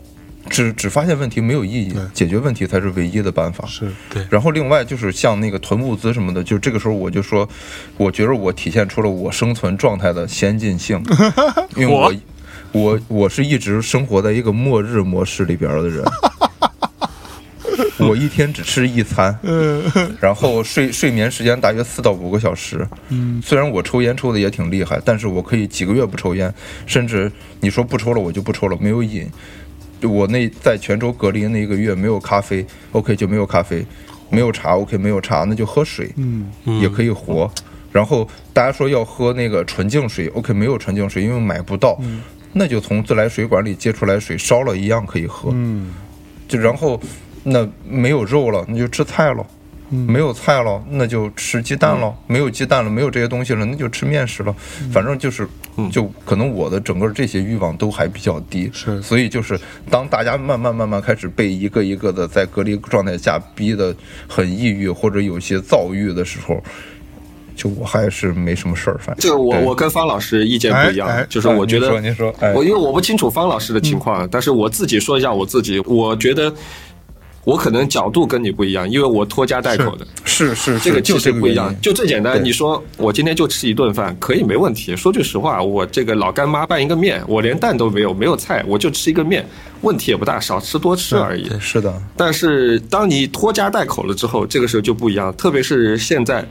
[0.49, 3.65] 只只发现问题没有意义，解决问题才是唯一的办法。
[3.65, 7.47] 是，对，然后另外就是像那个囤物资什么的，就这个时候我就说，
[7.95, 11.01] 我觉着我体现出了我生存状态的先进性，
[11.77, 12.13] 因为我
[12.73, 16.03] 我我是一直生活在一个末日模式里边的人，
[17.99, 19.81] 我一天只吃一餐，呃
[20.19, 22.87] 然后睡睡眠时间大约四到五个小时。
[23.09, 26.53] 嗯虽然我抽烟抽的也挺厉害，但是我可以几个月不抽烟，
[26.85, 29.29] 甚至你说不抽了我就不抽了，没有瘾。
[30.01, 33.85] 我那在泉州隔离那一个月没有咖啡，OK 就没有咖啡，
[34.29, 36.51] 没有茶 OK 没有茶，那就喝水，嗯
[36.81, 37.49] 也可以活。
[37.91, 41.97] 然后大家说要喝那个纯净水，OK 没有纯净水，因为买不到，
[42.51, 45.51] 那就从自来水管里接出来水烧了一样可以喝。
[45.53, 45.93] 嗯
[46.47, 46.99] 就然后
[47.43, 49.45] 那没有肉了，那就吃菜了。
[49.89, 50.07] 嗯。
[50.07, 54.55] 没有菜了，那就吃鸡蛋了；没有鸡蛋了，没有这些东西了，那就吃面食了。
[54.91, 55.47] 反正就是，
[55.91, 58.99] 就可能我的整个这些欲望都还比较低，是。
[59.03, 59.59] 所以就是
[59.91, 63.95] 当大家慢慢慢慢开始被一个一个的在隔离状态下逼得
[64.27, 66.63] 很抑郁或者有些躁郁的时候，
[67.55, 72.51] 就我还是没什么事儿，反正这个我我跟方老师意见不一样，哎哎就是我觉得哎您说您说哎。
[72.53, 76.51] 我因为我不清楚方老师的情况，但是我自己说一下我自己，我觉得
[77.43, 82.41] 我可能角度跟你不一样，因为我拖家带口的，是是这个其就这个实不一样就最简单。
[82.43, 84.95] 你说我今天就吃一顿饭，可以没问题。
[84.95, 89.45] 说句实话，我这个老干妈拌一个面，我连蛋都没有，没有菜，我就吃一个面，
[89.81, 91.49] 问题也不大，少吃多吃而已。
[91.59, 95.35] 是的，但是当你拖家带口了之后，这个时候就不一样。
[95.35, 96.47] 特别是现在，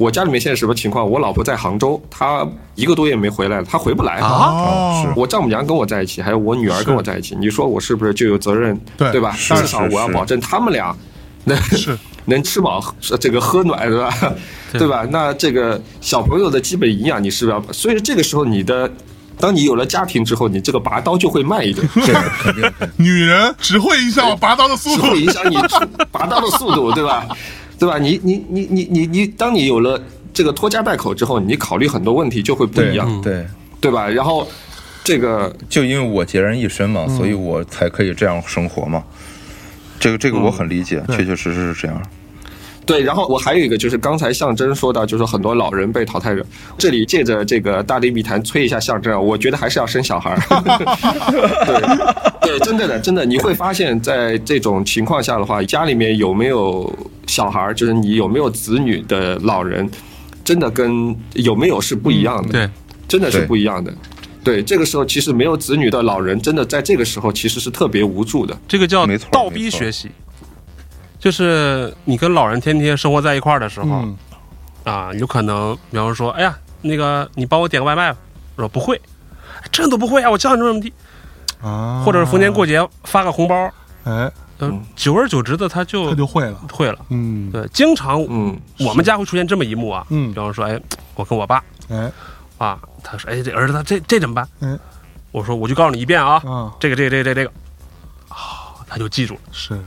[0.00, 1.08] 我家里面现在什么情况？
[1.08, 4.14] 我老婆在杭州，她一个多月没回来了，她回不来。
[4.14, 8.80] 啊，是我丈母娘跟我在一起，还有我女儿跟我在一起，你说我是不是就有责任？
[8.96, 9.36] 对吧？
[9.36, 10.96] 至少我要保证他们俩
[11.44, 11.58] 能
[12.24, 12.82] 能吃饱，
[13.20, 14.34] 这个喝暖，对吧？
[14.72, 15.06] 对吧？
[15.10, 17.62] 那这个小朋友的基本营养，你是不是要？
[17.70, 18.90] 所以这个时候，你的
[19.38, 25.10] 当你有了家庭之后，你这个拔刀就会慢一点， 这个肯定女人只会影响我拔刀的速是度。
[25.10, 25.58] 会影响你
[26.10, 27.26] 拔刀的速度，对吧？
[27.80, 27.98] 对吧？
[27.98, 30.00] 你你你你你你，当你有了
[30.32, 33.44] 这个拖家带口之后，你考虑很多问题就会不一样，对。
[33.80, 34.06] 对吧？
[34.06, 34.46] 然后
[35.02, 39.02] 这个就因为我孑然一身嘛，所以我才可以这样生活嘛。
[39.98, 42.02] 这个这个我很理解，对确确实实是这样。
[42.90, 46.44] 对，然后我还有一个就是刚才象征说到，就是很多老人被淘汰者，
[46.76, 50.40] 这里借着这个大内密谈催一下象征啊，我觉得还是要生小孩儿。
[52.42, 56.92] 对对，真的的，真的，你会发现在这种情况下的话，家里面有没有
[57.26, 59.88] 小孩儿，就是你有没有子女的老人，
[60.42, 62.52] 真的跟有没有是不一样的。
[62.52, 62.68] 对，
[63.06, 63.94] 真的是不一样的。
[64.42, 68.58] 对，这个时候其实没有子女的老人，真的在这个时候其实是特别无助的。
[68.66, 70.08] 这个叫倒逼学习，
[71.20, 74.16] 就是你跟老人天天生活在一块儿的时候、嗯，
[74.84, 78.18] 啊，有可能，比方说，哎呀，那个你帮我点个外卖吧，
[78.56, 79.00] 我说不会，
[79.62, 80.92] 哎这都不会啊，我教你这么地，
[81.62, 83.54] 啊，或者是逢年过节发个红包，
[84.04, 86.54] 哎，嗯，久而久之的他就他就会了。
[86.72, 86.98] 会了。
[87.10, 90.32] 嗯，对，经常嗯，我们家会出现这么一幕啊，嗯。
[90.32, 90.80] 比方说，哎，
[91.14, 91.62] 我跟我爸。
[91.88, 92.10] 哎，
[92.58, 94.48] 啊，他说，哎，这儿子他这这怎么办？
[94.60, 94.78] 哎，
[95.32, 97.52] 我说我就告诉你一遍啊，啊，这个这个这个这个这个，
[98.28, 99.40] 啊，他就记住了。
[99.50, 99.78] 是，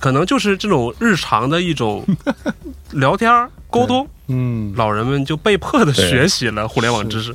[0.00, 2.04] 可能就是这种日常的一种
[2.90, 7.32] 聊天儿沟通，嗯，老人们就被迫的学习了互联网知识。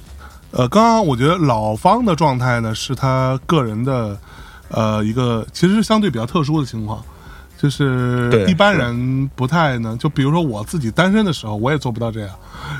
[0.51, 4.17] 呃，刚刚我觉得老方的状态呢，是他个人的，
[4.69, 7.03] 呃，一个其实是相对比较特殊的情况，
[7.57, 12.35] 就是一般人不太能，就比如说我自己单身的时候，我也做不到这样，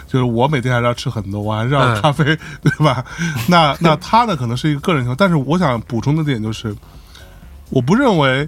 [0.08, 2.24] 就是我每天还是要吃很多，我还是要嗯咖啡，
[2.62, 3.04] 对吧？
[3.48, 6.74] 那那他呢，可能是一个个人情况，但是我想补充的点就是，
[7.70, 8.48] 我不认为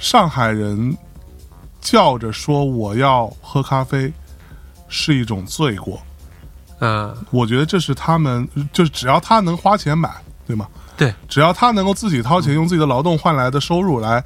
[0.00, 0.96] 上海人
[1.80, 4.12] 叫着说我要喝咖啡
[4.88, 6.02] 是一种罪过。
[6.80, 10.10] 嗯，我觉得这是他们，就是只要他能花钱买，
[10.46, 10.66] 对吗？
[10.96, 14.24] 对，只要他能够自己掏钱，用自己的劳动换来的收入来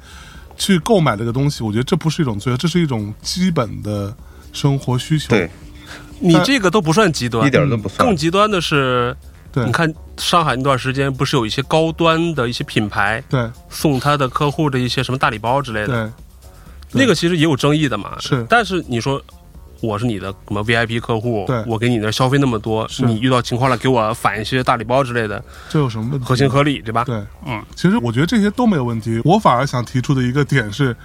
[0.55, 4.15] 去购买这个东西，我觉得这不是一种罪，这是一种基本的
[4.53, 5.29] 生活需求。
[5.29, 5.49] 对，
[6.19, 8.15] 你这个都不算极端，一点都不算更。
[8.15, 9.15] 极端的是，
[9.55, 16.13] 对你看上海那段时间不是有一些高端的一些品牌对送他的客户的一些什么大礼包之类的，
[16.91, 18.15] 对那个其实也有争议的嘛。
[18.19, 19.19] 是但是你说。
[19.81, 26.25] 我是你的什么 VIP 客户对，我给你那消费那么多，是你遇到情况了给我返一些大礼包之类的，这有什么问题？
[26.25, 27.03] 合情合理，对吧？
[27.03, 29.21] 对，嗯，其实我觉得这些都没有问题。
[29.23, 30.95] 我反而想提出的一个点是，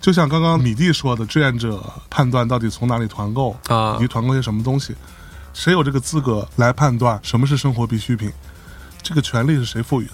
[0.00, 4.94] 就像刚刚米蒂说的，志愿者判断到底从哪里团购啊以及团购些什么东西，
[5.54, 8.30] 谁有这个资格来判断什么是生活必需品？
[9.02, 10.12] 这个权利是谁赋予的？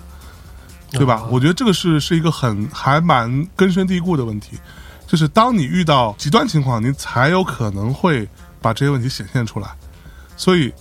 [0.93, 1.25] 对吧？
[1.31, 4.59] 我觉得这个是是一个很还蛮根深蒂固的问题，
[5.07, 8.29] 就是当你遇到极端情况，你才有可能会
[8.61, 9.69] 把这些问题显现出来。
[10.37, 10.73] 所以，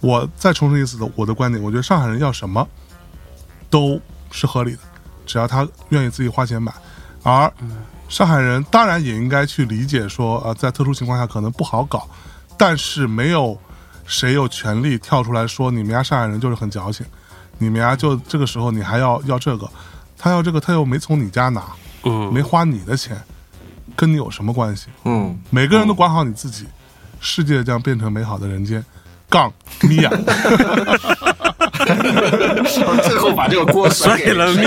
[0.00, 2.66] 我再重申一次的我的观点，我觉得上海人要什么
[3.68, 4.78] 都是合理的，
[5.26, 6.72] 只要他愿意自己花钱买。
[7.24, 7.52] 而
[8.08, 12.08] 上海人当然也应该去理解说，呃，在特殊情况下可能不好搞，
[12.56, 13.58] 但是没有
[14.06, 17.04] 谁有权利跳出来说你们家上海人就是很矫情，
[17.58, 19.68] 你们家就这个时候你还要要这个，
[20.18, 21.62] 他要这个他又没从你家拿，
[22.04, 23.20] 嗯，没花你的钱，
[23.94, 24.86] 跟你有什么关系？
[25.04, 26.66] 嗯，每个人都管好你自己，
[27.20, 28.84] 世界将变成美好的人间。
[29.28, 29.52] 杠
[29.82, 30.08] 米娅，
[33.02, 34.62] 最后把这个锅甩甩给 了米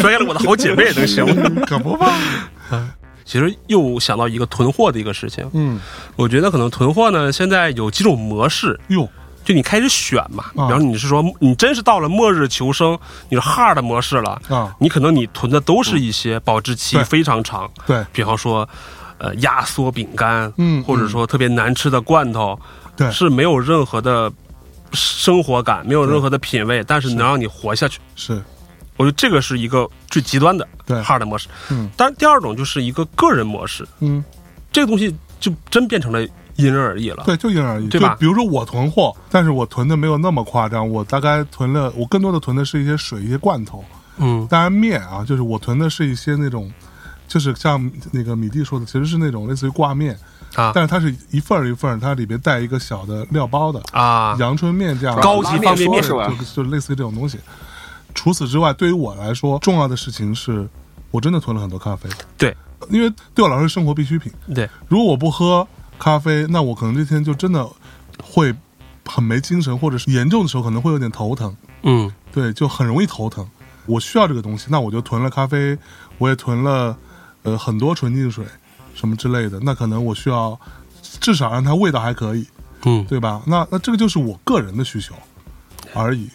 [0.00, 1.50] 甩给了我的好姐妹，能行吗？
[1.66, 2.12] 可不嘛？
[3.24, 5.80] 其实又想到一个囤货的一个事情，嗯，
[6.16, 9.08] 我觉得可能囤货呢，现在有几种模式，哟，
[9.44, 10.44] 就你开始选嘛。
[10.54, 14.74] 比啊方你是说你真是到了末日求生，你是 hard 模式了啊。
[14.78, 18.04] 你可能你囤的都是一些保质期非常长，对。
[18.12, 18.68] 比方说
[19.18, 22.58] 呃压缩饼干，嗯或者说特别难吃的罐头，
[22.96, 23.10] 对。
[23.10, 24.32] 是没有任何的
[24.92, 27.08] 生活感，没有任何的品味，但是。
[27.14, 27.98] 能让你活下去。
[28.16, 28.42] 是，
[28.96, 31.00] 我觉得这个是一个最极端的对。
[31.02, 31.48] hard 模式。
[31.70, 31.90] 嗯。
[31.96, 34.22] 当然，第二种就是一个个人模式，嗯，
[34.70, 36.22] 这个东西就真变成了
[36.56, 37.24] 因人而异了。
[37.24, 37.88] 对，就因人而异。
[37.88, 38.10] 对吧？
[38.10, 43.82] 就比如说我囤货，但是我囤的没有那么夸张，我大概囤了，我更多的囤的是一些水、一些罐头，
[44.18, 44.46] 嗯。
[44.48, 46.70] 当然面啊，就是我囤的是一些那种，
[47.26, 50.14] 就是像那个米蒂说的，其实是那种类似于挂面，
[50.54, 50.70] 啊。
[50.74, 56.30] 但是它是一份儿一份儿，它里边带一个小的料包的，啊，阳春面这样的高级方便面是吧？
[56.54, 57.38] 就就类似于这种东西。
[58.14, 60.68] 除此之外，对于我来说，重要的事情是
[61.10, 62.56] 我真的囤了很多咖啡，对
[62.90, 64.32] 因为对我来说是生活必需品。
[64.54, 65.66] 对，如果我不喝
[65.98, 67.66] 咖啡，那我可能这天就真的
[68.22, 68.54] 会
[69.06, 71.56] 很没精神，或者是严重的时候可能会有点头疼。
[71.82, 73.48] 嗯对，就很容易头疼。
[73.86, 75.76] 我需要这个东西，那我就囤了咖啡，
[76.18, 76.96] 我也囤了
[77.42, 78.44] 呃很多纯净水
[78.94, 79.58] 什么之类的。
[79.60, 80.58] 那可能我需要
[81.20, 82.46] 至少让它味道还可以，
[82.84, 83.42] 嗯，对吧？
[83.46, 85.14] 那那这个就是我个人的需求
[85.94, 86.28] 而已。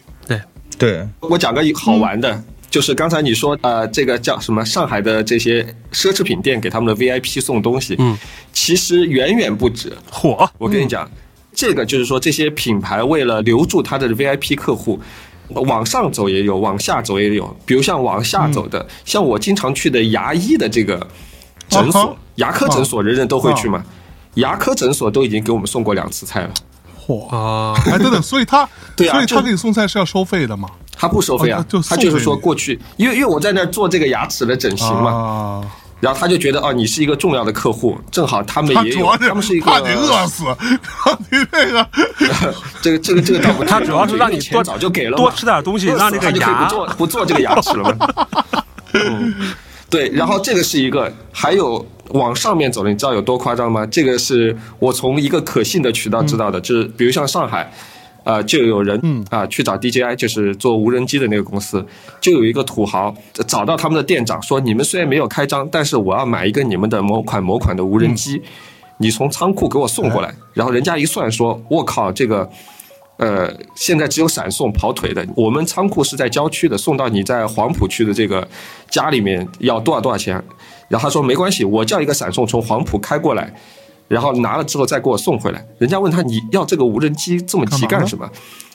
[0.78, 4.64] 对，我讲个好玩的，就是刚才你说呃，这个叫什么？
[4.64, 8.16] 上海的这些奢侈品店给他们的 VIP 送东西，嗯，
[8.52, 9.92] 其实远远不止。
[10.10, 11.10] 火，我跟你讲，
[11.52, 15.00] 这个就是说，这些品牌为了留住他的 VIP 客户，
[15.48, 17.56] 往上走也有，往下走也有。
[17.66, 21.04] 比如像往下走的，像我经常去的牙医的这个
[21.68, 23.84] 诊所啊，牙科诊所，人人都会去嘛。
[24.34, 26.54] 牙科诊所都已经给我们送过两次菜了，
[27.08, 27.28] 嚯！
[27.34, 30.68] 啊，哎，等等，所以他， 对啊所以他给你送菜是要收费的嘛？
[30.94, 35.62] 他不收费啊哦，就他就是说过去，因为因为我在那儿做这个牙齿的整形嘛，啊，
[36.00, 40.44] 然后他就觉得哦，你是一个重要的客户，正好他们也有，他他们是一个怕你饿死，
[40.82, 41.88] 怕你 这个
[42.82, 48.08] 这个这个这个倒不至于，他主要是让你钱多早就给了多吃点东西，让这个牙不做不做这个牙齿了嘛。
[48.94, 49.54] 嗯，
[49.88, 53.86] 对，然后这个是一个，还有往上面走的，你知道有多夸张吗？
[53.86, 57.70] 这个是我从一个可信的渠道知道的，就是比如像上海。
[58.24, 61.82] 呃，就有人嗯啊、去找 DJI，就是做无人机的那个公司，
[62.20, 63.14] 就有一个土豪
[63.46, 68.42] 找到他们的店长说：“你们虽然没有开张，但是我要买一个你们的某款某款的无人机，
[68.98, 72.46] 你从仓库给我送过来。”然后人家一算说：“我靠，这个
[73.16, 78.46] 呃，现在只有闪送跑腿的，我们仓库是在郊区的，送到你在黄浦区的这个
[78.90, 80.42] 家里面要多少多少钱？
[80.88, 83.52] 然后他说没关系，我叫一个闪送从黄埔开过来，
[84.08, 85.64] 然后拿了之后再给我送回来。
[85.78, 88.28] 人家问他你要这个无人机这么急干什么？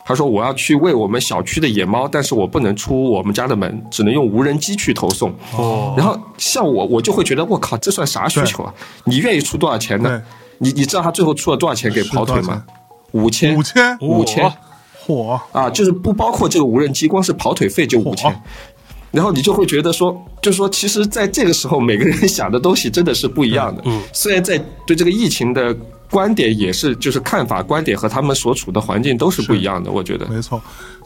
[0.06, 5.34] 他说我要去喂我们小区的野猫，但是我不能出我们家的门，只能用无人机去投送。
[5.56, 8.74] 哦，然后像我，我就会觉得我靠，这算啥需求啊？
[9.06, 10.22] 你愿意出多少钱呢？
[10.58, 12.64] 你你知道他最后出了多少钱给跑腿吗？
[13.14, 14.52] 五千五千五千
[15.06, 18.36] 嚯，啊，就是不包括这个无人机，光是跑腿费就五千嚯。
[19.14, 23.84] 然后你就会觉得说，就是说，其实在这个时候，每个人想的东西真的是不一样的。
[23.86, 24.58] 嗯，虽然在
[24.88, 25.72] 对这个疫情的
[26.10, 29.92] 观点也是，就是看法观点和他们所处的环境都是不一样的。
[29.92, 30.60] 我觉得，没错，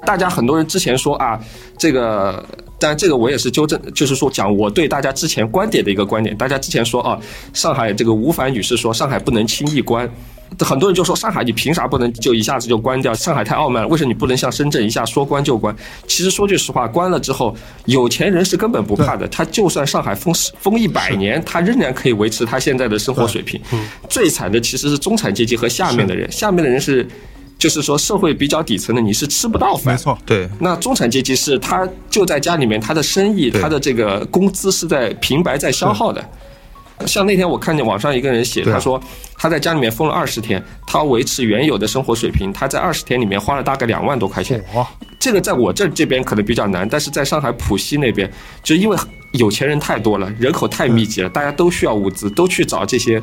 [0.06, 1.38] 大家很多人之前说啊，
[1.78, 2.42] 这个，
[2.80, 6.34] 但这个我也是纠正，就是说讲我对大家之前观点的一个观点。
[6.38, 7.20] 大家之前说啊，
[7.52, 10.10] 上海这个吴凡女士说上海不能轻易关，
[10.60, 13.14] 很多人就说上海你凭啥不能就一下子就关掉？
[13.14, 15.76] 上海太傲慢了，为什么你不能像深圳一下说关就关？
[16.08, 17.56] 其实说句实话，关了之后，
[17.86, 23.60] 有钱人是根本不怕的，他就算上海封封一百年，他仍然可以维持他现在的生活水平。
[24.10, 27.08] 最惨的其实是中产阶级和下面的人，下面的人是。
[27.60, 36.24] 就是说，社会比较底层的，你是吃不到饭，没错，对，那中产阶级是他就在家里面，他的生意、他的这个工资是在平白在消耗的。
[37.06, 39.02] 像那天我看见网上一个人写，他说
[39.36, 44.64] 他在家里面封了二十天，他维持原有的生活水平，他在二十天里面花了大概两万多块钱。
[44.74, 44.86] 嚯，
[45.20, 48.32] 这个在我这这边可能比较难，但是在上海浦西那边，
[48.64, 48.98] 就因为
[49.34, 53.22] 有钱人太多了，人口太密集了，大家都需要物资，都去找这些。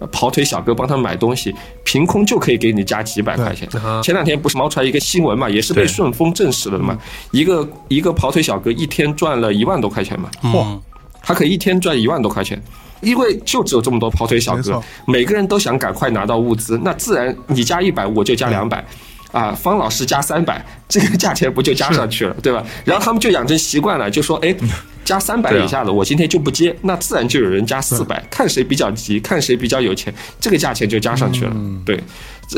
[0.00, 3.68] 呃跑腿小哥帮他买东西，凭空就可以给你加几百块钱。
[3.82, 6.96] 啊前两天不是冒出来一个新闻嘛，也是被顺丰证实了的嘛。
[7.32, 10.78] 一个一个跑腿小哥一天赚了一万多块钱嘛，嚯，
[11.20, 12.62] 他可以一天赚一万多块钱，
[13.00, 18.84] 因为就只有这么多跑腿小哥，每个人都想赶快拿到物资，那自然你加一百，我就加两百。
[19.30, 22.64] 啊，方老师加三百， 这个价钱不就加上去了，对吧？
[22.82, 24.56] 然后他们就养成习惯了，就说，哎，
[25.04, 31.54] 加三百以下的，我今天就不接，那自然就有人加四百，看谁比较急，看谁比较有钱，这个价钱就加上去了。
[31.84, 32.02] 对，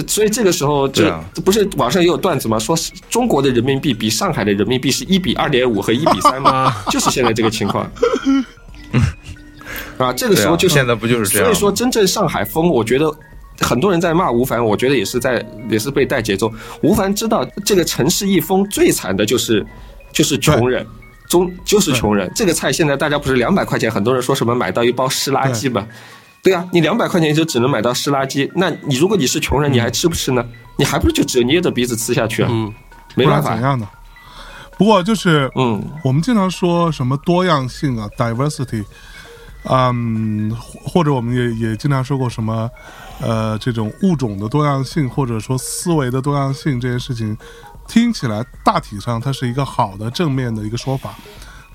[0.07, 2.57] 所以这个时候，这啊不是网上也有段子吗？
[2.57, 6.73] 说是中国的人民币比上海的人民币是一比二点五和一比三吗？
[6.89, 7.91] 就是现在这个情况。
[10.05, 13.13] 啊，这个时候就是、啊现在不就是这样所以说，真正上海风，我觉得
[13.61, 16.53] 很多人在骂吴凡，我觉得也是在也是被带节奏。
[16.83, 19.67] 吴凡知道这个城市一封，最惨的就是
[20.13, 20.87] 就是穷人。
[21.29, 25.87] 中就是穷人，这个菜现在大家不是两百块钱，很多人说什么买到一包湿垃圾嘛？
[26.43, 30.45] 对啊，你两百块钱就只能买到湿垃圾，那你如果你是穷人，你还吃不吃呢？
[30.77, 32.49] 你还不是就只有捏着鼻子吃下去啊？
[32.51, 32.75] 嗯，
[33.15, 33.51] 没办法。
[33.51, 33.87] 然怎样的？
[34.77, 38.83] 不过就是，嗯，我们经常说什么多样性啊，diversity，
[39.65, 42.71] 嗯，或或者我们也也经常说过什么，
[43.21, 47.37] 呃，这种物种的多样性，或者说思维的多样性这件事情，
[47.87, 51.15] 听起来大体上它是一个好的正面的一个说法，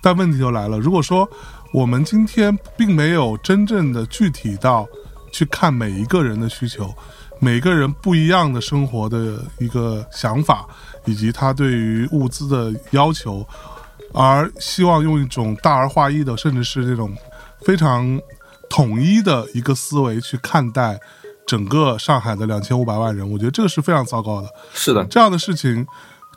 [0.02, 1.30] 但问题就来了，如果说
[1.72, 4.88] 我们今天并没有真正的具体到
[5.32, 6.92] 去看每一个人的需求，
[7.40, 10.66] 每个人不一样的生活的一个想法，
[11.06, 13.46] 以及他对于物资的要求，
[14.14, 17.14] 而希望用一种大而化一的，甚至是这种
[17.66, 18.20] 非常
[18.70, 21.00] 统一的一个思维去看待
[21.48, 24.50] 整个上海的两千五百万人，我觉得这个是非常糟糕的。
[24.74, 25.86] 是的，这样的事情，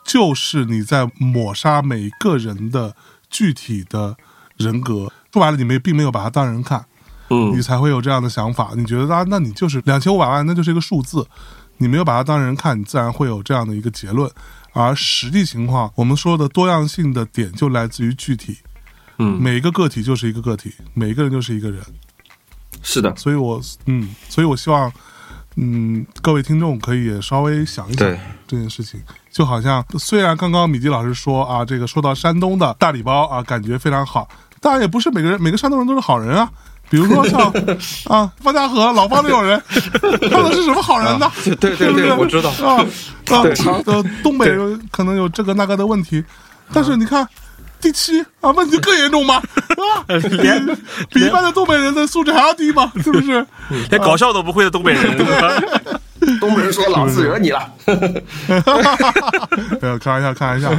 [0.03, 2.95] 就是你在抹杀每个人的
[3.29, 4.15] 具体的
[4.57, 5.11] 人格。
[5.31, 6.83] 说白了，你没并没有把他当人看，
[7.29, 8.71] 嗯你才会有这样的想法。
[8.75, 11.27] 你觉得啊，那你就是两千五百万，那就是一个数字，
[11.77, 14.29] 你没有把它当人看，你自然会有这样的一个结论。
[14.73, 18.57] 而实际情况，我们说的多样性的点就来自于具体，
[19.19, 21.81] 嗯，每一个个体就是一个个体，每一个人就是一个人。
[22.81, 24.89] 是的，所以我嗯，所以我希望，
[25.57, 28.17] 嗯，各位听众可以也稍微想一想
[28.47, 29.01] 这件事情。
[29.29, 34.29] 就好像虽然刚刚米迪老师说啊，这个说到山东的大礼包啊，感觉非常好，
[34.61, 36.49] 当然也不是每个人每个山东人都是好人啊。
[36.89, 37.41] 比如说像
[38.09, 39.61] 啊方家河老方这种人，
[40.31, 41.29] 他们是什么好人呢？
[41.59, 42.49] 对对对我知道。
[42.65, 42.81] 啊
[43.27, 43.43] 啊，
[43.85, 46.23] 呃，东北人可能有这个那个的问题，
[46.71, 47.27] 但是你看。
[47.81, 49.35] 第七啊，问题更严重吗？
[49.39, 50.19] 啊，比
[51.19, 52.91] 比一般的东北人的素质还要低吗？
[53.01, 53.45] 是不是？
[53.89, 55.17] 连搞笑都不会的东北人，
[56.39, 57.71] 东北人说老子惹你了，
[59.81, 60.69] 没有开玩笑，开玩笑。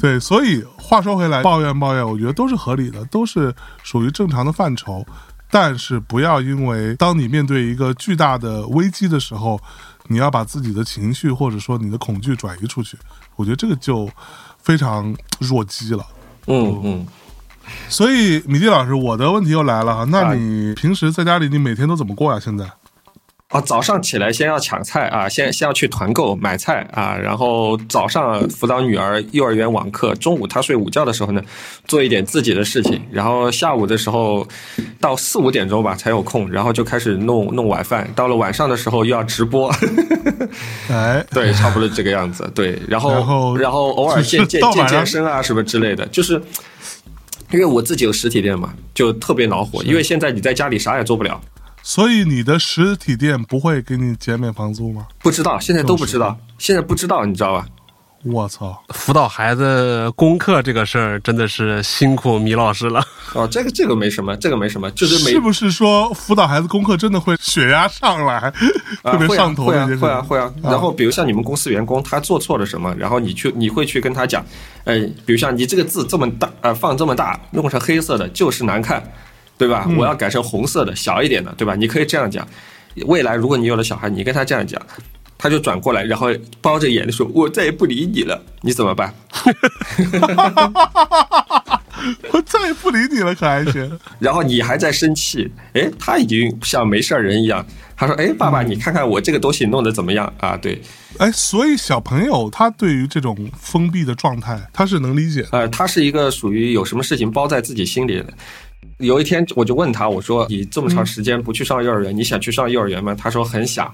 [0.00, 5.06] 对，所以话说回来，抱怨抱怨，我觉得都是合理的，都是属于正常的范畴。
[5.48, 9.60] 但是不要因为当你面对一个巨大的危机的时候，
[10.08, 12.96] 你要把自己的情绪或者说你的恐惧转移出去，
[13.36, 14.10] 我觉得这个就
[14.62, 16.04] 非常弱鸡了。
[16.46, 17.06] 嗯嗯，
[17.88, 22.40] 所以米蒂老师，我的问题又来了哈，那啊你平时在家里你每天都怎么过呀？
[22.40, 22.64] 现在？
[23.52, 31.42] 啊，早上起来先要抢菜啊，先先要去团购买菜啊，然后早上辅导女儿幼儿园网课，中午她睡午觉的时候呢，
[31.86, 34.46] 做一点自己的事情，然后下午的时候
[34.98, 39.70] 到四五点钟吧才有空，然后就开始弄弄晚饭，到了晚上的时候又要直播，
[40.88, 46.42] 哎，对，差不多这个样子，对，然后然后偶尔健 健健健身啊什么之类的，就是。
[47.50, 49.82] 因为我自己有实体店嘛，就特别恼火。
[49.84, 51.38] 因为现在你在家里啥也做不了，
[51.82, 55.06] 所以你的实体店不会给你减免房租吗？
[55.20, 57.66] 不知道，现在都不知道，现在不知道，你知道吧？
[58.24, 58.80] 我操！
[58.90, 63.04] 辅导孩子功课这个事儿真的是辛苦米老师了。
[63.34, 68.38] 哦，这个这个没什么，这个没什么，就是每是不是说辅导孩子功课真的会血压上来，
[69.02, 69.88] 特啊会啊别上头会啊？
[70.00, 70.54] 会啊会啊。
[70.62, 74.44] 然后比如像你们公司员工他做错了什么，然后你去你会去跟他讲，
[74.84, 74.96] 呃，
[75.26, 79.02] 比如像你这个字这么大，呃，放这么大，弄成黑色的就是难看，
[79.62, 79.86] 对吧？
[79.88, 81.76] 嗯我要改成红色的，小一点的，对吧？
[81.76, 82.46] 你可以这样讲。
[83.06, 84.80] 未来如果你有了小孩，你跟他这样讲。
[85.38, 86.28] 他就转过来，然后
[86.60, 89.12] 包着眼的说：“我再也不理你了。”你怎么办？
[92.32, 93.98] 我再也不理你了，可还行？
[94.20, 97.66] 然后你还在生气，哎，他已经像没事儿人一样。
[97.96, 100.80] 他说：“哎，爸爸，你看看我这个东西弄得怎么样啊？”对，
[101.18, 105.48] 哎，所以小朋友他对于这种封闭的状态，他是能理解的。
[105.50, 108.32] 呃，他是一个属于有什么事情包在自己心里的。
[109.02, 113.92] 有一天我就问他，我说：“你这么长时间不去上幼儿园，你想去上幼儿园吗？”他说：“很想。”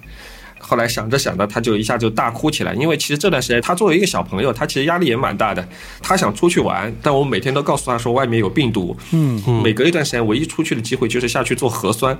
[0.60, 5.66] 后来想着想着，他就一下就大哭起来，因为其实这段时间他作为一个小朋友，他其实压力也蛮大的。
[6.02, 12.16] 他想出去玩，但我每天都告诉他说外面有病毒，嗯，每隔一段时间唯一出去的机会就是下去做核酸。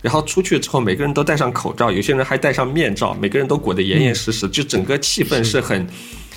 [0.00, 5.86] 然后出去之后，每个人都戴上口罩，有些人还戴上面罩，每个人都裹得严严实实，就整个气氛是很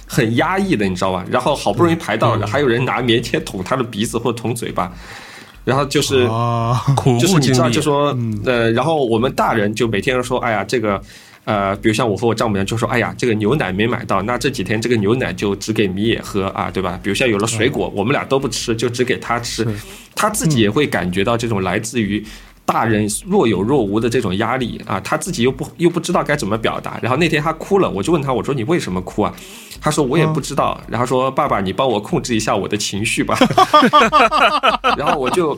[0.08, 1.26] 很压抑的，你知道吧？
[1.30, 4.92] 然后好不容易排到了，还有人拿棉签捅他的鼻子或捅嘴巴，
[5.66, 6.22] 然后就是。
[6.28, 6.82] 啊，
[7.20, 11.02] 就是你知道，就，说呃，然后我们大人就每天说，哎呀，这个。
[11.46, 17.00] 呃，比如像我和我丈母娘就说，哎呀，这个牛奶没买到，那这几天这个牛奶就只给米野喝啊，对吧？
[17.04, 19.64] 比如像有了水果，我们俩都不吃，就只给他吃，
[20.16, 22.26] 他自己也会感觉到这种来自于
[22.66, 27.00] 大人若有若无的这种压力啊，他自己又不又不知道该怎么表达。
[27.02, 29.34] 然后那天他哭了，我就问他，我说你为什么哭啊？
[29.80, 30.82] 他说我也不知道。
[30.88, 33.38] 然后说爸爸，你帮我控制一下我的情绪吧。
[34.98, 35.56] 然后我就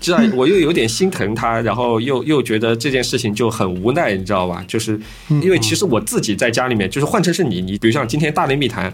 [0.00, 4.64] 知道，我又有点心疼他，然后又又觉得这件事情就很无奈，你知道吧？
[4.66, 8.92] 就是因为其实我自己在家里面，就是换成是你，你比如像今天大内密谈。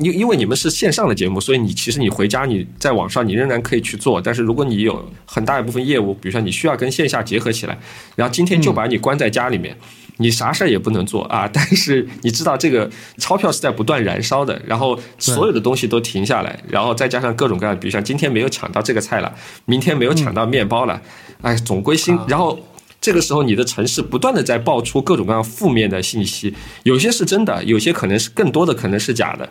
[0.00, 7.78] 因因为你们是线上的节目，所以你其实你回家你在网上你仍然可以去做，但是如果你有很大一部分业务，比如说你需要跟线下结合起来，
[8.14, 9.76] 然后今天就把你关在家里面，
[10.18, 11.48] 你啥事儿也不能做啊。
[11.52, 19.34] 但是你知道这个钞票是在不断燃烧的，然后所有的东西都停下来，然后再加上各种各样的，比如像今天没有抢到这个菜了，
[19.64, 21.00] 明天没有抢到面包了，
[21.42, 22.58] 哎，总归心，然后。
[23.00, 26.52] 这个时候，你的城市不断的在爆出各种各样负面的信息，
[26.82, 29.48] 有些是真的，有些可能是更多的可能是假的。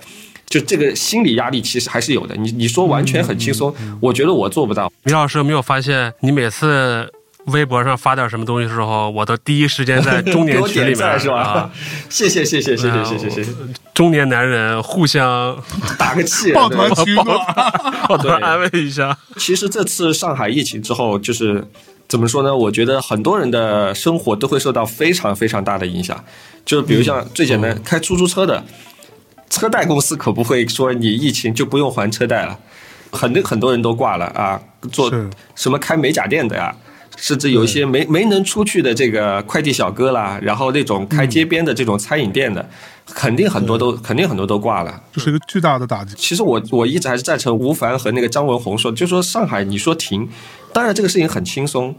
[0.50, 2.34] 就这个心理压力其实还是有的。
[2.36, 4.92] 你你说完全很轻松，我觉得我做不到。
[5.04, 7.12] 米老师有没有发现，你每次
[7.48, 11.72] 微博上发点什么东西的时候，我都第一时间在中年群里面 是吧啊？？
[12.10, 13.52] 谢谢谢谢谢谢谢谢谢谢，
[13.94, 15.62] 中年男人互相
[16.00, 17.26] 打个气，抱团取暖，
[18.08, 19.18] 抱团安慰一下。
[19.36, 21.62] 其实这次上海疫情之后，就是
[22.08, 22.56] 怎么说呢？
[22.56, 26.24] 我觉得很多人的生活都会受到非常非常大的影响。
[26.66, 28.64] 就是比如像最简单，开出租车的，
[29.50, 32.58] 车贷公司可不会说你疫情就不用还车贷了，
[33.12, 34.62] 很多很多人都挂了啊，
[34.92, 35.12] 做
[35.56, 36.76] 什么开美甲店的呀。
[37.16, 42.70] 甚至有一些没没能出去的这个快递小哥啦，然后那种开街边的这种餐饮店的，
[43.14, 45.02] 肯定很多都肯定很多都挂了。
[45.14, 46.14] 这是一个巨大的打击。
[46.18, 50.28] 其实我我一直还是赞成吴凡和那个张文宏说的，就说上海你说停，
[50.74, 51.96] 当然这个事情很轻松，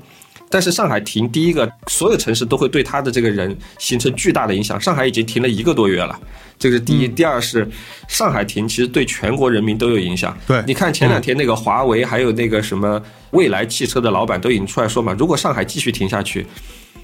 [0.51, 4.81] 但是上海停，第一个所有城市都会对他的这个人形成巨大的影响。
[4.81, 6.19] 上海已经停了一个多月了，
[6.59, 7.09] 这个是第一。
[7.09, 7.69] 第二是
[8.07, 10.37] 上海停，其实对全国人民都有影响。
[10.47, 16.47] 对你看前两天那个华为还有那个什么未来汽车的老板都已经出来说嘛，如果上海继续停下去。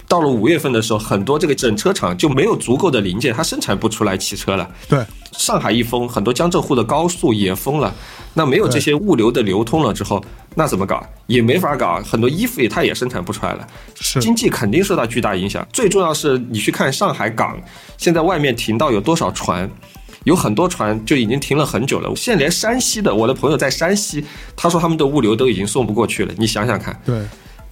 [0.06, 4.70] 到了五月份的时候，很多这个整车厂就没有足够的零件，它生产不出来汽车了。
[4.88, 7.92] 对，上海一封，很多江浙沪的高速也封了，
[8.34, 10.22] 那没有这些物流的流通了之后，
[10.54, 11.04] 那怎么搞？
[11.26, 15.66] 也没法搞，很多衣服也它也生产不出来了，是经济肯定受到巨大影响。
[15.72, 17.58] 最重要是你去看上海港，
[17.96, 19.68] 现在外面停到有多少船？
[20.24, 24.24] 有很多船就已经停了很久了，现在连山西的，我的朋友在山西，
[24.56, 26.32] 他说他们的物流都已经送不过去了。
[26.38, 27.14] 你想想看，对，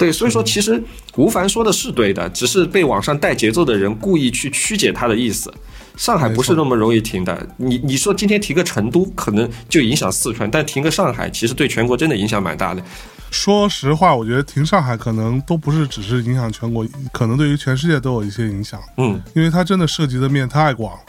[0.02, 0.82] 对，所以说其实
[1.14, 5.48] 吴凡说的是对的，只是被网上带节奏的人故意去曲解他的意思。
[5.96, 12.82] 上海不是那么容易停的，你你说今天停个成都，可能就影响四川，但停个上海，其实对全国真的影响蛮大的。
[13.30, 21.00] 说实话，我觉得停上海可能都不是只是影响全国，可能对于全世界都有一些影响，嗯，因为它真的涉及的面太广了。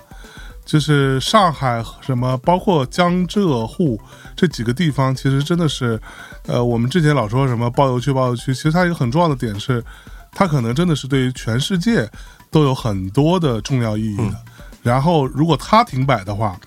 [0.65, 3.99] 就是上海什么，包括江浙沪
[4.35, 5.99] 这几个地方，其实真的是，
[6.47, 9.83] 呃，我们之前老说什么包邮区、包邮区，其实它有一个很重要的点是，
[10.31, 12.09] 它可能真的是对于全世界
[12.49, 14.35] 都有很多的重要意义的。
[14.81, 16.59] 然后，如果它停摆的话，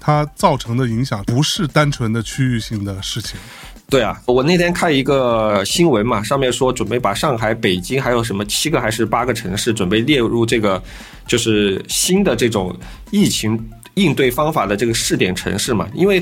[0.00, 3.38] 它造成的影响不是单纯的区域性的事情。
[3.88, 10.82] 对啊，我那天看一个新闻嘛，上面说准备把上海、北京还有什么七个还是八个城市准备列入这个，
[11.24, 12.76] 就是新的这种
[13.12, 13.56] 疫情
[13.94, 16.20] 应对方法的这个试点城市嘛，因为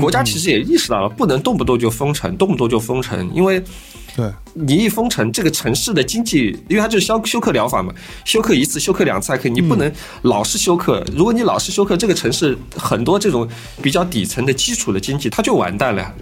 [0.00, 3.62] 国家其实也意识到了，不能动不动就封城，动不动就封城，因为
[4.16, 7.94] 对，你一封城，这个城市的经济，因为它就是休休克疗法嘛，
[8.24, 9.90] 休克一次、休克两次还可以，你不能
[10.22, 11.06] 老是休克。
[11.14, 13.48] 如果你老是休克，这个城市很多这种
[13.80, 16.02] 比较底层的基础的经济，它就完蛋了。
[16.02, 16.12] 呀。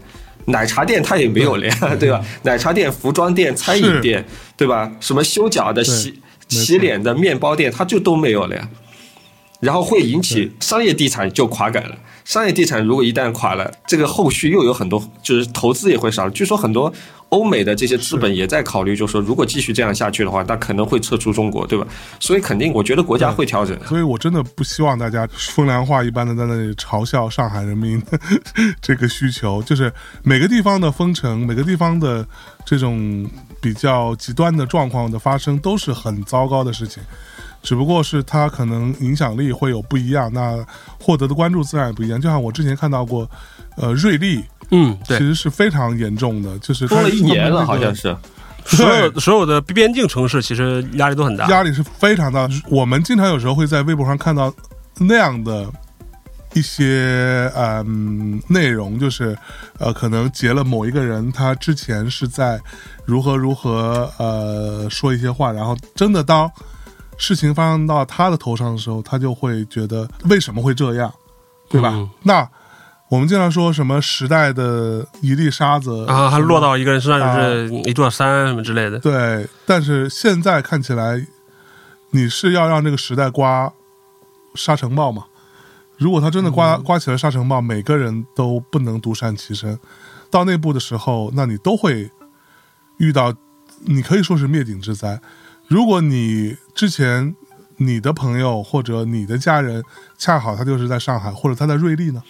[0.46, 2.24] 奶茶店它也没有了呀， 对吧？
[2.42, 4.24] 奶茶店、服装店、餐饮店，
[4.56, 4.90] 对吧？
[5.00, 8.68] 什么修脚的、洗洗脸的、面包店，它就都没有了呀。
[9.60, 11.96] 然后会引起商业地产就垮改了。
[12.26, 16.28] 商业地产如果一旦垮了，这个后续又有很多，就是投资也会少。
[16.28, 16.92] 据说很多
[17.28, 21.86] 欧美的这些资本也在考虑，就说如果继续这样下去的话，那可能会撤出中国，对吧？
[22.18, 23.78] 所以肯定，我觉得国家会调整。
[23.86, 28.18] 所以我真的不希望大家风凉话一般的在那里嘲笑上海人民的
[28.82, 29.62] 这个需求。
[29.62, 29.92] 就是
[30.24, 32.26] 每个地方的封城，每个地方的
[32.64, 33.24] 这种
[33.60, 37.00] 比较极端的状况的发生，都是很糟糕的事情。
[37.66, 40.64] 只不过是他可能影响力会有不一样，那
[41.00, 42.20] 获得的关注自然也不一样。
[42.20, 43.28] 就像我之前看到过，
[43.76, 48.16] 呃，瑞丽嗯，其，实是非常严重的，就是它封了一年了，那个好像是。
[48.66, 51.48] 所有所有的边境城市其实压力都很大。
[51.48, 52.48] 压力是非常大。
[52.68, 54.52] 我们经常有时候会在微博上看到
[54.98, 55.68] 那样的
[56.54, 59.36] 一些嗯内容，就是
[59.78, 62.60] 呃，可能截了某一个人他之前是在
[63.04, 66.50] 如何如何呃说一些话，然后真的当
[67.16, 71.12] 事情发生到他的头上的时候，他就会觉得为什么会这样，
[71.68, 71.90] 对吧？
[71.94, 72.48] 嗯那
[73.08, 78.98] 我们经常说什么时代的一粒沙子啊，还什么落到一个人身上就是一座山什么之类的。
[78.98, 81.24] 对，但是现在看起来，
[82.10, 83.72] 你是要让这个时代刮
[84.56, 85.24] 沙尘暴嘛？
[85.96, 89.78] 如果他真的刮、刮起了沙尘暴，每个人都不能独善其身。
[90.28, 92.10] 到那步的时候，那你都会
[92.96, 93.32] 遇到，
[93.84, 95.20] 你可以说是灭顶之灾。
[95.68, 97.34] 如果你之前
[97.78, 99.82] 你的朋友或者你的家人
[100.16, 102.22] 恰好他就是在上海，或者他在瑞丽呢？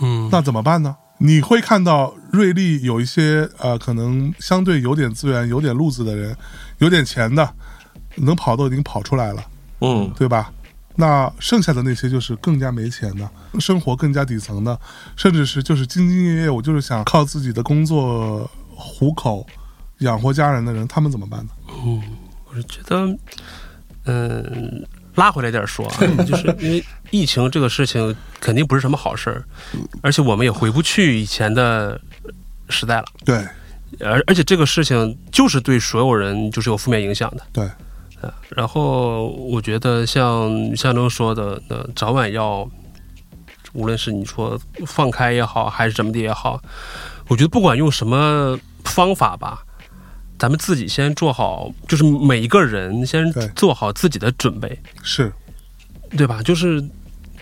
[0.00, 0.96] 嗯，那怎么办呢？
[1.18, 6.36] 你会看到瑞丽有一些呃，可能相对有点资源、有点路子的人，
[6.78, 7.48] 有点钱的，
[8.16, 9.44] 能跑都已经跑出来了，
[9.80, 10.52] 嗯，对吧？
[10.96, 13.30] 那剩下的那些就是更加没钱的，
[13.60, 14.78] 生活更加底层的，
[15.16, 19.46] 甚至是就是兢兢业业，我就是想靠自己的工作糊口、
[19.98, 21.52] 养活家人的人，他们怎么办呢？
[22.54, 23.18] 我是觉得，
[24.04, 24.86] 嗯，
[25.16, 29.44] 拉回来点说啊， 就是因为疫情这个事情肯定不是什么好事儿，
[30.02, 32.00] 而且我们也回不去以前的
[32.68, 33.04] 时代了。
[33.24, 33.44] 对
[34.00, 37.42] 而而且这个事情就是对所有人就是有负面影响的。
[37.52, 37.68] 对，
[38.50, 42.68] 然后我觉得像象征说的，那，早晚要，
[43.72, 46.60] 无论是你说放开也好，还是怎么的也好，
[47.28, 49.64] 我觉得不管用什么方法吧，
[50.38, 55.32] 咱们自己先做好，就是每一个人先做好自己的准备，是，
[56.16, 56.42] 对吧？
[56.42, 56.82] 就是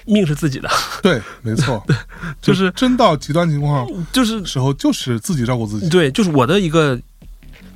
[0.04, 0.68] 命是自己的，
[1.02, 1.84] 对，没错，
[2.42, 5.88] 就是真到极端情况就是时候，就是自己照顾自己。
[5.88, 6.98] 对，就是我的一个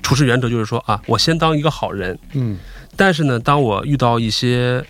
[0.02, 2.58] 处事原则，就是说啊，我先当一个好人，嗯，
[2.96, 4.84] 但是呢，当我遇到一些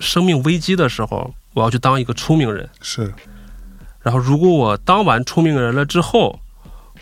[0.00, 2.68] 生命危机的时候，我要去当一个聪明人。
[2.80, 3.12] 是，
[4.02, 6.38] 然后，如果我当完聪明人了之后，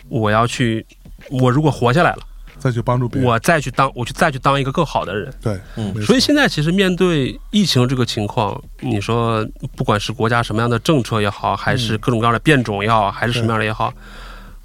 [0.08, 0.84] 我要去，
[1.30, 2.22] 我如果活下来了，
[2.60, 3.28] 再去帮助别人。
[3.28, 5.32] 我再去当，我去再去当一个更好的人。
[5.40, 13.92] 对，嗯所以现在其实面对疫情这个情况，你说不管是国家什么样的政策也好，还是各种各样的变种也好，还是什么样的也好，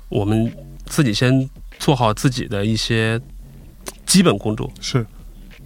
[0.10, 0.54] 我们
[0.86, 1.50] 自己先
[1.80, 3.20] 做好自己的一些
[4.06, 5.06] 基本工作，是，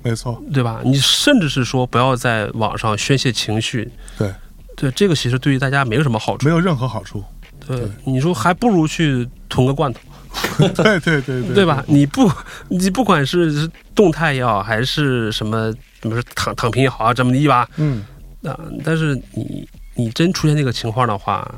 [0.04, 0.82] 没错，对吧？
[0.86, 4.34] 你甚至是说不要在网上宣泄情绪，对，
[4.76, 6.46] 对，这个其实对于大家没有什么好处。
[6.46, 7.24] 没有任何好处。
[7.68, 10.00] 对，你说还不如去囤个罐头，
[10.76, 11.84] 对对对对，对吧？？
[11.88, 12.32] 你不，
[12.68, 18.03] 你不管是动态也好，还是什么，怎么说躺躺平也好啊，这么地吧，嗯，
[18.44, 21.49] 啊，但是你你真出现这个情况的话，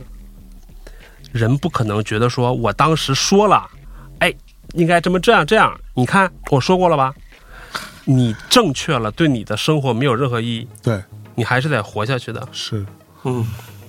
[1.31, 3.67] 人不可能觉得说我当时说了，
[4.19, 4.33] 哎，
[4.73, 7.13] 应该这么这样这样，你看我说过了吧？
[8.05, 11.01] 你正确了，对你的生活没有任何意义，对，
[11.35, 12.47] 你还是得活下去的。
[12.51, 12.83] 是，
[13.23, 13.45] 嗯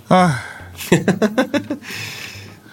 [0.09, 0.43] 唉，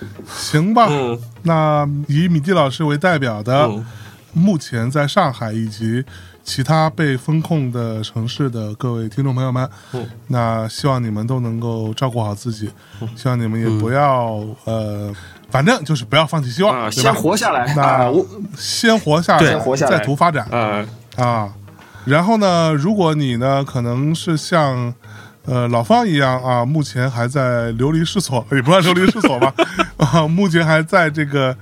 [0.27, 0.87] 行吧。
[0.89, 1.19] 嗯。
[1.43, 3.85] 那以米蒂老师为代表的，嗯。
[4.31, 6.05] 目前在上海以及
[6.43, 10.05] 其他被封控的城市的各位听众朋友们，嗯。
[10.27, 12.69] 那希望你们都能够照顾好自己，
[13.15, 15.11] 希望你们也不要、呃，
[15.49, 18.09] 反正就是不要放弃希望，啊，先活下来那啊！
[18.09, 18.23] 我
[18.55, 19.97] 先活下来，先活下来。
[19.97, 20.45] 再图发展。
[20.51, 20.85] 啊，
[21.17, 21.53] 啊。
[22.05, 24.93] 然后呢，如果你呢可能是像
[25.49, 29.51] 呃老方一样啊，目前还在流离失所，也不算流离失所吧，
[29.97, 31.55] 啊，目前还在这个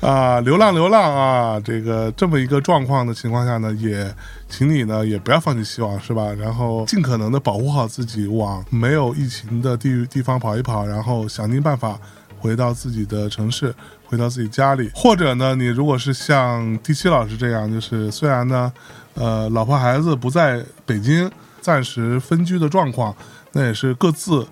[0.00, 4.12] 啊流浪流浪啊这个这么一个状况的情况下呢，也
[4.48, 6.32] 请你呢也不要放弃希望，是吧？
[6.36, 11.96] 然后尽可能的保护好自己，往没有疫情的地域地方跑一跑，然后想尽办法
[12.40, 13.72] 回到自己的城市，
[14.04, 18.72] 回到自己家里，或者呢，你如果是像第七老师这样，就是虽然呢，
[19.14, 23.14] 呃，老婆孩子不在北京，暂时分居的状况，
[23.52, 24.46] 那也是各自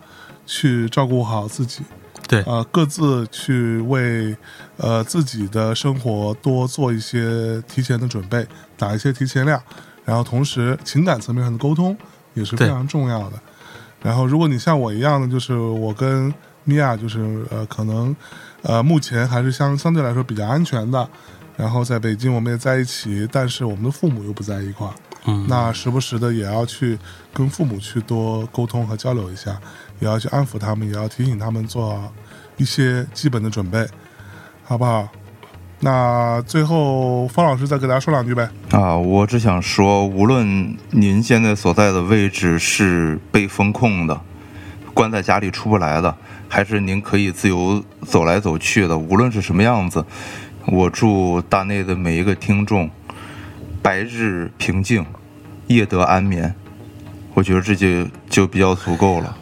[0.45, 1.83] 去照顾好自己，
[2.29, 4.37] 对呃，各自去为
[4.77, 8.47] 呃自己的生活多做一些提前的准备，
[8.77, 9.61] 打一些提前量，
[10.05, 11.97] 然后同时情感层面上的沟通
[12.35, 13.39] 也是非常重要的。
[14.03, 16.33] 然后，如果你像我一样的，就是我跟
[16.65, 18.15] 米娅，就是呃，可能
[18.63, 21.09] 呃，目前还是相相对来说比较安全的。
[21.57, 24.95] 然后在北京我们也在一起，但是我们的父母又不在一块儿，
[25.27, 26.99] 嗯，那时不时的也要去
[27.33, 29.59] 跟父母去多沟通和交流一下，
[30.01, 32.01] 也要去安抚他们，也要提醒他们做
[32.57, 33.87] 一些基本的准备，
[34.65, 35.09] 好不好？
[35.81, 38.49] 那最后方老师再给大家说两句呗。
[38.71, 44.19] 啊，我只想说，无论您现在所在的位置是被封控的，
[44.95, 46.17] 关在家里出不来的，
[46.49, 50.03] 还是您可以自由走来走去的，无论是什么样子，
[50.69, 52.89] 我祝大内的每一个听众
[53.87, 55.07] 白日平静，
[55.69, 56.53] 夜得安眠。
[57.35, 59.37] 我觉得这就就比较足够了。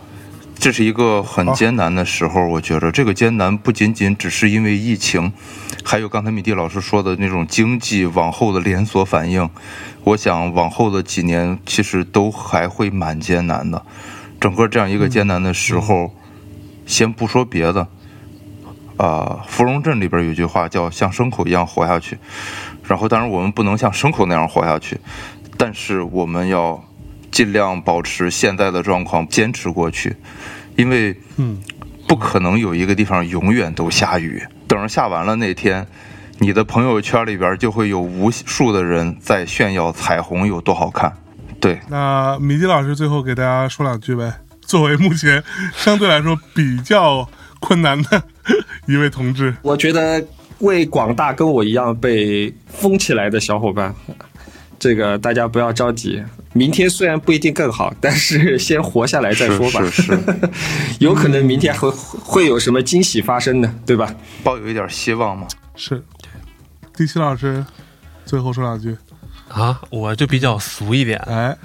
[0.59, 5.33] 这是一个很艰难的时候，我觉着这个艰难不仅仅只是因为疫情，
[5.83, 9.49] 还有刚才米蒂老师说的那种经济往后的连锁反应。
[10.03, 13.83] 我想往后的几年其实都还会蛮艰难的。
[14.39, 16.11] 整个这样一个艰难的时候，
[16.85, 17.89] 先不说别的，
[18.99, 22.19] 啊、芙蓉镇里边有句话叫“像牲口一样活下去”，
[22.87, 24.99] 然后当然我们不能像牲口那样活下去，
[25.57, 26.83] 但是我们要
[27.31, 30.15] 尽量保持现在的状况，坚持过去，
[30.77, 31.59] 因为嗯，
[32.07, 34.43] 不可能有一个地方永远都下雨。
[34.69, 35.87] 等着下完了那天，
[36.39, 41.13] 你的朋友圈里边就会有无数的人在炫耀彩虹有多好看。
[41.61, 44.33] 对，那米迪老师最后给大家说两句呗。
[44.61, 45.45] 作为目前
[45.75, 47.29] 相对来说比较
[47.61, 48.23] 困难的
[48.87, 50.25] 一位同志，我觉得
[50.61, 53.95] 为广大跟我一样被封起来的小伙伴，
[54.79, 56.23] 这个大家不要着急，
[56.53, 59.81] 明天虽然不一定更好，但是先活下来再说吧。
[59.85, 60.19] 是是是，
[61.01, 64.15] 有可能明天会会有什么惊喜发生呢，对吧？
[64.43, 65.47] 抱有一点希望嘛。
[65.75, 66.03] 是
[66.97, 67.65] 第七老师
[68.25, 68.97] 最后说两句。
[69.49, 71.57] 啊，我就比较俗一点，哎，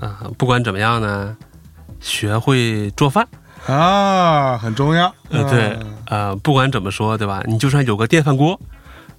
[0.00, 1.36] 啊、不管怎么样呢，
[2.00, 3.26] 学会做饭。
[3.66, 5.14] 啊，很重要。
[5.28, 7.42] 呃，对嗯，呃，不管怎么说，对吧？
[7.46, 8.58] 你就算有个电饭锅，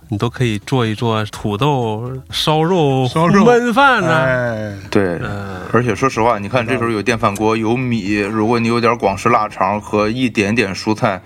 [0.09, 11.21] 你都可以做一做土豆烧肉、烧肉焖饭呢、哎，对，呃，而且说实话，你看这时候有电饭锅，有米，如果你有点广式腊肠和一点点蔬菜，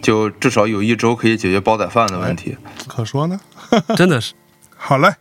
[0.00, 2.56] 就至少有一周可以解决煲仔饭的问题。
[2.86, 3.38] 可说呢。
[3.96, 4.32] 真的是。
[4.76, 5.12] 好嘞，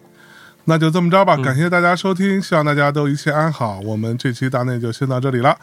[0.66, 1.36] 那就这么着吧。
[1.38, 3.80] 嗯感谢大家收听，希望大家都一切安好。
[3.80, 5.58] 我们这期大内就先到这里了。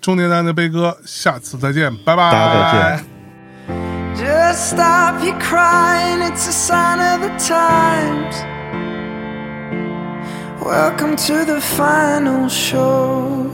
[0.00, 2.30] 中年男的悲哥，下次再见，拜拜。
[2.32, 3.04] 大家再见。
[4.14, 8.36] Just stop your crying, it's a sign of the times.
[10.60, 13.50] Welcome to the final show.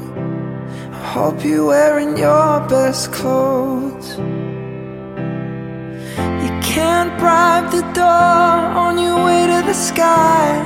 [0.92, 4.18] I hope you're wearing your best clothes.
[6.18, 10.60] You can't bribe the door on your way to the sky.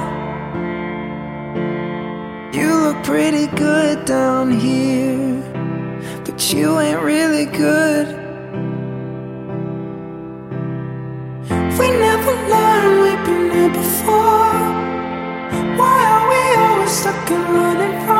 [2.53, 5.43] You look pretty good down here,
[6.38, 8.08] but you ain't really good.
[11.80, 14.54] We never learned we've been here before.
[15.80, 18.17] Why are we always stuck and running from